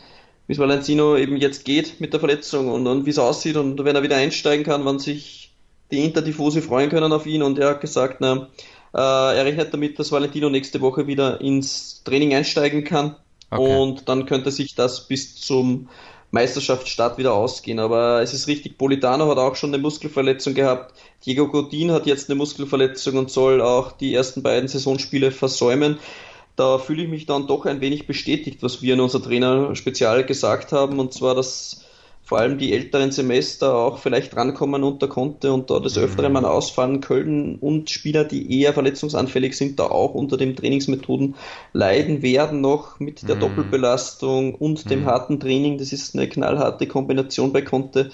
wie 0.48 0.54
es 0.54 0.58
Valentino 0.58 1.16
eben 1.16 1.36
jetzt 1.36 1.64
geht 1.64 2.00
mit 2.00 2.12
der 2.12 2.18
Verletzung 2.18 2.68
und, 2.72 2.88
und 2.88 3.06
wie 3.06 3.10
es 3.10 3.18
aussieht 3.20 3.56
und 3.56 3.84
wenn 3.84 3.94
er 3.94 4.02
wieder 4.02 4.16
einsteigen 4.16 4.64
kann, 4.64 4.84
wann 4.84 4.98
sich 4.98 5.52
die 5.92 6.04
Intertifosi 6.04 6.60
freuen 6.60 6.90
können 6.90 7.12
auf 7.12 7.26
ihn 7.26 7.44
und 7.44 7.60
er 7.60 7.70
hat 7.70 7.80
gesagt, 7.80 8.16
na, 8.18 8.48
Äh, 8.94 9.36
er 9.36 9.44
rechnet 9.44 9.72
damit, 9.72 9.98
dass 9.98 10.12
Valentino 10.12 10.48
nächste 10.48 10.80
Woche 10.80 11.06
wieder 11.06 11.40
ins 11.40 12.02
Training 12.04 12.34
einsteigen 12.34 12.84
kann. 12.84 13.16
Okay. 13.50 13.62
Und 13.62 14.08
dann 14.08 14.26
könnte 14.26 14.50
sich 14.50 14.74
das 14.74 15.06
bis 15.08 15.36
zum 15.36 15.88
Meisterschaftsstart 16.30 17.18
wieder 17.18 17.34
ausgehen. 17.34 17.78
Aber 17.80 18.22
es 18.22 18.34
ist 18.34 18.48
richtig, 18.48 18.78
Politano 18.78 19.28
hat 19.30 19.38
auch 19.38 19.56
schon 19.56 19.74
eine 19.74 19.82
Muskelverletzung 19.82 20.54
gehabt. 20.54 20.94
Diego 21.24 21.48
Godin 21.48 21.92
hat 21.92 22.06
jetzt 22.06 22.30
eine 22.30 22.36
Muskelverletzung 22.36 23.16
und 23.16 23.30
soll 23.30 23.60
auch 23.60 23.92
die 23.92 24.14
ersten 24.14 24.42
beiden 24.42 24.68
Saisonspiele 24.68 25.32
versäumen. 25.32 25.98
Da 26.58 26.78
fühle 26.78 27.04
ich 27.04 27.08
mich 27.08 27.24
dann 27.24 27.46
doch 27.46 27.66
ein 27.66 27.80
wenig 27.80 28.08
bestätigt, 28.08 28.64
was 28.64 28.82
wir 28.82 28.94
in 28.94 29.00
unserer 29.00 29.22
Trainer 29.22 29.76
spezial 29.76 30.24
gesagt 30.24 30.72
haben, 30.72 30.98
und 30.98 31.12
zwar, 31.12 31.36
dass 31.36 31.84
vor 32.24 32.40
allem 32.40 32.58
die 32.58 32.72
älteren 32.72 33.12
Semester 33.12 33.76
auch 33.76 33.98
vielleicht 33.98 34.34
rankommen 34.34 34.82
unter 34.82 35.06
Konte 35.06 35.52
und 35.52 35.70
da 35.70 35.78
des 35.78 35.94
mhm. 35.94 36.02
Öfteren 36.02 36.32
mal 36.32 36.44
ausfallen 36.44 37.00
können 37.00 37.60
und 37.60 37.90
Spieler, 37.90 38.24
die 38.24 38.60
eher 38.60 38.74
verletzungsanfällig 38.74 39.56
sind, 39.56 39.78
da 39.78 39.84
auch 39.84 40.14
unter 40.14 40.36
den 40.36 40.56
Trainingsmethoden 40.56 41.36
leiden 41.72 42.22
werden 42.22 42.60
noch 42.60 42.98
mit 42.98 43.28
der 43.28 43.36
mhm. 43.36 43.40
Doppelbelastung 43.40 44.56
und 44.56 44.90
dem 44.90 45.02
mhm. 45.02 45.06
harten 45.06 45.38
Training. 45.38 45.78
Das 45.78 45.92
ist 45.92 46.16
eine 46.16 46.28
knallharte 46.28 46.88
Kombination 46.88 47.52
bei 47.52 47.62
Konte. 47.62 48.10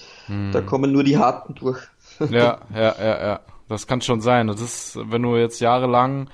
Da 0.53 0.61
kommen 0.61 0.93
nur 0.93 1.03
die 1.03 1.17
Harten 1.17 1.55
durch. 1.55 1.79
ja, 2.21 2.59
ja, 2.75 2.95
ja, 3.01 3.27
ja. 3.27 3.41
Das 3.71 3.87
kann 3.87 4.03
schon 4.03 4.21
sein. 4.21 4.49
Das 4.49 4.61
ist, 4.61 4.99
wenn 5.03 5.23
du 5.23 5.35
jetzt 5.37 5.61
jahrelang 5.61 6.29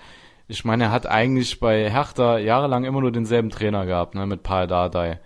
ich 0.50 0.64
meine, 0.64 0.84
er 0.84 0.90
hat 0.90 1.06
eigentlich 1.06 1.60
bei 1.60 1.88
Hertha 1.90 2.38
jahrelang 2.38 2.84
immer 2.84 3.00
nur 3.00 3.12
denselben 3.12 3.50
Trainer 3.50 3.86
gehabt, 3.86 4.14
ne, 4.14 4.26
mit 4.26 4.42
Paul 4.42 4.66
Dardai. 4.66 5.20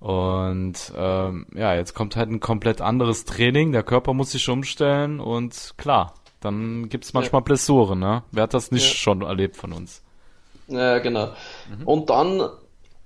Und 0.00 0.92
ähm, 0.96 1.46
ja, 1.54 1.74
jetzt 1.74 1.94
kommt 1.94 2.16
halt 2.16 2.28
ein 2.28 2.40
komplett 2.40 2.80
anderes 2.80 3.24
Training, 3.24 3.72
der 3.72 3.84
Körper 3.84 4.12
muss 4.12 4.32
sich 4.32 4.48
umstellen 4.48 5.18
und 5.20 5.74
klar, 5.78 6.14
dann 6.40 6.90
gibt's 6.90 7.14
manchmal 7.14 7.40
ja. 7.40 7.44
Blessuren, 7.44 8.00
ne? 8.00 8.22
Wer 8.30 8.42
hat 8.42 8.52
das 8.52 8.70
nicht 8.70 8.86
ja. 8.86 8.94
schon 8.94 9.22
erlebt 9.22 9.56
von 9.56 9.72
uns? 9.72 10.02
Ja, 10.68 10.98
genau. 10.98 11.28
Mhm. 11.78 11.86
Und 11.86 12.10
dann 12.10 12.42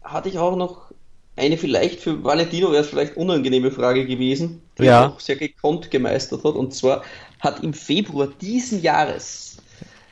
hatte 0.03 0.29
ich 0.29 0.39
auch 0.39 0.57
noch 0.57 0.89
eine 1.37 1.57
vielleicht 1.57 2.01
für 2.01 2.25
Valentino 2.25 2.73
wäre 2.73 2.83
es 2.83 2.89
vielleicht 2.89 3.17
unangenehme 3.17 3.71
Frage 3.71 4.07
gewesen, 4.07 4.63
die 4.79 4.85
ja. 4.85 5.03
er 5.03 5.13
auch 5.13 5.21
sehr 5.21 5.37
gekonnt 5.37 5.91
gemeistert 5.91 6.43
hat. 6.43 6.55
Und 6.55 6.75
zwar 6.75 7.05
hat 7.39 7.63
im 7.63 7.75
Februar 7.75 8.27
diesen 8.41 8.83
Jahres 8.83 9.58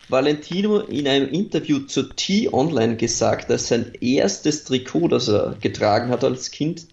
Valentino 0.09 0.79
in 0.79 1.09
einem 1.09 1.29
Interview 1.29 1.81
zur 1.81 2.15
T-Online 2.15 2.97
gesagt, 2.97 3.51
dass 3.51 3.69
sein 3.69 3.93
erstes 4.01 4.65
Trikot, 4.65 5.09
das 5.09 5.29
er 5.29 5.57
getragen 5.61 6.11
hat 6.11 6.23
als 6.23 6.51
Kind, 6.51 6.87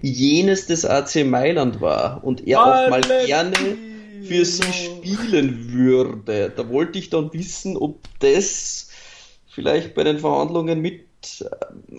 jenes 0.00 0.66
des 0.66 0.84
AC 0.84 1.26
Mailand 1.26 1.80
war 1.80 2.24
und 2.24 2.46
er 2.46 2.60
auch 2.60 2.90
mal 2.90 3.02
gerne 3.26 3.76
für 4.22 4.44
sie 4.44 4.72
spielen 4.72 5.72
würde. 5.72 6.52
Da 6.54 6.68
wollte 6.68 6.98
ich 6.98 7.10
dann 7.10 7.32
wissen, 7.32 7.76
ob 7.76 8.00
das 8.20 8.88
vielleicht 9.48 9.94
bei 9.94 10.04
den 10.04 10.18
Verhandlungen 10.18 10.80
mit 10.80 11.06
äh, 11.40 11.44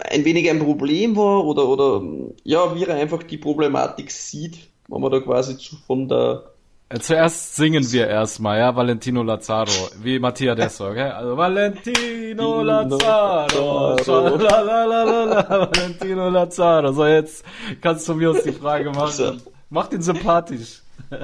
ein 0.09 0.25
wenig 0.25 0.49
ein 0.49 0.59
Problem 0.59 1.15
war 1.15 1.45
oder, 1.45 1.67
oder 1.67 2.03
ja, 2.43 2.75
wie 2.75 2.83
er 2.83 2.95
einfach 2.95 3.23
die 3.23 3.37
Problematik 3.37 4.11
sieht, 4.11 4.57
wenn 4.87 5.01
man 5.01 5.11
da 5.11 5.19
quasi 5.19 5.57
von 5.85 6.07
der 6.07 6.51
zuerst 6.99 7.55
singen 7.55 7.91
wir 7.91 8.07
erstmal, 8.07 8.59
ja, 8.59 8.75
Valentino 8.75 9.23
Lazzaro, 9.23 9.89
wie 9.97 10.19
Mattia 10.19 10.55
Desso, 10.55 10.89
okay? 10.89 11.09
Also 11.09 11.35
Valentino 11.35 12.63
Lazzaro, 12.63 13.97
Valentino 13.97 16.29
Lazzaro. 16.29 16.93
So, 16.93 17.05
jetzt 17.05 17.43
kannst 17.81 18.07
du 18.07 18.13
mir 18.13 18.31
uns 18.31 18.43
die 18.43 18.53
Frage 18.53 18.91
machen. 18.91 19.41
Mach 19.69 19.87
den 19.87 20.01
sympathisch. 20.01 20.81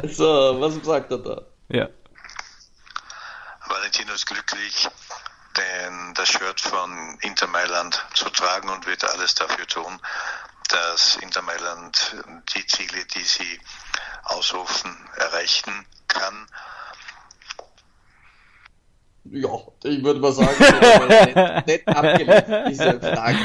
So, 0.10 0.60
was 0.60 0.76
sagt 0.84 1.12
er 1.12 1.18
da? 1.18 1.42
Ja. 1.70 1.88
Valentino 3.68 4.14
ist 4.14 4.26
glücklich, 4.26 4.88
denn 5.58 6.14
das 6.16 6.30
Shirt 6.30 6.62
von 6.62 7.18
Inter 7.22 7.48
Mailand 7.48 8.06
zu 8.14 8.30
tragen 8.30 8.70
und 8.70 8.86
wird 8.86 9.04
alles 9.04 9.36
dafür 9.36 9.68
tun, 9.68 10.00
dass 10.74 11.18
Inter 11.18 11.42
Mailand 11.42 12.16
die 12.56 12.66
Ziele, 12.66 13.06
die 13.16 13.24
sie 13.24 13.60
ausrufen, 14.24 14.92
erreichen 15.18 15.86
kann. 16.08 16.48
Ja, 19.26 19.50
ich 19.84 20.04
würde 20.04 20.20
mal 20.20 20.34
sagen, 20.34 20.50
nett, 21.66 21.88
abgelegt, 21.88 22.48
diese 22.70 23.00
Frage. 23.00 23.38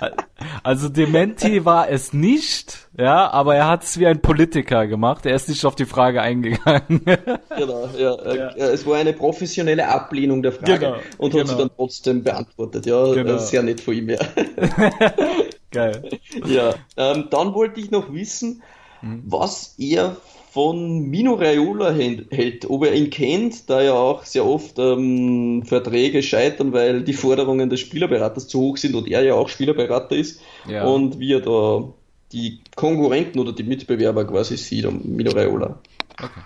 Also 0.62 0.88
Dementi 0.88 1.64
war 1.64 1.90
es 1.90 2.12
nicht, 2.12 2.88
ja, 2.96 3.30
aber 3.30 3.56
er 3.56 3.68
hat 3.68 3.82
es 3.82 3.98
wie 3.98 4.06
ein 4.06 4.20
Politiker 4.20 4.86
gemacht. 4.86 5.26
Er 5.26 5.34
ist 5.34 5.48
nicht 5.48 5.64
auf 5.64 5.74
die 5.74 5.84
Frage 5.84 6.22
eingegangen. 6.22 7.02
genau, 7.56 7.88
ja, 7.96 8.34
ja. 8.34 8.50
Es 8.56 8.86
war 8.86 8.96
eine 8.96 9.12
professionelle 9.12 9.88
Ablehnung 9.88 10.42
der 10.42 10.52
Frage 10.52 10.78
genau, 10.78 10.96
und 11.18 11.34
hat 11.34 11.40
genau. 11.40 11.46
sie 11.46 11.56
dann 11.58 11.70
trotzdem 11.76 12.22
beantwortet. 12.22 12.86
Ja, 12.86 13.12
genau. 13.12 13.38
sehr 13.38 13.62
nett 13.62 13.80
von 13.80 13.94
ihm, 13.94 14.10
ja. 14.10 14.18
Geil. 15.70 16.10
Ja, 16.46 16.74
ähm, 16.96 17.28
dann 17.30 17.54
wollte 17.54 17.80
ich 17.80 17.90
noch 17.90 18.12
wissen, 18.12 18.62
mhm. 19.02 19.22
was 19.26 19.74
er 19.78 20.16
von 20.52 21.02
Mino 21.08 21.34
Raiola 21.34 21.92
hält, 21.92 22.68
ob 22.68 22.84
er 22.84 22.92
ihn 22.92 23.10
kennt, 23.10 23.70
da 23.70 23.80
ja 23.82 23.92
auch 23.92 24.24
sehr 24.24 24.44
oft 24.44 24.78
ähm, 24.78 25.62
Verträge 25.64 26.22
scheitern, 26.24 26.72
weil 26.72 27.02
die 27.02 27.12
Forderungen 27.12 27.70
des 27.70 27.80
Spielerberaters 27.80 28.48
zu 28.48 28.60
hoch 28.60 28.76
sind 28.76 28.96
und 28.96 29.08
er 29.08 29.22
ja 29.22 29.34
auch 29.34 29.48
Spielerberater 29.48 30.16
ist 30.16 30.40
ja. 30.66 30.84
und 30.84 31.20
wie 31.20 31.34
er 31.34 31.40
da 31.40 31.92
die 32.32 32.60
Konkurrenten 32.74 33.38
oder 33.38 33.52
die 33.52 33.62
Mitbewerber 33.62 34.26
quasi 34.26 34.56
sieht, 34.56 34.86
um 34.86 35.00
Mino 35.04 35.30
Raiola. 35.30 35.78
Okay. 36.20 36.40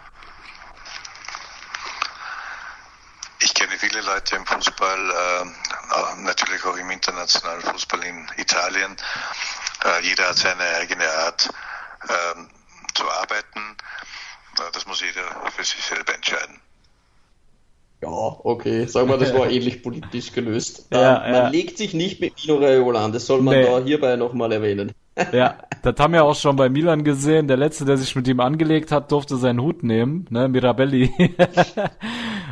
Ich 3.43 3.55
kenne 3.55 3.73
viele 3.95 4.07
Leute 4.07 4.37
im 4.37 4.47
Fußball, 4.47 5.11
äh, 5.11 6.23
natürlich 6.23 6.65
auch 6.65 6.77
im 6.77 6.91
internationalen 6.91 7.63
Fußball 7.63 8.03
in 8.05 8.27
Italien. 8.37 8.97
Äh, 9.85 10.03
jeder 10.03 10.29
hat 10.29 10.37
seine 10.37 10.65
eigene 10.81 11.09
Art. 11.09 11.49
Äh, 12.09 12.43
zu 12.95 13.05
arbeiten. 13.11 13.77
Das 14.73 14.87
muss 14.87 15.03
jeder 15.03 15.51
für 15.51 15.65
sich 15.65 15.83
selber 15.83 16.15
entscheiden. 16.15 16.61
Ja, 18.03 18.09
okay. 18.09 18.87
Sagen 18.87 19.09
wir, 19.09 19.19
das 19.19 19.35
war 19.35 19.51
ähnlich 19.51 19.83
politisch 19.83 20.33
gelöst. 20.33 20.87
Ja, 20.93 21.25
ähm, 21.25 21.33
man 21.33 21.43
ja. 21.43 21.49
legt 21.49 21.79
sich 21.79 21.95
nicht 21.95 22.21
mit 22.21 22.35
Mino 22.41 22.59
Raiola 22.59 23.05
an, 23.07 23.13
das 23.13 23.27
soll 23.27 23.43
man 23.43 23.57
nee. 23.57 23.65
da 23.65 23.81
hierbei 23.81 24.17
nochmal 24.17 24.53
erwähnen. 24.53 24.93
Ja, 25.33 25.59
das 25.83 25.95
haben 25.99 26.13
wir 26.13 26.25
auch 26.25 26.37
schon 26.37 26.57
bei 26.57 26.69
Milan 26.69 27.03
gesehen. 27.03 27.49
Der 27.49 27.57
letzte, 27.57 27.85
der 27.85 27.97
sich 27.97 28.15
mit 28.15 28.29
ihm 28.29 28.41
angelegt 28.41 28.93
hat, 28.93 29.11
durfte 29.11 29.37
seinen 29.37 29.61
Hut 29.61 29.83
nehmen, 29.83 30.27
ne, 30.31 30.49
Mirabelli. 30.49 31.13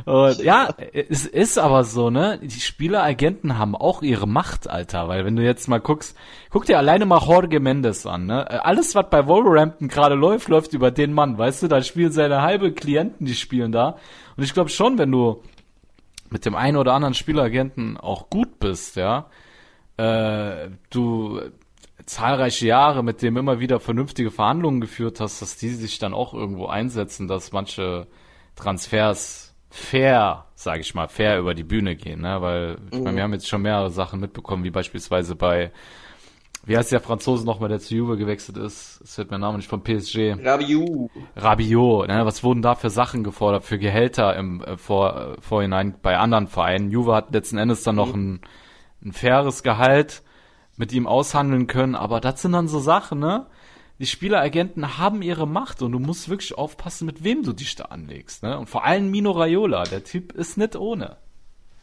Und 0.05 0.43
ja, 0.43 0.69
es 0.93 1.27
ist 1.27 1.59
aber 1.59 1.85
so, 1.85 2.11
ne? 2.11 2.39
Die 2.43 2.61
Spieleragenten 2.61 3.59
haben 3.59 3.77
auch 3.77 4.03
ihre 4.03 4.27
Macht, 4.27 4.69
Alter, 4.69 5.09
weil 5.09 5.25
wenn 5.25 5.37
du 5.37 5.43
jetzt 5.43 5.69
mal 5.69 5.81
guckst, 5.81 6.17
guck 6.51 6.65
dir 6.67 6.79
alleine 6.79 7.07
mal 7.07 7.21
Jorge 7.25 7.61
Mendes 7.61 8.07
an, 8.07 8.27
ne? 8.27 8.65
Alles, 8.65 8.95
was 8.95 9.11
bei 9.11 9.27
Wolverhampton 9.27 9.89
gerade 9.89 10.15
läuft, 10.15 10.49
läuft 10.49 10.73
über 10.73 10.91
den 10.91 11.13
Mann, 11.13 11.39
weißt 11.39 11.63
du? 11.63 11.69
Da 11.69 11.83
spielen 11.83 12.13
seine 12.13 12.43
halbe 12.43 12.73
Klienten, 12.73 13.27
die 13.27 13.35
spielen 13.35 13.73
da. 13.73 13.97
Und 14.37 14.43
ich 14.43 14.55
glaube 14.55 14.71
schon, 14.71 14.99
wenn 14.99 15.13
du 15.13 15.43
mit 16.31 16.47
dem 16.47 16.55
einen 16.55 16.77
oder 16.77 16.95
anderen 16.95 17.15
Spielagenten 17.15 17.97
auch 17.97 18.31
gut 18.31 18.59
bist, 18.59 18.97
ja, 18.97 19.27
äh, 19.99 20.71
du 20.91 21.41
zahlreiche 22.07 22.67
Jahre 22.67 23.03
mit 23.03 23.23
dem 23.23 23.37
immer 23.37 23.61
wieder 23.61 23.81
vernünftige 23.81 24.31
Verhandlungen 24.31 24.81
geführt 24.81 25.21
hast, 25.21 25.43
dass 25.43 25.57
die 25.57 25.69
sich 25.71 25.99
dann 25.99 26.15
auch 26.15 26.35
irgendwo 26.35 26.67
einsetzen, 26.67 27.29
dass 27.29 27.53
manche 27.53 28.07
Transfers 28.57 29.52
fair, 29.73 30.45
sage 30.55 30.83
ich 30.83 30.95
mal, 30.95 31.09
fair 31.09 31.39
über 31.39 31.55
die 31.55 31.65
Bühne 31.65 31.97
gehen, 31.97 32.21
ne? 32.21 32.43
Weil 32.43 32.77
ich 32.91 32.99
meine, 32.99 33.05
wir 33.05 33.13
mhm. 33.13 33.21
haben 33.21 33.33
jetzt 33.33 33.49
schon 33.49 33.63
mehrere 33.63 33.91
Sachen 33.91 34.21
mitbekommen, 34.21 34.65
wie 34.65 34.71
beispielsweise 34.71 35.35
bei 35.35 35.73
wie 36.65 36.77
heißt 36.77 36.93
der 36.93 37.01
Franzose 37.01 37.45
nochmal, 37.45 37.69
der 37.69 37.81
zu 37.81 37.97
Juve 37.97 38.17
gewechselt 38.17 38.57
ist? 38.57 39.01
Es 39.03 39.19
wird 39.19 39.33
mein 39.33 39.41
Name 39.41 39.57
nicht 39.57 39.69
von 39.69 39.83
PSG. 39.83 40.37
Rabiot. 40.45 41.11
Rabiot, 41.35 42.07
ne? 42.07 42.25
Was 42.25 42.45
wurden 42.45 42.63
da 42.63 42.77
für 42.77 42.91
Sachen 42.91 43.25
gefordert, 43.25 43.65
für 43.65 43.79
Gehälter 43.79 44.37
im 44.37 44.63
äh, 44.63 44.77
vor, 44.77 45.17
äh, 45.17 45.41
Vorhinein 45.41 45.97
bei 46.01 46.17
anderen 46.17 46.47
Vereinen? 46.47 46.91
Juve 46.91 47.17
hat 47.17 47.33
letzten 47.33 47.59
Endes 47.59 47.83
dann 47.83 47.97
noch 47.97 48.15
mhm. 48.15 48.35
ein, 49.03 49.07
ein 49.07 49.13
faires 49.13 49.65
Gehalt 49.65 50.23
mit 50.77 50.93
ihm 50.93 51.09
aushandeln 51.09 51.67
können, 51.67 51.97
aber 51.97 52.21
das 52.21 52.43
sind 52.43 52.53
dann 52.53 52.69
so 52.69 52.79
Sachen, 52.79 53.19
ne? 53.19 53.47
Die 53.99 54.07
Spieleragenten 54.07 54.99
haben 54.99 55.23
ihre 55.23 55.47
Macht 55.47 55.83
und 55.83 55.93
du 55.93 55.99
musst 55.99 56.29
wirklich 56.29 56.57
aufpassen, 56.57 57.07
mit 57.07 57.23
wem 57.23 57.43
du 57.43 57.53
dich 57.53 57.77
da 57.77 57.85
anlegst, 57.85 58.43
ne? 58.43 58.59
Und 58.59 58.69
vor 58.69 58.85
allem 58.85 59.11
Mino 59.11 59.31
Raiola, 59.31 59.85
der 59.85 60.03
Typ 60.03 60.33
ist 60.33 60.57
nicht 60.57 60.77
ohne. 60.77 61.17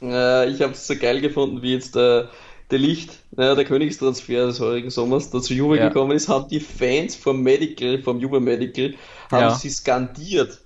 Äh, 0.01 0.49
ich 0.49 0.61
habe 0.61 0.73
es 0.73 0.85
so 0.87 0.95
geil 0.95 1.21
gefunden, 1.21 1.61
wie 1.61 1.73
jetzt 1.73 1.95
der, 1.95 2.29
der 2.71 2.79
Licht, 2.79 3.19
naja, 3.31 3.55
der 3.55 3.65
Königstransfer 3.65 4.47
des 4.47 4.59
heurigen 4.59 4.89
Sommers, 4.89 5.31
der 5.31 5.41
zu 5.41 5.53
Juve 5.53 5.77
ja. 5.77 5.87
gekommen 5.87 6.11
ist, 6.11 6.27
haben 6.27 6.49
die 6.49 6.59
Fans 6.59 7.15
vom 7.15 7.41
Medical, 7.41 8.01
vom 8.01 8.19
Juve 8.19 8.39
Medical, 8.39 8.95
haben 9.31 9.41
ja. 9.41 9.55
sie 9.55 9.69
skandiert 9.69 10.59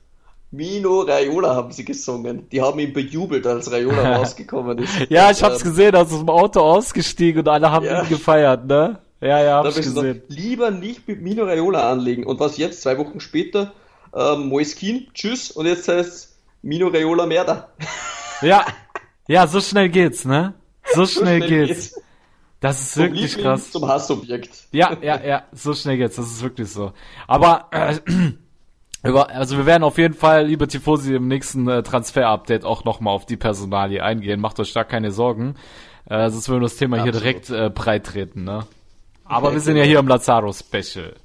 Mino 0.53 1.01
Raiola 1.01 1.55
haben 1.55 1.71
sie 1.71 1.83
gesungen. 1.83 2.47
Die 2.51 2.61
haben 2.61 2.77
ihn 2.77 2.93
bejubelt, 2.93 3.45
als 3.47 3.71
Raiola 3.71 4.17
rausgekommen 4.17 4.77
ist. 4.77 5.09
ja, 5.09 5.31
ich 5.31 5.41
hab's 5.41 5.63
ähm, 5.63 5.69
gesehen, 5.69 5.95
aus 5.95 6.09
dem 6.09 6.29
Auto 6.29 6.61
ausgestiegen 6.61 7.41
und 7.41 7.47
alle 7.47 7.71
haben 7.71 7.85
ja. 7.85 8.03
ihn 8.03 8.09
gefeiert, 8.09 8.67
ne? 8.67 8.99
Ja, 9.23 9.41
ja, 9.41 9.57
hab 9.57 9.67
ich 9.67 9.75
gesehen. 9.75 9.95
Gesagt, 9.95 10.21
lieber 10.27 10.69
nicht 10.71 11.07
mit 11.07 11.21
Mino 11.21 11.45
Raiola 11.45 11.89
anlegen. 11.89 12.25
Und 12.25 12.39
was 12.39 12.57
jetzt, 12.57 12.81
zwei 12.81 12.97
Wochen 12.97 13.19
später, 13.19 13.71
ähm, 14.13 14.49
Moiskin, 14.49 15.07
tschüss, 15.13 15.51
und 15.51 15.65
jetzt 15.65 15.87
heißt 15.87 16.35
Mino 16.61 16.87
Raiola 16.87 17.25
Merda. 17.25 17.69
ja, 18.41 18.65
Ja, 19.27 19.47
so 19.47 19.61
schnell 19.61 19.89
geht's, 19.89 20.25
ne? 20.25 20.53
So 20.93 21.05
schnell, 21.05 21.05
so 21.05 21.47
schnell 21.47 21.67
geht's. 21.67 21.67
geht's. 21.93 22.01
Das 22.59 22.81
ist 22.81 22.93
Vom 22.93 23.03
wirklich 23.03 23.35
Liebling 23.35 23.45
krass. 23.45 23.71
Zum 23.71 23.87
Hassobjekt. 23.87 24.49
Ja, 24.71 24.97
ja, 25.01 25.21
ja, 25.21 25.43
so 25.53 25.73
schnell 25.73 25.97
geht's. 25.97 26.17
Das 26.17 26.27
ist 26.27 26.41
wirklich 26.43 26.69
so. 26.69 26.93
Aber 27.27 27.67
äh, 27.71 27.99
über, 29.07 29.29
also 29.29 29.57
wir 29.57 29.65
werden 29.65 29.83
auf 29.83 29.97
jeden 29.97 30.13
Fall, 30.13 30.47
liebe 30.47 30.67
Tifosi, 30.67 31.15
im 31.15 31.27
nächsten 31.27 31.67
äh, 31.67 31.83
Transfer-Update 31.83 32.65
auch 32.65 32.83
nochmal 32.83 33.13
auf 33.13 33.25
die 33.25 33.37
Personalie 33.37 34.03
eingehen. 34.03 34.39
Macht 34.41 34.59
euch 34.59 34.73
da 34.73 34.83
keine 34.83 35.11
Sorgen. 35.11 35.55
Äh, 36.09 36.29
sonst 36.29 36.49
würden 36.49 36.61
wir 36.61 36.67
das 36.67 36.77
Thema 36.77 36.97
Absolut. 36.97 37.15
hier 37.15 37.21
direkt 37.21 37.49
äh, 37.49 37.69
breit 37.69 38.05
treten, 38.05 38.43
ne? 38.43 38.65
Aber 39.25 39.53
wir 39.53 39.59
sind 39.59 39.77
ja 39.77 39.83
hier 39.83 39.99
im 39.99 40.07
Lazaro-Special. 40.07 41.15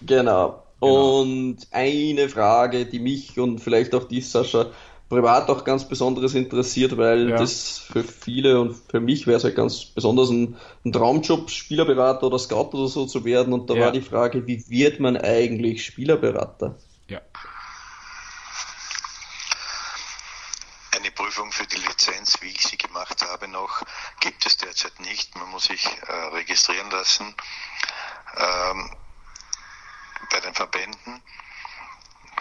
Genau. 0.00 0.62
genau. 0.80 1.20
Und 1.20 1.58
eine 1.70 2.28
Frage, 2.28 2.86
die 2.86 2.98
mich 2.98 3.38
und 3.38 3.60
vielleicht 3.60 3.94
auch 3.94 4.04
die 4.04 4.20
Sascha 4.20 4.66
privat 5.08 5.48
auch 5.48 5.64
ganz 5.64 5.88
Besonderes 5.88 6.34
interessiert, 6.34 6.96
weil 6.96 7.30
ja. 7.30 7.36
das 7.38 7.78
für 7.78 8.04
viele 8.04 8.60
und 8.60 8.74
für 8.74 9.00
mich 9.00 9.26
wäre 9.26 9.38
es 9.38 9.44
halt 9.44 9.56
ganz 9.56 9.86
besonders 9.86 10.28
ein, 10.28 10.56
ein, 10.84 10.92
Traumjob, 10.92 11.50
Spielerberater 11.50 12.26
oder 12.26 12.38
Scout 12.38 12.70
oder 12.74 12.88
so 12.88 13.06
zu 13.06 13.24
werden. 13.24 13.52
Und 13.52 13.70
da 13.70 13.74
ja. 13.74 13.86
war 13.86 13.92
die 13.92 14.02
Frage, 14.02 14.46
wie 14.46 14.62
wird 14.68 15.00
man 15.00 15.16
eigentlich 15.16 15.84
Spielerberater? 15.84 16.76
Ja. 17.08 17.20
Eine 20.94 21.10
Prüfung 21.38 21.52
für 21.52 21.68
die 21.68 21.76
Lizenz, 21.76 22.38
wie 22.40 22.48
ich 22.48 22.62
sie 22.62 22.76
gemacht 22.76 23.22
habe, 23.22 23.46
noch 23.46 23.82
gibt 24.18 24.44
es 24.44 24.56
derzeit 24.56 24.98
nicht. 24.98 25.36
Man 25.36 25.48
muss 25.50 25.66
sich 25.66 25.86
äh, 25.86 26.12
registrieren 26.32 26.90
lassen 26.90 27.32
ähm, 28.36 28.96
bei 30.30 30.40
den 30.40 30.52
Verbänden. 30.52 31.22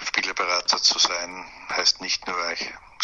Spielerberater 0.03 0.81
zu 0.81 0.97
sein, 0.97 1.45
heißt 1.69 2.01
nicht 2.01 2.25
nur 2.25 2.35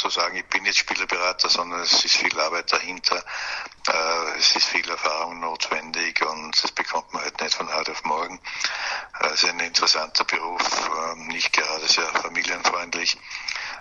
zu 0.03 0.09
sagen, 0.09 0.35
ich 0.35 0.45
bin 0.47 0.65
jetzt 0.65 0.79
Spielerberater, 0.79 1.47
sondern 1.47 1.79
es 1.79 2.03
ist 2.03 2.17
viel 2.17 2.37
Arbeit 2.37 2.73
dahinter, 2.73 3.23
äh, 3.87 4.37
es 4.37 4.53
ist 4.53 4.65
viel 4.65 4.87
Erfahrung 4.89 5.39
notwendig 5.39 6.21
und 6.25 6.61
das 6.61 6.73
bekommt 6.73 7.13
man 7.13 7.23
halt 7.23 7.39
nicht 7.39 7.55
von 7.55 7.73
heute 7.73 7.93
auf 7.93 8.03
morgen. 8.03 8.37
Äh, 9.21 9.27
es 9.27 9.43
ist 9.43 9.49
ein 9.49 9.61
interessanter 9.61 10.25
Beruf, 10.25 10.89
äh, 10.89 11.15
nicht 11.31 11.53
gerade 11.53 11.87
sehr 11.87 12.03
familienfreundlich, 12.07 13.17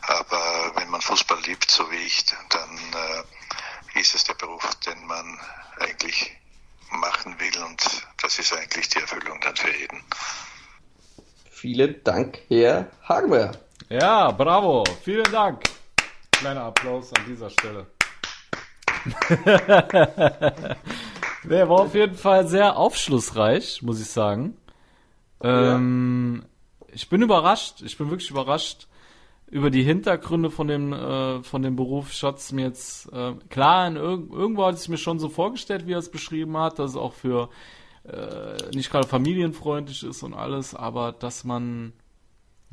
aber 0.02 0.72
wenn 0.76 0.90
man 0.90 1.00
Fußball 1.00 1.40
liebt, 1.40 1.68
so 1.68 1.90
wie 1.90 1.96
ich, 1.96 2.24
dann 2.50 2.78
äh, 2.78 3.98
ist 3.98 4.14
es 4.14 4.22
der 4.22 4.34
Beruf, 4.34 4.64
den 4.86 5.04
man 5.06 5.40
eigentlich 5.80 6.36
machen 6.90 7.34
will 7.40 7.62
und 7.64 7.82
das 8.22 8.38
ist 8.38 8.52
eigentlich 8.52 8.88
die 8.90 9.00
Erfüllung 9.00 9.40
dann 9.40 9.56
für 9.56 9.76
jeden. 9.76 10.04
Vielen 11.50 12.04
Dank, 12.04 12.38
Herr 12.48 12.86
Hagmeier. 13.08 13.52
Ja, 13.88 14.30
bravo. 14.30 14.84
Vielen 15.02 15.30
Dank. 15.32 15.71
Kleiner 16.42 16.64
Applaus 16.64 17.12
an 17.12 17.22
dieser 17.28 17.50
Stelle. 17.50 17.86
Der 21.44 21.68
war 21.68 21.82
auf 21.82 21.94
jeden 21.94 22.16
Fall 22.16 22.48
sehr 22.48 22.76
aufschlussreich, 22.76 23.80
muss 23.82 24.00
ich 24.00 24.08
sagen. 24.08 24.56
Ähm, 25.40 26.42
ja. 26.42 26.48
Ich 26.94 27.08
bin 27.08 27.22
überrascht. 27.22 27.82
Ich 27.82 27.96
bin 27.96 28.10
wirklich 28.10 28.30
überrascht 28.30 28.88
über 29.52 29.70
die 29.70 29.84
Hintergründe 29.84 30.50
von 30.50 30.66
dem 30.66 30.92
äh, 30.92 31.44
von 31.44 31.62
dem 31.62 31.76
Beruf. 31.76 32.12
Schatz 32.12 32.50
mir 32.50 32.64
jetzt 32.64 33.12
äh, 33.12 33.34
klar 33.48 33.86
in 33.86 33.94
irg 33.94 34.28
irgendwo 34.32 34.66
hatte 34.66 34.78
ich 34.82 34.88
mir 34.88 34.98
schon 34.98 35.20
so 35.20 35.28
vorgestellt, 35.28 35.86
wie 35.86 35.92
er 35.92 36.00
es 36.00 36.10
beschrieben 36.10 36.56
hat, 36.56 36.80
dass 36.80 36.90
es 36.90 36.96
auch 36.96 37.12
für 37.12 37.50
äh, 38.02 38.56
nicht 38.74 38.90
gerade 38.90 39.06
familienfreundlich 39.06 40.02
ist 40.02 40.24
und 40.24 40.34
alles, 40.34 40.74
aber 40.74 41.12
dass 41.12 41.44
man 41.44 41.92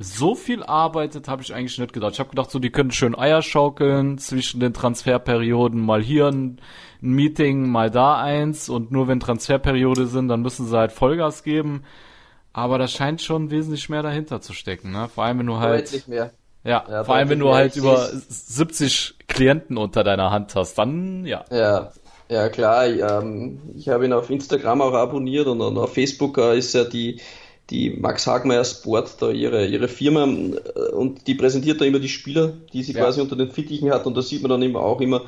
so 0.02 0.34
viel 0.34 0.62
arbeitet, 0.62 1.28
habe 1.28 1.42
ich 1.42 1.54
eigentlich 1.54 1.78
nicht 1.78 1.92
gedacht. 1.92 2.14
Ich 2.14 2.20
habe 2.20 2.30
gedacht, 2.30 2.50
so 2.50 2.58
die 2.58 2.70
können 2.70 2.90
schön 2.90 3.14
Eier 3.16 3.42
schaukeln 3.42 4.16
zwischen 4.16 4.58
den 4.58 4.72
Transferperioden, 4.72 5.78
mal 5.78 6.02
hier 6.02 6.28
ein, 6.28 6.58
ein, 7.02 7.10
Meeting, 7.10 7.68
mal 7.68 7.90
da 7.90 8.18
eins 8.18 8.70
und 8.70 8.90
nur 8.90 9.08
wenn 9.08 9.20
Transferperiode 9.20 10.06
sind, 10.06 10.28
dann 10.28 10.40
müssen 10.40 10.66
sie 10.66 10.76
halt 10.76 10.92
Vollgas 10.92 11.42
geben. 11.42 11.84
Aber 12.54 12.78
da 12.78 12.88
scheint 12.88 13.20
schon 13.20 13.50
wesentlich 13.50 13.90
mehr 13.90 14.02
dahinter 14.02 14.40
zu 14.40 14.54
stecken, 14.54 14.90
ne? 14.90 15.08
Vor 15.14 15.24
allem 15.24 15.40
wenn 15.40 15.46
du 15.46 15.58
halt 15.58 15.86
deutlich 15.88 16.08
mehr. 16.08 16.30
Ja, 16.64 16.84
ja 16.88 17.04
vor 17.04 17.14
allem 17.14 17.28
wenn 17.28 17.38
du 17.38 17.54
halt 17.54 17.76
über 17.76 18.08
70 18.08 19.16
Klienten 19.28 19.76
unter 19.76 20.02
deiner 20.02 20.30
Hand 20.30 20.54
hast, 20.54 20.78
dann 20.78 21.26
ja. 21.26 21.44
Ja, 21.50 21.92
ja, 22.30 22.48
klar. 22.48 22.88
Ich, 22.88 23.02
ähm, 23.02 23.60
ich 23.76 23.88
habe 23.90 24.06
ihn 24.06 24.14
auf 24.14 24.30
Instagram 24.30 24.80
auch 24.80 24.94
abonniert 24.94 25.46
und, 25.46 25.60
und 25.60 25.76
auf 25.76 25.92
Facebook 25.92 26.38
äh, 26.38 26.56
ist 26.56 26.74
ja 26.74 26.84
die, 26.84 27.20
die 27.70 27.90
Max 27.90 28.26
Hagmeier 28.26 28.64
Sport 28.64 29.16
da 29.20 29.30
ihre, 29.30 29.66
ihre 29.66 29.88
Firma 29.88 30.24
äh, 30.24 30.92
und 30.92 31.26
die 31.26 31.34
präsentiert 31.34 31.80
da 31.80 31.84
immer 31.84 32.00
die 32.00 32.08
Spieler, 32.08 32.52
die 32.72 32.82
sie 32.82 32.92
ja. 32.92 33.02
quasi 33.02 33.20
unter 33.20 33.36
den 33.36 33.50
Fittichen 33.50 33.90
hat 33.90 34.06
und 34.06 34.16
da 34.16 34.22
sieht 34.22 34.42
man 34.42 34.50
dann 34.50 34.62
immer 34.62 34.80
auch 34.80 35.00
immer, 35.00 35.22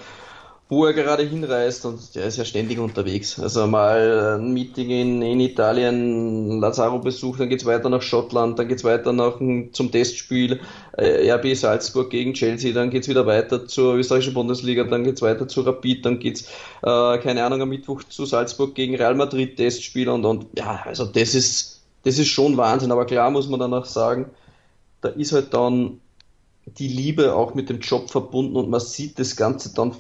wo 0.73 0.87
er 0.87 0.95
gerade 0.95 1.23
hinreist 1.23 1.85
und 1.85 2.15
der 2.15 2.25
ist 2.25 2.39
ja 2.39 2.47
ständig 2.47 2.79
unterwegs. 2.79 3.39
Also 3.39 3.67
mal 3.67 4.39
ein 4.39 4.55
Meeting 4.55 4.89
in, 4.89 5.21
in 5.21 5.39
Italien, 5.41 6.61
Lazaro 6.61 6.99
besucht, 6.99 7.41
dann 7.41 7.51
geht's 7.51 7.67
weiter 7.67 7.91
nach 7.91 8.01
Schottland, 8.01 8.59
dann 8.59 8.69
geht's 8.69 8.83
weiter 8.83 9.13
nach, 9.13 9.39
zum 9.73 9.93
Testspiel 9.93 10.61
äh, 10.97 11.31
RB 11.31 11.55
Salzburg 11.55 12.09
gegen 12.09 12.33
Chelsea, 12.33 12.73
dann 12.73 12.89
geht's 12.89 13.07
wieder 13.07 13.27
weiter 13.27 13.67
zur 13.67 13.97
österreichischen 13.97 14.33
Bundesliga, 14.33 14.85
dann 14.85 15.05
geht's 15.05 15.21
weiter 15.21 15.47
zu 15.47 15.61
Rapid, 15.61 16.07
dann 16.07 16.19
geht's, 16.19 16.45
äh, 16.83 17.19
keine 17.19 17.45
Ahnung, 17.45 17.61
am 17.61 17.69
Mittwoch 17.69 18.03
zu 18.05 18.25
Salzburg 18.25 18.75
gegen 18.75 18.97
Real 18.97 19.15
Madrid 19.15 19.59
Testspiel 19.59 20.09
und, 20.09 20.25
und 20.25 20.47
ja, 20.57 20.83
also 20.87 21.05
das 21.05 21.35
ist, 21.35 21.72
das 22.05 22.19
ist 22.19 22.29
schon 22.29 22.57
Wahnsinn, 22.57 22.93
aber 22.93 23.07
klar 23.07 23.31
muss 23.31 23.49
man 23.49 23.61
danach 23.61 23.85
sagen, 23.85 24.31
da 25.01 25.09
ist 25.09 25.33
halt 25.33 25.55
dann 25.55 26.01
die 26.67 26.89
Liebe 26.89 27.35
auch 27.35 27.55
mit 27.55 27.69
dem 27.69 27.81
Job 27.81 28.11
verbunden 28.11 28.57
und 28.57 28.71
man 28.71 28.81
sieht 28.81 29.19
das 29.19 29.37
Ganze 29.37 29.75
dann 29.75 29.95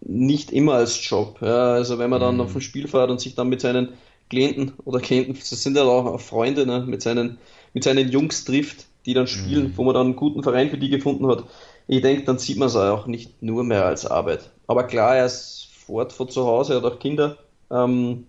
nicht 0.00 0.52
immer 0.52 0.74
als 0.74 1.08
Job. 1.08 1.38
Ja, 1.40 1.74
also 1.74 1.98
wenn 1.98 2.10
man 2.10 2.20
dann 2.20 2.36
mhm. 2.36 2.40
auf 2.42 2.54
ein 2.54 2.60
Spiel 2.60 2.88
fährt 2.88 3.10
und 3.10 3.20
sich 3.20 3.34
dann 3.34 3.48
mit 3.48 3.60
seinen 3.60 3.94
Klienten 4.30 4.72
oder 4.84 5.00
Klienten, 5.00 5.34
das 5.34 5.48
sind 5.50 5.76
ja 5.76 5.84
auch 5.84 6.20
Freunde, 6.20 6.66
ne, 6.66 6.84
mit 6.86 7.02
seinen, 7.02 7.38
mit 7.72 7.84
seinen 7.84 8.10
Jungs 8.10 8.44
trifft, 8.44 8.86
die 9.06 9.14
dann 9.14 9.26
spielen, 9.26 9.68
mhm. 9.68 9.76
wo 9.76 9.84
man 9.84 9.94
dann 9.94 10.06
einen 10.06 10.16
guten 10.16 10.42
Verein 10.42 10.70
für 10.70 10.78
die 10.78 10.88
gefunden 10.88 11.26
hat. 11.26 11.44
Ich 11.86 12.00
denke, 12.00 12.24
dann 12.24 12.38
sieht 12.38 12.56
man 12.56 12.68
es 12.68 12.76
auch 12.76 13.06
nicht 13.06 13.42
nur 13.42 13.64
mehr 13.64 13.84
als 13.84 14.06
Arbeit. 14.06 14.50
Aber 14.66 14.84
klar, 14.84 15.16
er 15.16 15.26
ist 15.26 15.68
fort 15.86 16.12
von 16.12 16.28
zu 16.28 16.46
Hause, 16.46 16.74
er 16.74 16.82
hat 16.82 16.92
auch 16.92 16.98
Kinder. 16.98 17.36
Ähm, 17.70 18.26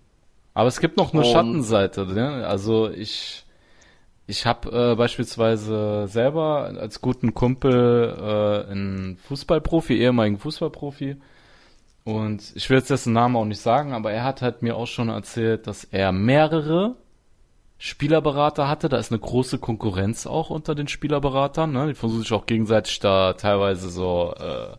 aber 0.55 0.67
es 0.67 0.79
gibt 0.79 0.97
noch 0.97 1.13
eine 1.13 1.23
Schattenseite, 1.23 2.07
ne? 2.07 2.47
Also 2.47 2.89
ich, 2.89 3.45
ich 4.25 4.47
habe 4.47 4.91
äh, 4.91 4.95
beispielsweise 4.95 6.07
selber 6.07 6.73
als 6.79 7.01
guten 7.01 7.35
Kumpel 7.35 8.15
äh, 8.17 8.71
einen 8.71 9.17
Fußballprofi, 9.17 9.93
ehemaligen 9.93 10.39
Fußballprofi, 10.39 11.17
und 12.05 12.53
ich 12.55 12.69
will 12.69 12.77
jetzt 12.77 12.91
dessen 12.91 13.13
Namen 13.13 13.35
auch 13.35 13.45
nicht 13.45 13.59
sagen, 13.59 13.93
aber 13.93 14.11
er 14.11 14.23
hat 14.23 14.43
halt 14.43 14.61
mir 14.61 14.75
auch 14.75 14.85
schon 14.85 15.09
erzählt, 15.09 15.65
dass 15.65 15.85
er 15.85 16.11
mehrere 16.11 16.95
Spielerberater 17.79 18.67
hatte. 18.67 18.89
Da 18.89 18.97
ist 18.97 19.11
eine 19.11 19.19
große 19.19 19.57
Konkurrenz 19.57 20.27
auch 20.27 20.51
unter 20.51 20.75
den 20.75 20.87
Spielerberatern. 20.87 21.71
Ne? 21.71 21.87
Die 21.87 21.93
versuchen 21.95 22.21
sich 22.21 22.31
auch 22.31 22.45
gegenseitig 22.45 22.99
da 22.99 23.33
teilweise 23.33 23.89
so 23.89 24.35
äh, 24.37 24.77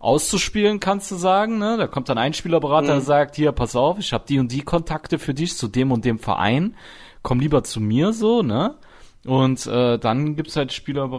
auszuspielen, 0.00 0.80
kannst 0.80 1.10
du 1.10 1.16
sagen. 1.16 1.58
Ne? 1.58 1.76
Da 1.76 1.86
kommt 1.86 2.08
dann 2.08 2.18
ein 2.18 2.34
Spielerberater, 2.34 2.88
mhm. 2.88 2.98
der 2.98 3.00
sagt, 3.00 3.36
hier, 3.36 3.52
pass 3.52 3.76
auf, 3.76 3.98
ich 3.98 4.12
habe 4.12 4.24
die 4.28 4.38
und 4.38 4.52
die 4.52 4.62
Kontakte 4.62 5.18
für 5.18 5.34
dich 5.34 5.56
zu 5.56 5.68
dem 5.68 5.92
und 5.92 6.04
dem 6.04 6.18
Verein. 6.18 6.76
Komm 7.22 7.40
lieber 7.40 7.64
zu 7.64 7.80
mir 7.80 8.12
so, 8.12 8.42
ne? 8.42 8.76
Und 9.24 9.66
äh, 9.66 9.98
dann 9.98 10.36
gibt's 10.36 10.56
halt 10.56 10.72
Spielerberater. 10.72 11.18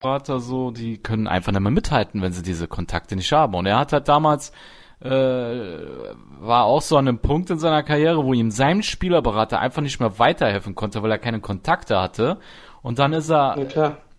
Berater 0.00 0.40
so, 0.40 0.70
die 0.70 0.98
können 0.98 1.26
einfach 1.26 1.52
nicht 1.52 1.60
mehr 1.60 1.70
mithalten, 1.70 2.22
wenn 2.22 2.32
sie 2.32 2.42
diese 2.42 2.68
Kontakte 2.68 3.16
nicht 3.16 3.32
haben. 3.32 3.54
Und 3.54 3.66
er 3.66 3.78
hat 3.78 3.92
halt 3.92 4.08
damals 4.08 4.52
äh, 5.00 5.08
war 5.08 6.64
auch 6.64 6.82
so 6.82 6.96
an 6.96 7.08
einem 7.08 7.18
Punkt 7.18 7.50
in 7.50 7.58
seiner 7.58 7.82
Karriere, 7.82 8.24
wo 8.24 8.32
ihm 8.32 8.50
sein 8.50 8.82
Spielerberater 8.82 9.60
einfach 9.60 9.82
nicht 9.82 10.00
mehr 10.00 10.18
weiterhelfen 10.18 10.74
konnte, 10.74 11.02
weil 11.02 11.10
er 11.10 11.18
keine 11.18 11.40
Kontakte 11.40 12.00
hatte. 12.00 12.38
Und 12.82 12.98
dann 12.98 13.12
ist 13.12 13.30
er 13.30 13.56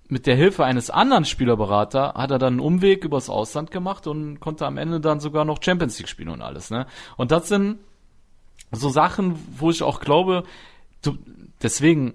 mit 0.08 0.28
der 0.28 0.36
Hilfe 0.36 0.64
eines 0.64 0.92
anderen 0.92 1.26
Spielerberater 1.26 2.14
hat 2.16 2.30
er 2.30 2.38
dann 2.38 2.54
einen 2.54 2.60
Umweg 2.60 3.04
übers 3.04 3.30
Ausland 3.30 3.72
gemacht 3.72 4.06
und 4.06 4.40
konnte 4.40 4.66
am 4.66 4.78
Ende 4.78 5.00
dann 5.00 5.20
sogar 5.20 5.46
noch 5.46 5.64
Champions 5.64 5.98
League 5.98 6.10
spielen 6.10 6.30
und 6.30 6.42
alles. 6.42 6.70
Ne? 6.70 6.86
Und 7.18 7.32
das 7.32 7.48
sind 7.48 7.80
so 8.72 8.90
Sachen, 8.90 9.36
wo 9.58 9.72
ich 9.72 9.82
auch 9.82 10.00
glaube, 10.00 10.44
du, 11.02 11.18
deswegen 11.64 12.14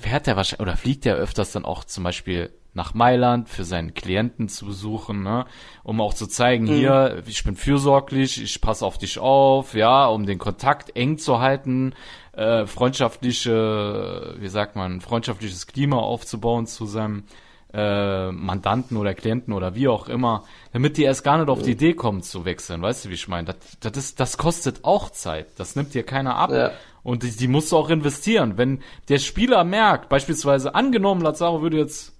fährt 0.00 0.28
er 0.28 0.36
wahrscheinlich 0.36 0.60
oder 0.60 0.76
fliegt 0.76 1.06
er 1.06 1.16
öfters 1.16 1.52
dann 1.52 1.64
auch 1.64 1.84
zum 1.84 2.04
Beispiel 2.04 2.50
nach 2.74 2.92
Mailand 2.92 3.48
für 3.48 3.64
seinen 3.64 3.94
Klienten 3.94 4.48
zu 4.48 4.66
besuchen, 4.66 5.22
ne? 5.22 5.46
um 5.84 6.00
auch 6.00 6.12
zu 6.12 6.26
zeigen, 6.26 6.64
mhm. 6.64 6.74
hier, 6.74 7.22
ich 7.26 7.44
bin 7.44 7.56
fürsorglich, 7.56 8.42
ich 8.42 8.60
passe 8.60 8.84
auf 8.84 8.98
dich 8.98 9.18
auf, 9.18 9.74
ja, 9.74 10.06
um 10.06 10.26
den 10.26 10.38
Kontakt 10.38 10.96
eng 10.96 11.18
zu 11.18 11.38
halten, 11.38 11.94
äh, 12.32 12.66
freundschaftliche, 12.66 14.34
wie 14.38 14.48
sagt 14.48 14.74
man, 14.74 15.00
freundschaftliches 15.00 15.68
Klima 15.68 15.98
aufzubauen 15.98 16.66
zu 16.66 16.86
seinem 16.86 17.24
äh, 17.72 18.30
Mandanten 18.32 18.96
oder 18.96 19.14
Klienten 19.14 19.52
oder 19.52 19.74
wie 19.74 19.88
auch 19.88 20.08
immer, 20.08 20.44
damit 20.72 20.96
die 20.96 21.04
erst 21.04 21.24
gar 21.24 21.38
nicht 21.38 21.48
auf 21.48 21.62
die 21.62 21.72
Idee 21.72 21.94
kommen 21.94 22.22
zu 22.22 22.44
wechseln, 22.44 22.82
weißt 22.82 23.04
du, 23.04 23.08
wie 23.10 23.14
ich 23.14 23.28
meine? 23.28 23.46
Das, 23.46 23.56
das, 23.80 23.96
ist, 23.96 24.20
das 24.20 24.36
kostet 24.36 24.84
auch 24.84 25.10
Zeit, 25.10 25.46
das 25.58 25.76
nimmt 25.76 25.94
dir 25.94 26.04
keiner 26.04 26.36
ab. 26.36 26.50
Ja. 26.50 26.72
Und 27.04 27.22
die, 27.22 27.30
die 27.30 27.48
musst 27.48 27.70
du 27.70 27.76
auch 27.76 27.90
investieren. 27.90 28.54
Wenn 28.56 28.80
der 29.08 29.18
Spieler 29.18 29.62
merkt, 29.62 30.08
beispielsweise 30.08 30.74
angenommen, 30.74 31.20
Lazaro 31.20 31.62
würde 31.62 31.76
jetzt 31.76 32.14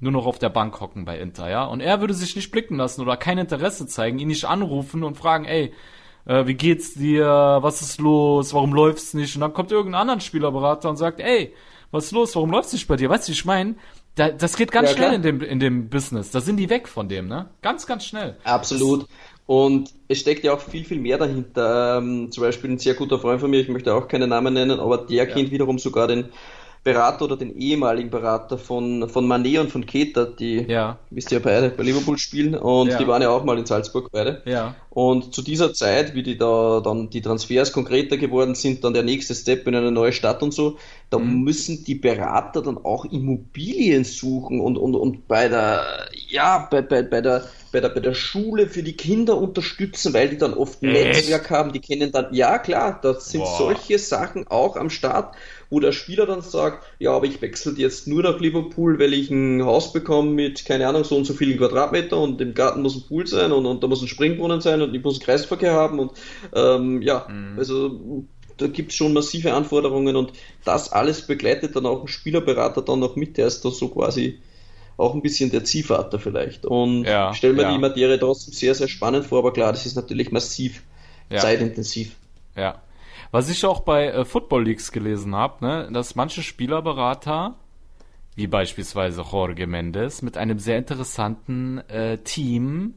nur 0.00 0.12
noch 0.12 0.26
auf 0.26 0.38
der 0.38 0.48
Bank 0.48 0.80
hocken 0.80 1.04
bei 1.04 1.18
Inter, 1.18 1.50
ja. 1.50 1.64
Und 1.64 1.80
er 1.80 2.00
würde 2.00 2.14
sich 2.14 2.36
nicht 2.36 2.50
blicken 2.50 2.76
lassen 2.76 3.02
oder 3.02 3.16
kein 3.16 3.36
Interesse 3.36 3.86
zeigen, 3.86 4.18
ihn 4.20 4.28
nicht 4.28 4.44
anrufen 4.44 5.02
und 5.02 5.16
fragen, 5.16 5.44
ey, 5.44 5.74
äh, 6.24 6.46
wie 6.46 6.54
geht's 6.54 6.94
dir, 6.94 7.58
was 7.60 7.82
ist 7.82 8.00
los, 8.00 8.54
warum 8.54 8.72
läuft's 8.72 9.12
nicht? 9.12 9.34
Und 9.34 9.40
dann 9.40 9.52
kommt 9.52 9.72
irgendein 9.72 10.02
anderer 10.02 10.20
Spielerberater 10.20 10.88
und 10.88 10.96
sagt, 10.96 11.18
ey, 11.20 11.52
was 11.90 12.06
ist 12.06 12.12
los, 12.12 12.36
warum 12.36 12.50
läuft's 12.50 12.72
nicht 12.72 12.86
bei 12.86 12.96
dir? 12.96 13.10
Weißt 13.10 13.26
du, 13.26 13.32
ich 13.32 13.44
meine, 13.44 13.74
da, 14.14 14.30
das 14.30 14.56
geht 14.56 14.72
ganz 14.72 14.90
ja, 14.90 14.96
schnell 14.96 15.14
in 15.14 15.22
dem, 15.22 15.40
in 15.40 15.60
dem 15.60 15.88
Business. 15.88 16.30
Da 16.30 16.40
sind 16.40 16.56
die 16.56 16.70
weg 16.70 16.88
von 16.88 17.08
dem, 17.08 17.28
ne? 17.28 17.50
Ganz, 17.62 17.86
ganz 17.86 18.04
schnell. 18.04 18.36
Absolut. 18.44 19.06
Und 19.48 19.94
es 20.08 20.18
steckt 20.18 20.44
ja 20.44 20.52
auch 20.52 20.60
viel, 20.60 20.84
viel 20.84 21.00
mehr 21.00 21.16
dahinter. 21.16 21.96
Ähm, 21.96 22.30
zum 22.30 22.42
Beispiel 22.42 22.70
ein 22.70 22.78
sehr 22.78 22.92
guter 22.92 23.18
Freund 23.18 23.40
von 23.40 23.50
mir, 23.50 23.60
ich 23.60 23.68
möchte 23.68 23.94
auch 23.94 24.06
keine 24.06 24.26
Namen 24.26 24.52
nennen, 24.52 24.78
aber 24.78 24.98
der 24.98 25.24
ja. 25.24 25.24
kennt 25.24 25.50
wiederum 25.50 25.78
sogar 25.78 26.06
den 26.06 26.26
Berater 26.84 27.24
oder 27.24 27.38
den 27.38 27.56
ehemaligen 27.56 28.10
Berater 28.10 28.58
von, 28.58 29.08
von 29.08 29.26
Manet 29.26 29.58
und 29.58 29.72
von 29.72 29.86
Keter, 29.86 30.26
die, 30.26 30.66
ja. 30.68 30.98
wisst 31.08 31.32
ihr 31.32 31.38
ja 31.38 31.44
beide, 31.44 31.70
bei 31.70 31.82
Liverpool 31.82 32.18
spielen 32.18 32.54
und 32.56 32.88
ja. 32.88 32.98
die 32.98 33.06
waren 33.06 33.22
ja 33.22 33.30
auch 33.30 33.42
mal 33.42 33.58
in 33.58 33.64
Salzburg 33.64 34.10
beide. 34.12 34.42
Ja. 34.44 34.74
Und 34.98 35.32
zu 35.32 35.42
dieser 35.42 35.74
Zeit, 35.74 36.16
wie 36.16 36.24
die 36.24 36.36
da 36.36 36.80
dann 36.80 37.08
die 37.08 37.20
Transfers 37.20 37.72
konkreter 37.72 38.16
geworden 38.16 38.56
sind, 38.56 38.82
dann 38.82 38.94
der 38.94 39.04
nächste 39.04 39.32
Step 39.32 39.68
in 39.68 39.76
eine 39.76 39.92
neue 39.92 40.12
Stadt 40.12 40.42
und 40.42 40.52
so, 40.52 40.76
da 41.08 41.20
mhm. 41.20 41.42
müssen 41.44 41.84
die 41.84 41.94
Berater 41.94 42.62
dann 42.62 42.78
auch 42.78 43.04
Immobilien 43.04 44.02
suchen 44.02 44.60
und, 44.60 44.76
und, 44.76 44.96
und 44.96 45.28
bei 45.28 45.48
der, 45.48 46.08
ja, 46.28 46.66
bei, 46.68 46.82
bei, 46.82 47.02
bei 47.02 47.20
der 47.20 47.44
bei 47.70 47.80
der, 47.80 47.90
bei 47.90 48.00
der 48.00 48.14
Schule 48.14 48.66
für 48.66 48.82
die 48.82 48.94
Kinder 48.94 49.36
unterstützen, 49.36 50.14
weil 50.14 50.30
die 50.30 50.38
dann 50.38 50.54
oft 50.54 50.82
ein 50.82 50.90
Netzwerk 50.90 51.50
haben, 51.50 51.70
die 51.70 51.80
kennen 51.80 52.10
dann, 52.10 52.32
ja 52.32 52.58
klar, 52.58 52.98
da 53.02 53.12
sind 53.20 53.42
Boah. 53.42 53.58
solche 53.58 53.98
Sachen 53.98 54.48
auch 54.48 54.76
am 54.76 54.88
Start 54.88 55.36
wo 55.70 55.80
der 55.80 55.92
Spieler 55.92 56.26
dann 56.26 56.40
sagt, 56.40 56.86
ja, 56.98 57.12
aber 57.12 57.26
ich 57.26 57.42
wechsle 57.42 57.74
jetzt 57.76 58.08
nur 58.08 58.22
nach 58.22 58.40
Liverpool, 58.40 58.98
weil 58.98 59.12
ich 59.12 59.30
ein 59.30 59.64
Haus 59.64 59.92
bekomme 59.92 60.30
mit, 60.30 60.64
keine 60.64 60.86
Ahnung, 60.88 61.04
so 61.04 61.16
und 61.16 61.24
so 61.24 61.34
vielen 61.34 61.58
Quadratmeter 61.58 62.18
und 62.18 62.40
im 62.40 62.54
Garten 62.54 62.82
muss 62.82 62.96
ein 62.96 63.02
Pool 63.06 63.26
sein 63.26 63.52
und, 63.52 63.66
und 63.66 63.82
da 63.82 63.86
muss 63.86 64.00
ein 64.00 64.08
Springbrunnen 64.08 64.60
sein 64.60 64.80
und 64.88 64.94
ich 64.94 65.02
muss 65.02 65.14
einen 65.14 65.24
Kreisverkehr 65.24 65.72
haben 65.72 65.98
und 65.98 66.12
ähm, 66.54 67.02
ja, 67.02 67.26
mhm. 67.28 67.58
also 67.58 68.24
da 68.56 68.66
gibt 68.66 68.90
es 68.90 68.96
schon 68.96 69.12
massive 69.12 69.54
Anforderungen 69.54 70.16
und 70.16 70.32
das 70.64 70.92
alles 70.92 71.26
begleitet 71.26 71.76
dann 71.76 71.86
auch 71.86 72.02
ein 72.02 72.08
Spielerberater 72.08 72.82
dann 72.82 73.00
noch 73.00 73.16
mit, 73.16 73.36
der 73.36 73.46
ist 73.46 73.64
da 73.64 73.70
so 73.70 73.88
quasi 73.88 74.40
auch 74.96 75.14
ein 75.14 75.22
bisschen 75.22 75.50
der 75.50 75.64
Ziehvater 75.64 76.18
vielleicht. 76.18 76.66
Und 76.66 77.04
ja, 77.04 77.30
ich 77.30 77.36
stelle 77.36 77.54
mir 77.54 77.62
ja. 77.62 77.72
die 77.72 77.78
Materie 77.78 78.18
trotzdem 78.18 78.52
sehr, 78.52 78.74
sehr 78.74 78.88
spannend 78.88 79.26
vor, 79.26 79.38
aber 79.38 79.52
klar, 79.52 79.72
das 79.72 79.86
ist 79.86 79.94
natürlich 79.94 80.32
massiv 80.32 80.82
ja. 81.30 81.38
zeitintensiv. 81.38 82.16
Ja, 82.56 82.82
was 83.30 83.48
ich 83.48 83.64
auch 83.64 83.80
bei 83.80 84.08
äh, 84.08 84.24
Football 84.24 84.64
Leagues 84.64 84.90
gelesen 84.90 85.34
habe, 85.34 85.64
ne, 85.64 85.88
dass 85.92 86.16
manche 86.16 86.42
Spielerberater, 86.42 87.54
wie 88.34 88.48
beispielsweise 88.48 89.22
Jorge 89.22 89.66
Mendes, 89.66 90.22
mit 90.22 90.36
einem 90.36 90.58
sehr 90.58 90.78
interessanten 90.78 91.78
äh, 91.88 92.18
Team 92.18 92.94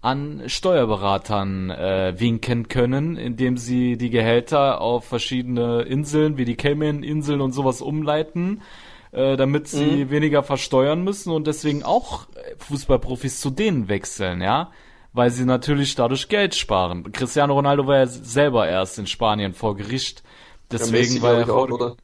an 0.00 0.44
Steuerberatern 0.46 1.70
äh, 1.70 2.14
winken 2.16 2.68
können, 2.68 3.16
indem 3.16 3.56
sie 3.56 3.96
die 3.96 4.10
Gehälter 4.10 4.80
auf 4.80 5.04
verschiedene 5.04 5.82
Inseln 5.82 6.36
wie 6.36 6.44
die 6.44 6.56
Cayman-Inseln 6.56 7.40
und 7.40 7.52
sowas 7.52 7.80
umleiten, 7.80 8.62
äh, 9.10 9.36
damit 9.36 9.68
sie 9.68 10.04
mhm. 10.04 10.10
weniger 10.10 10.42
versteuern 10.42 11.02
müssen 11.02 11.32
und 11.32 11.46
deswegen 11.46 11.82
auch 11.82 12.26
Fußballprofis 12.58 13.40
zu 13.40 13.50
denen 13.50 13.88
wechseln, 13.88 14.40
ja 14.40 14.70
weil 15.12 15.30
sie 15.30 15.44
natürlich 15.44 15.94
dadurch 15.94 16.28
Geld 16.28 16.54
sparen. 16.54 17.10
Cristiano 17.12 17.54
Ronaldo 17.54 17.86
war 17.86 17.96
ja 17.96 18.06
selber 18.06 18.68
erst 18.68 18.98
in 18.98 19.06
Spanien 19.06 19.52
vor 19.52 19.76
Gericht. 19.76 20.22
Deswegen 20.70 21.16
ja, 21.16 21.22
war 21.22 21.38
er 21.38 21.54
auch, 21.54 21.68
oder? 21.68 21.96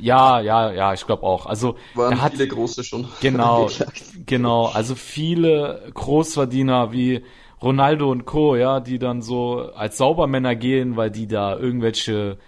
Ja, 0.00 0.40
ja, 0.40 0.72
ja, 0.72 0.92
ich 0.92 1.06
glaube 1.06 1.22
auch. 1.22 1.46
Also 1.46 1.76
waren 1.94 2.12
er 2.12 2.22
hat, 2.22 2.32
viele 2.32 2.48
große 2.48 2.84
schon. 2.84 3.08
Genau, 3.20 3.68
genau. 4.26 4.66
Also 4.66 4.94
viele 4.94 5.90
Großverdiener 5.94 6.92
wie 6.92 7.24
Ronaldo 7.62 8.10
und 8.10 8.24
Co. 8.24 8.56
Ja, 8.56 8.80
die 8.80 8.98
dann 8.98 9.22
so 9.22 9.70
als 9.74 9.98
Saubermänner 9.98 10.56
gehen, 10.56 10.96
weil 10.96 11.10
die 11.10 11.26
da 11.26 11.56
irgendwelche 11.56 12.38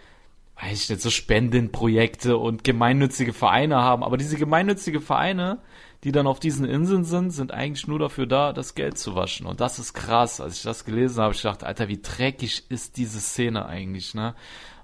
weiß 0.63 0.85
ich 0.85 0.91
nicht, 0.91 1.03
so 1.03 1.11
Spendenprojekte 1.11 2.37
und 2.37 2.63
gemeinnützige 2.63 3.33
Vereine 3.33 3.77
haben. 3.77 4.05
Aber 4.05 4.17
diese 4.17 4.37
gemeinnützige 4.37 5.01
Vereine, 5.01 5.59
die 6.05 6.13
dann 6.13 6.27
auf 6.27 6.41
diesen 6.41 6.67
Inseln 6.67 7.05
sind, 7.05 7.31
sind 7.31 7.53
eigentlich 7.53 7.87
nur 7.89 7.99
dafür 7.99 8.27
da, 8.27 8.53
das 8.53 8.75
Geld 8.75 8.97
zu 8.99 9.15
waschen. 9.15 9.47
Und 9.47 9.61
das 9.61 9.79
ist 9.79 9.93
krass. 9.93 10.41
Als 10.41 10.59
ich 10.59 10.63
das 10.63 10.85
gelesen 10.85 11.23
habe, 11.23 11.35
ich 11.35 11.43
dachte, 11.43 11.67
Alter, 11.67 11.89
wie 11.89 12.01
dreckig 12.01 12.65
ist 12.69 12.97
diese 12.97 13.21
Szene 13.21 13.67
eigentlich, 13.67 14.15
ne? 14.15 14.35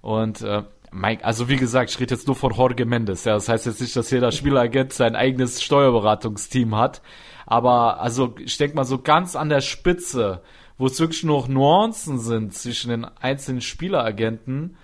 Und 0.00 0.42
äh, 0.42 0.62
Mike, 0.90 1.24
also 1.24 1.48
wie 1.48 1.56
gesagt, 1.56 1.90
ich 1.90 2.00
rede 2.00 2.14
jetzt 2.14 2.26
nur 2.26 2.36
von 2.36 2.52
Jorge 2.52 2.84
Mendes. 2.84 3.24
Ja, 3.24 3.34
das 3.34 3.48
heißt 3.48 3.66
jetzt 3.66 3.80
nicht, 3.80 3.96
dass 3.96 4.10
jeder 4.10 4.32
Spielagent 4.32 4.92
sein 4.92 5.16
eigenes 5.16 5.62
Steuerberatungsteam 5.62 6.76
hat. 6.76 7.02
Aber 7.46 8.00
also 8.00 8.34
ich 8.38 8.56
denke 8.58 8.76
mal 8.76 8.84
so 8.84 8.98
ganz 8.98 9.36
an 9.36 9.48
der 9.48 9.60
Spitze, 9.60 10.42
wo 10.76 10.86
es 10.86 11.00
wirklich 11.00 11.24
nur 11.24 11.40
noch 11.40 11.48
Nuancen 11.48 12.18
sind 12.18 12.54
zwischen 12.54 12.90
den 12.90 13.04
einzelnen 13.04 13.60
Spieleragenten, 13.60 14.76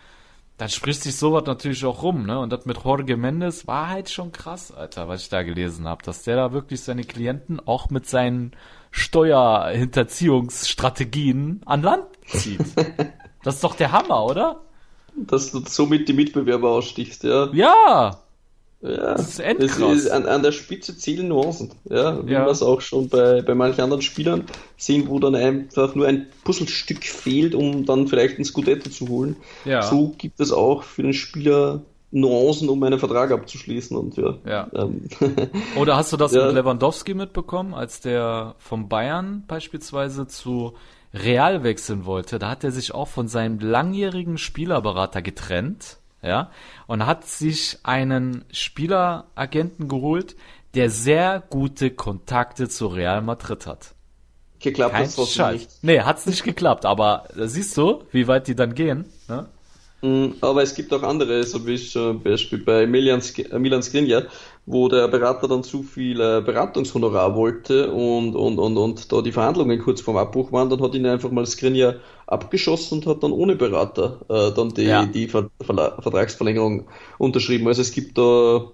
dann 0.57 0.69
spricht 0.69 1.03
sich 1.03 1.17
sowas 1.17 1.43
natürlich 1.47 1.85
auch 1.85 2.03
rum, 2.03 2.27
ne? 2.27 2.39
Und 2.39 2.53
das 2.53 2.65
mit 2.65 2.85
Jorge 2.85 3.17
Mendes 3.17 3.67
war 3.67 3.89
halt 3.89 4.09
schon 4.09 4.31
krass, 4.31 4.71
Alter, 4.71 5.09
was 5.09 5.23
ich 5.23 5.29
da 5.29 5.43
gelesen 5.43 5.89
habe, 5.89 6.05
dass 6.05 6.23
der 6.23 6.37
da 6.37 6.53
wirklich 6.53 6.81
seine 6.81 7.03
Klienten 7.03 7.59
auch 7.61 7.91
mit 7.91 8.07
seinen 8.07 8.53
Steuerhinterziehungsstrategien 8.93 11.63
an 11.67 11.83
Land 11.83 12.07
zieht. 12.27 12.65
das 13.43 13.57
ist 13.57 13.65
doch 13.65 13.75
der 13.75 13.91
Hammer, 13.91 14.25
oder? 14.25 14.61
Dass 15.17 15.53
du 15.53 15.63
somit 15.67 16.09
die 16.09 16.13
Mitbewerber 16.13 16.71
ausstichst, 16.71 17.25
ja. 17.25 17.49
Ja! 17.53 18.19
Ja, 18.85 19.15
das 19.15 19.31
ist 19.31 19.39
endkrass. 19.41 19.81
Es 19.81 20.05
ist 20.05 20.11
an, 20.11 20.27
an 20.27 20.43
der 20.43 20.53
Spitze 20.53 20.95
zählen 20.95 21.27
Nuancen. 21.27 21.71
Ja, 21.89 22.27
wie 22.27 22.33
ja. 22.33 22.45
wir 22.45 22.51
es 22.51 22.63
auch 22.63 22.83
schon 22.83 23.09
bei, 23.09 23.41
bei 23.41 23.55
manchen 23.55 23.81
anderen 23.81 24.03
Spielern 24.03 24.45
sehen, 24.77 25.09
wo 25.09 25.19
dann 25.19 25.35
einfach 25.35 25.95
nur 25.95 26.07
ein 26.07 26.27
Puzzlestück 26.45 27.03
fehlt, 27.03 27.55
um 27.55 27.87
dann 27.87 28.09
vielleicht 28.09 28.39
ein 28.39 28.45
Scudetto 28.45 28.91
zu 28.91 29.09
holen. 29.09 29.37
Ja. 29.65 29.81
So 29.81 30.15
gibt 30.19 30.39
es 30.39 30.53
auch 30.53 30.83
für 30.83 31.03
den 31.03 31.15
Spieler 31.15 31.81
Nuancen, 32.11 32.69
um 32.69 32.83
einen 32.83 32.99
Vertrag 32.99 33.33
abzuschließen 33.33 33.97
und 33.97 34.19
ja. 34.19 34.35
ja. 34.47 34.69
Ähm. 34.75 35.09
Oder 35.81 35.97
hast 35.97 36.13
du 36.13 36.19
das 36.19 36.33
ja. 36.35 36.47
mit 36.47 36.57
Lewandowski 36.57 37.15
mitbekommen, 37.15 37.73
als 37.73 38.01
der 38.01 38.55
vom 38.59 38.91
Bayern 38.91 39.45
beispielsweise 39.49 40.27
zu 40.27 40.75
Real 41.15 41.63
wechseln 41.63 42.05
wollte? 42.05 42.39
Da 42.39 42.51
hat 42.51 42.65
er 42.65 42.73
sich 42.73 42.93
auch 42.93 43.09
von 43.09 43.29
seinem 43.29 43.61
langjährigen 43.61 44.37
Spielerberater 44.37 45.23
getrennt 45.23 45.99
ja, 46.23 46.51
und 46.87 47.07
hat 47.07 47.25
sich 47.25 47.79
einen 47.83 48.45
Spieleragenten 48.51 49.89
geholt, 49.89 50.35
der 50.75 50.91
sehr 50.91 51.43
gute 51.49 51.91
Kontakte 51.91 52.69
zu 52.69 52.89
Real 52.89 53.23
Madrid 53.23 53.67
hat. 53.67 53.95
Geklappt 54.59 54.95
Kein 54.95 55.05
ist 55.05 55.19
nicht. 55.19 55.71
Nee, 55.83 56.01
hat's 56.01 56.27
nicht 56.27 56.43
geklappt, 56.43 56.87
aber 56.87 57.29
siehst 57.37 57.77
du, 57.77 58.03
wie 58.11 58.27
weit 58.27 58.49
die 58.49 58.55
dann 58.55 58.75
gehen, 58.75 59.05
ne? 59.29 59.47
Mm, 60.01 60.35
aber 60.41 60.63
es 60.63 60.75
gibt 60.75 60.93
auch 60.93 61.03
andere, 61.03 61.45
so 61.45 61.67
wie 61.67 61.77
zum 61.77 62.23
Beispiel 62.23 62.59
bei 62.59 62.87
Milan, 62.87 63.23
Milan 63.59 63.83
Skriniar, 63.83 64.25
wo 64.67 64.89
der 64.89 65.09
Berater 65.09 65.47
dann 65.47 65.63
zu 65.63 65.83
viel 65.83 66.21
äh, 66.21 66.41
Beratungshonorar 66.41 67.35
wollte 67.35 67.91
und, 67.93 68.35
und, 68.35 68.59
und, 68.59 68.77
und 68.79 69.13
da 69.13 69.21
die 69.21 69.33
Verhandlungen 69.33 69.79
kurz 69.79 70.01
vorm 70.01 70.17
Abbruch 70.17 70.53
waren, 70.53 70.71
dann 70.71 70.81
hat 70.81 70.95
ihn 70.95 71.07
einfach 71.07 71.31
mal 71.31 71.45
Skriniar 71.45 71.97
abgeschossen 72.27 72.99
und 72.99 73.07
hat 73.07 73.23
dann 73.23 73.33
ohne 73.33 73.57
Berater 73.57 74.21
äh, 74.29 74.55
dann 74.55 74.71
die, 74.71 74.85
ja. 74.85 75.05
die 75.05 75.29
Ver 75.29 75.51
Ver 75.61 75.99
Vertragsverlängerung 76.01 76.87
unterschrieben. 77.19 77.69
Also 77.69 77.83
es 77.83 77.93
gibt 77.93 78.17
da 78.17 78.71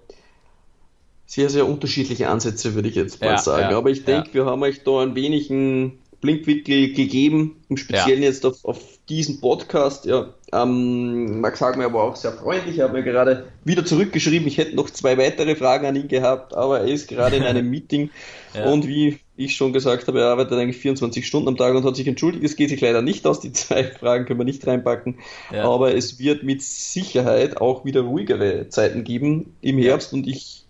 sehr, 1.27 1.51
sehr 1.51 1.69
unterschiedliche 1.69 2.29
Ansätze, 2.29 2.75
würde 2.75 2.89
ich 2.89 2.95
jetzt 2.95 3.21
mal 3.21 3.29
ja, 3.29 3.39
sagen. 3.39 3.71
Ja, 3.71 3.77
Aber 3.77 3.91
ich 3.91 4.05
denke, 4.05 4.35
wir 4.35 4.47
haben 4.47 4.63
euch 4.63 4.85
da 4.85 5.01
ein 5.01 5.15
wenig 5.15 5.51
einen 5.51 5.99
Blinkwinkel 6.21 6.93
gegeben, 6.93 7.57
im 7.69 7.77
Speziellen 7.77 8.23
jetzt 8.23 8.45
auf, 8.45 8.65
auf 8.65 8.79
diesen 9.09 9.41
Podcast. 9.41 10.05
Ja, 10.05 10.35
ähm, 10.53 11.41
Max 11.41 11.61
Hagmer 11.61 11.93
war 11.93 12.05
auch 12.05 12.17
sehr 12.17 12.33
freundlich. 12.33 12.79
Er 12.79 12.87
hat 12.87 12.93
mir 12.93 13.03
gerade 13.03 13.47
wieder 13.65 13.85
zurückgeschrieben. 13.85 14.47
Ich 14.47 14.59
hätte 14.59 14.77
noch 14.77 14.91
zwei 14.91 15.17
weitere 15.17 15.57
Fragen 15.57 15.87
an 15.87 15.97
ihn 15.97 16.09
gehabt, 16.09 16.55
aber 16.55 16.81
er 16.81 16.89
ist 16.89 17.09
gerade 17.09 17.37
in 17.37 17.45
einem 17.45 17.69
Meeting. 17.71 18.11
ja. 18.55 18.67
Und 18.67 18.87
wie 18.87 19.19
ich 19.37 19.57
schon 19.57 19.73
gesagt 19.73 20.07
habe, 20.07 20.21
er 20.21 20.27
arbeitet 20.27 20.59
eigentlich 20.59 20.77
24 20.77 21.27
Stunden 21.27 21.49
am 21.49 21.57
Tag 21.57 21.75
und 21.75 21.85
hat 21.85 21.97
sich 21.97 22.07
entschuldigt. 22.07 22.45
Es 22.45 22.57
geht 22.57 22.69
sich 22.69 22.81
leider 22.81 23.01
nicht 23.01 23.27
aus. 23.27 23.41
Die 23.41 23.53
zwei 23.55 23.85
Fragen 23.85 24.27
können 24.27 24.41
wir 24.41 24.45
nicht 24.45 24.67
reinpacken. 24.67 25.19
Ja. 25.53 25.65
Aber 25.65 25.95
es 25.95 26.19
wird 26.19 26.43
mit 26.43 26.63
Sicherheit 26.63 27.61
auch 27.61 27.85
wieder 27.85 28.03
ruhigere 28.03 28.69
Zeiten 28.69 29.05
geben 29.05 29.55
im 29.63 29.79
Herbst 29.79 30.13
und 30.13 30.27
ich 30.27 30.67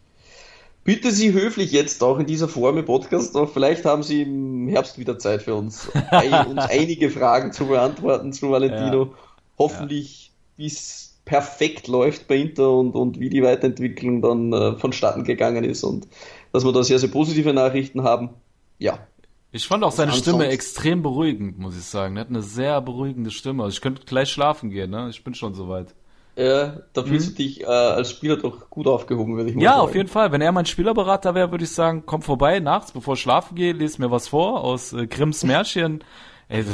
bitte 0.85 1.11
Sie 1.11 1.33
höflich 1.33 1.72
jetzt 1.72 2.03
auch 2.03 2.18
in 2.18 2.26
dieser 2.26 2.49
Form 2.49 2.78
im 2.78 2.85
Podcast, 2.85 3.37
aber 3.37 3.47
vielleicht 3.47 3.85
haben 3.85 4.03
Sie 4.03 4.22
im 4.22 4.68
Herbst 4.68 4.99
wieder 4.99 5.18
Zeit 5.18 5.43
für 5.43 5.55
uns, 5.55 5.89
uns 6.49 6.61
einige 6.61 7.11
Fragen 7.11 7.53
zu 7.53 7.66
beantworten 7.66 8.33
zu 8.33 8.51
Valentino. 8.51 9.05
Ja. 9.05 9.11
Hoffentlich, 9.59 10.26
ja. 10.26 10.33
wie 10.57 10.66
es 10.66 11.11
perfekt 11.24 11.87
läuft 11.87 12.26
bei 12.26 12.37
Inter 12.37 12.70
und, 12.72 12.95
und 12.95 13.20
wie 13.20 13.31
die 13.31 13.43
Weiterentwicklung 13.43 14.22
dann 14.22 14.53
äh, 14.53 14.76
vonstatten 14.76 15.24
gegangen 15.24 15.64
ist 15.64 15.85
und 15.85 16.09
dass 16.53 16.64
wir 16.64 16.72
da 16.72 16.83
sehr, 16.83 16.99
sehr 16.99 17.11
positive 17.11 17.53
Nachrichten 17.53 18.03
haben. 18.03 18.31
Ja. 18.78 19.07
Ich 19.53 19.66
fand 19.66 19.85
auch 19.85 19.93
seine 19.93 20.12
Stimme 20.12 20.49
extrem 20.49 21.03
beruhigend, 21.03 21.59
muss 21.59 21.76
ich 21.76 21.85
sagen. 21.85 22.16
Er 22.16 22.22
hat 22.22 22.28
eine 22.28 22.43
sehr 22.43 22.81
beruhigende 22.81 23.31
Stimme. 23.31 23.64
Also 23.64 23.74
ich 23.74 23.81
könnte 23.81 24.03
gleich 24.05 24.31
schlafen 24.31 24.70
gehen, 24.70 24.91
ne? 24.91 25.09
Ich 25.11 25.24
bin 25.24 25.35
schon 25.35 25.55
soweit. 25.55 25.95
Ja, 26.37 26.76
da 26.93 27.03
fühlst 27.03 27.31
mhm. 27.31 27.35
du 27.35 27.43
dich 27.43 27.62
äh, 27.62 27.66
als 27.66 28.11
Spieler 28.11 28.37
doch 28.37 28.70
gut 28.70 28.87
aufgehoben, 28.87 29.37
würde 29.37 29.51
ich 29.51 29.57
mal 29.57 29.62
ja, 29.62 29.70
sagen. 29.70 29.78
Ja, 29.81 29.85
auf 29.85 29.95
jeden 29.95 30.09
Fall. 30.09 30.33
Wenn 30.33 30.41
er 30.41 30.53
mein 30.53 30.66
Spielerberater 30.66 31.35
wäre, 31.35 31.51
würde 31.51 31.64
ich 31.64 31.72
sagen, 31.72 32.05
komm 32.07 32.22
vorbei 32.22 32.61
nachts, 32.61 32.93
bevor 32.93 33.14
ich 33.14 33.20
schlafen 33.20 33.57
gehe, 33.57 33.72
lese 33.72 34.01
mir 34.01 34.11
was 34.11 34.28
vor 34.28 34.62
aus 34.62 34.93
äh, 34.93 35.07
Grimms 35.07 35.45
Märchen. 35.45 36.05
Ey, 36.49 36.64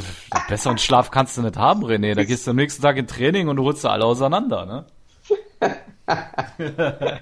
besseren 0.49 0.79
Schlaf 0.79 1.11
kannst 1.11 1.37
du 1.37 1.43
nicht 1.43 1.55
haben, 1.55 1.85
René. 1.85 2.15
Da 2.15 2.23
gehst 2.23 2.47
du 2.47 2.51
am 2.51 2.57
nächsten 2.57 2.81
Tag 2.81 2.97
in 2.97 3.05
Training 3.05 3.47
und 3.47 3.57
du 3.57 3.63
holst 3.63 3.81
sie 3.81 3.89
alle 3.89 4.05
auseinander, 4.05 4.65
ne? 4.65 4.85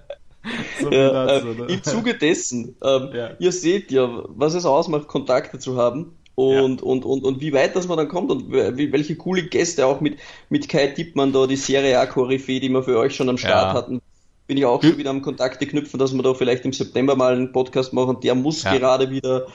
so 0.79 0.91
ja, 0.91 1.25
dazu, 1.25 1.47
ne? 1.47 1.65
Im 1.65 1.83
Zuge 1.83 2.17
dessen, 2.17 2.77
ähm, 2.81 3.09
ja. 3.13 3.31
ihr 3.39 3.51
seht 3.51 3.91
ja, 3.91 4.07
was 4.27 4.53
es 4.53 4.65
ausmacht, 4.65 5.07
Kontakte 5.07 5.59
zu 5.59 5.77
haben 5.77 6.17
und, 6.35 6.81
ja. 6.81 6.87
und, 6.87 7.05
und, 7.05 7.23
und 7.23 7.41
wie 7.41 7.53
weit 7.53 7.75
das 7.75 7.87
man 7.87 7.97
dann 7.97 8.09
kommt 8.09 8.29
und 8.29 8.51
welche 8.51 9.15
coole 9.15 9.43
Gäste 9.43 9.85
auch 9.85 10.01
mit, 10.01 10.17
mit 10.49 10.67
Kai 10.67 10.87
Tippmann 10.87 11.31
da, 11.31 11.47
die 11.47 11.55
Serie 11.55 11.99
A-Koryphäe, 11.99 12.59
die 12.59 12.69
wir 12.69 12.83
für 12.83 12.99
euch 12.99 13.15
schon 13.15 13.29
am 13.29 13.37
Start 13.37 13.73
ja. 13.73 13.73
hatten, 13.73 14.01
bin 14.47 14.57
ich 14.57 14.65
auch 14.65 14.83
schon 14.83 14.97
wieder 14.97 15.09
am 15.09 15.21
Kontakte 15.21 15.65
knüpfen, 15.65 15.97
dass 15.97 16.13
wir 16.13 16.21
da 16.21 16.33
vielleicht 16.33 16.65
im 16.65 16.73
September 16.73 17.15
mal 17.15 17.33
einen 17.33 17.51
Podcast 17.51 17.93
machen. 17.93 18.17
Der 18.21 18.35
muss 18.35 18.63
ja. 18.63 18.77
gerade 18.77 19.09
wieder 19.09 19.47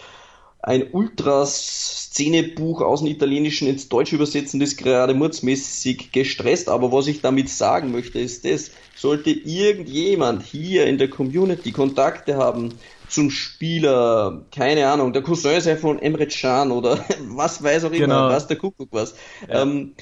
ein 0.63 0.93
Ultraszene-Buch 0.93 2.81
aus 2.83 3.01
dem 3.01 3.09
Italienischen 3.09 3.69
ins 3.69 3.89
Deutsche 3.89 4.17
übersetzen, 4.17 4.61
das 4.61 4.71
ist 4.71 4.77
gerade 4.77 5.15
murzmäßig 5.15 6.13
gestresst. 6.13 6.69
Aber 6.69 6.93
was 6.93 7.07
ich 7.07 7.21
damit 7.21 7.49
sagen 7.49 7.93
möchte, 7.93 8.19
ist 8.19 8.45
das, 8.45 8.71
sollte 8.97 9.31
irgendjemand 9.31 10.43
hier 10.43 10.87
in 10.87 10.99
der 10.99 11.09
Community 11.09 11.73
Kontakte 11.73 12.37
haben 12.37 12.75
zum 13.11 13.31
Spieler, 13.31 14.47
keine 14.55 14.87
Ahnung, 14.89 15.13
der 15.13 15.23
Cousin 15.23 15.61
sei 15.61 15.77
von 15.77 15.99
Emre 16.01 16.27
Can 16.27 16.71
oder 16.71 17.05
was 17.29 17.63
weiß 17.63 17.85
auch 17.85 17.93
immer, 17.93 18.07
genau. 18.07 18.29
was 18.29 18.47
der 18.47 18.57
Kuckuck 18.57 18.89
was. 18.93 19.15
Ja. 19.49 19.63
Ähm, 19.63 19.95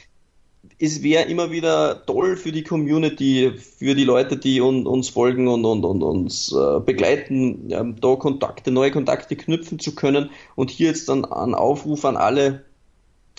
es 0.80 1.02
wäre 1.02 1.24
immer 1.24 1.50
wieder 1.50 2.04
toll 2.06 2.36
für 2.36 2.52
die 2.52 2.62
Community, 2.62 3.52
für 3.56 3.94
die 3.94 4.04
Leute, 4.04 4.36
die 4.36 4.60
un, 4.60 4.86
uns 4.86 5.08
folgen 5.08 5.48
und, 5.48 5.64
und, 5.64 5.84
und 5.84 6.02
uns 6.02 6.52
äh, 6.52 6.80
begleiten, 6.80 7.68
ja, 7.68 7.82
da 7.82 8.16
Kontakte, 8.16 8.70
neue 8.70 8.92
Kontakte 8.92 9.34
knüpfen 9.34 9.78
zu 9.78 9.94
können. 9.94 10.30
Und 10.54 10.70
hier 10.70 10.88
jetzt 10.88 11.08
dann 11.08 11.24
ein 11.24 11.54
Aufruf 11.54 12.04
an 12.04 12.16
alle, 12.16 12.64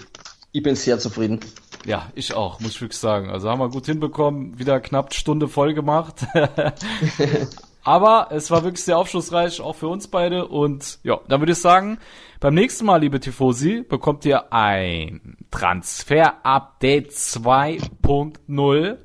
Ich 0.52 0.62
bin 0.62 0.76
sehr 0.76 0.98
zufrieden. 0.98 1.40
Ja, 1.84 2.12
ich 2.14 2.34
auch, 2.34 2.60
muss 2.60 2.72
ich 2.72 2.80
wirklich 2.80 2.98
sagen. 2.98 3.30
Also 3.30 3.48
haben 3.48 3.58
wir 3.58 3.70
gut 3.70 3.86
hinbekommen, 3.86 4.58
wieder 4.58 4.80
knapp 4.80 5.14
Stunde 5.14 5.48
voll 5.48 5.74
gemacht. 5.74 6.26
Aber 7.84 8.28
es 8.30 8.50
war 8.50 8.62
wirklich 8.62 8.84
sehr 8.84 8.96
aufschlussreich, 8.96 9.60
auch 9.60 9.74
für 9.74 9.88
uns 9.88 10.08
beide. 10.08 10.46
Und 10.46 11.00
ja, 11.02 11.18
dann 11.28 11.40
würde 11.40 11.52
ich 11.52 11.58
sagen, 11.58 11.98
beim 12.38 12.54
nächsten 12.54 12.86
Mal, 12.86 13.00
liebe 13.00 13.18
Tifosi, 13.20 13.82
bekommt 13.88 14.24
ihr 14.24 14.52
ein 14.52 15.36
Transfer-Update 15.50 17.10
2.0. 17.10 18.98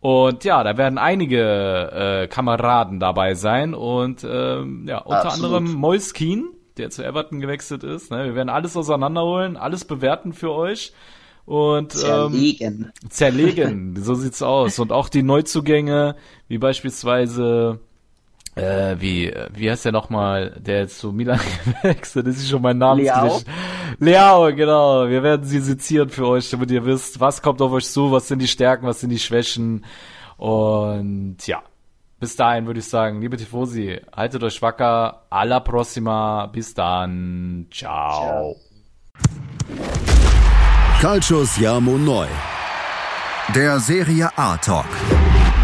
Und 0.00 0.44
ja, 0.44 0.62
da 0.62 0.76
werden 0.76 0.98
einige 0.98 2.22
äh, 2.22 2.28
Kameraden 2.28 3.00
dabei 3.00 3.34
sein. 3.34 3.74
Und 3.74 4.24
ähm, 4.24 4.84
ja, 4.86 4.98
unter 4.98 5.26
Absolut. 5.26 5.56
anderem 5.56 5.72
Moiskin, 5.74 6.50
der 6.76 6.90
zu 6.90 7.02
Everton 7.04 7.40
gewechselt 7.40 7.82
ist. 7.82 8.10
Ne? 8.10 8.24
Wir 8.26 8.34
werden 8.34 8.50
alles 8.50 8.76
auseinanderholen, 8.76 9.56
alles 9.56 9.84
bewerten 9.84 10.34
für 10.34 10.52
euch. 10.52 10.92
Und 11.46 11.92
zerlegen. 11.92 12.92
Ähm, 13.02 13.10
zerlegen, 13.10 13.96
so 14.02 14.14
sieht's 14.14 14.42
aus. 14.42 14.78
Und 14.78 14.92
auch 14.92 15.08
die 15.08 15.22
Neuzugänge, 15.22 16.14
wie 16.46 16.58
beispielsweise 16.58 17.80
äh, 18.58 18.96
wie, 19.00 19.32
wie 19.54 19.70
heißt 19.70 19.84
der 19.84 19.92
nochmal, 19.92 20.54
der 20.58 20.80
jetzt 20.80 20.98
zu 20.98 21.12
Milan 21.12 21.40
gewechselt 21.82 22.26
ist, 22.26 22.38
ist 22.38 22.50
schon 22.50 22.62
mein 22.62 22.78
Name. 22.78 23.02
Leao. 23.02 23.40
Leao, 23.98 24.54
genau. 24.54 25.08
Wir 25.08 25.22
werden 25.22 25.44
sie 25.46 25.60
sezieren 25.60 26.08
für 26.08 26.26
euch, 26.26 26.50
damit 26.50 26.70
ihr 26.70 26.84
wisst, 26.84 27.20
was 27.20 27.40
kommt 27.42 27.62
auf 27.62 27.72
euch 27.72 27.88
zu, 27.88 28.10
was 28.10 28.28
sind 28.28 28.40
die 28.40 28.48
Stärken, 28.48 28.86
was 28.86 29.00
sind 29.00 29.10
die 29.10 29.18
Schwächen. 29.18 29.84
Und 30.36 31.46
ja, 31.46 31.62
bis 32.20 32.34
dahin 32.36 32.66
würde 32.66 32.80
ich 32.80 32.88
sagen, 32.88 33.20
liebe 33.20 33.36
Tifosi, 33.36 34.00
haltet 34.14 34.42
euch 34.42 34.60
wacker. 34.60 35.22
Alla 35.30 35.60
prossima. 35.60 36.46
Bis 36.46 36.74
dann. 36.74 37.66
Ciao. 37.70 38.56
Calcio 41.00 41.44
Siamo 41.44 41.96
Neu. 41.96 42.26
Der 43.54 43.78
Serie 43.78 44.30
A 44.36 44.56
Talk. 44.56 44.86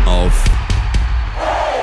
Auf 0.07 0.54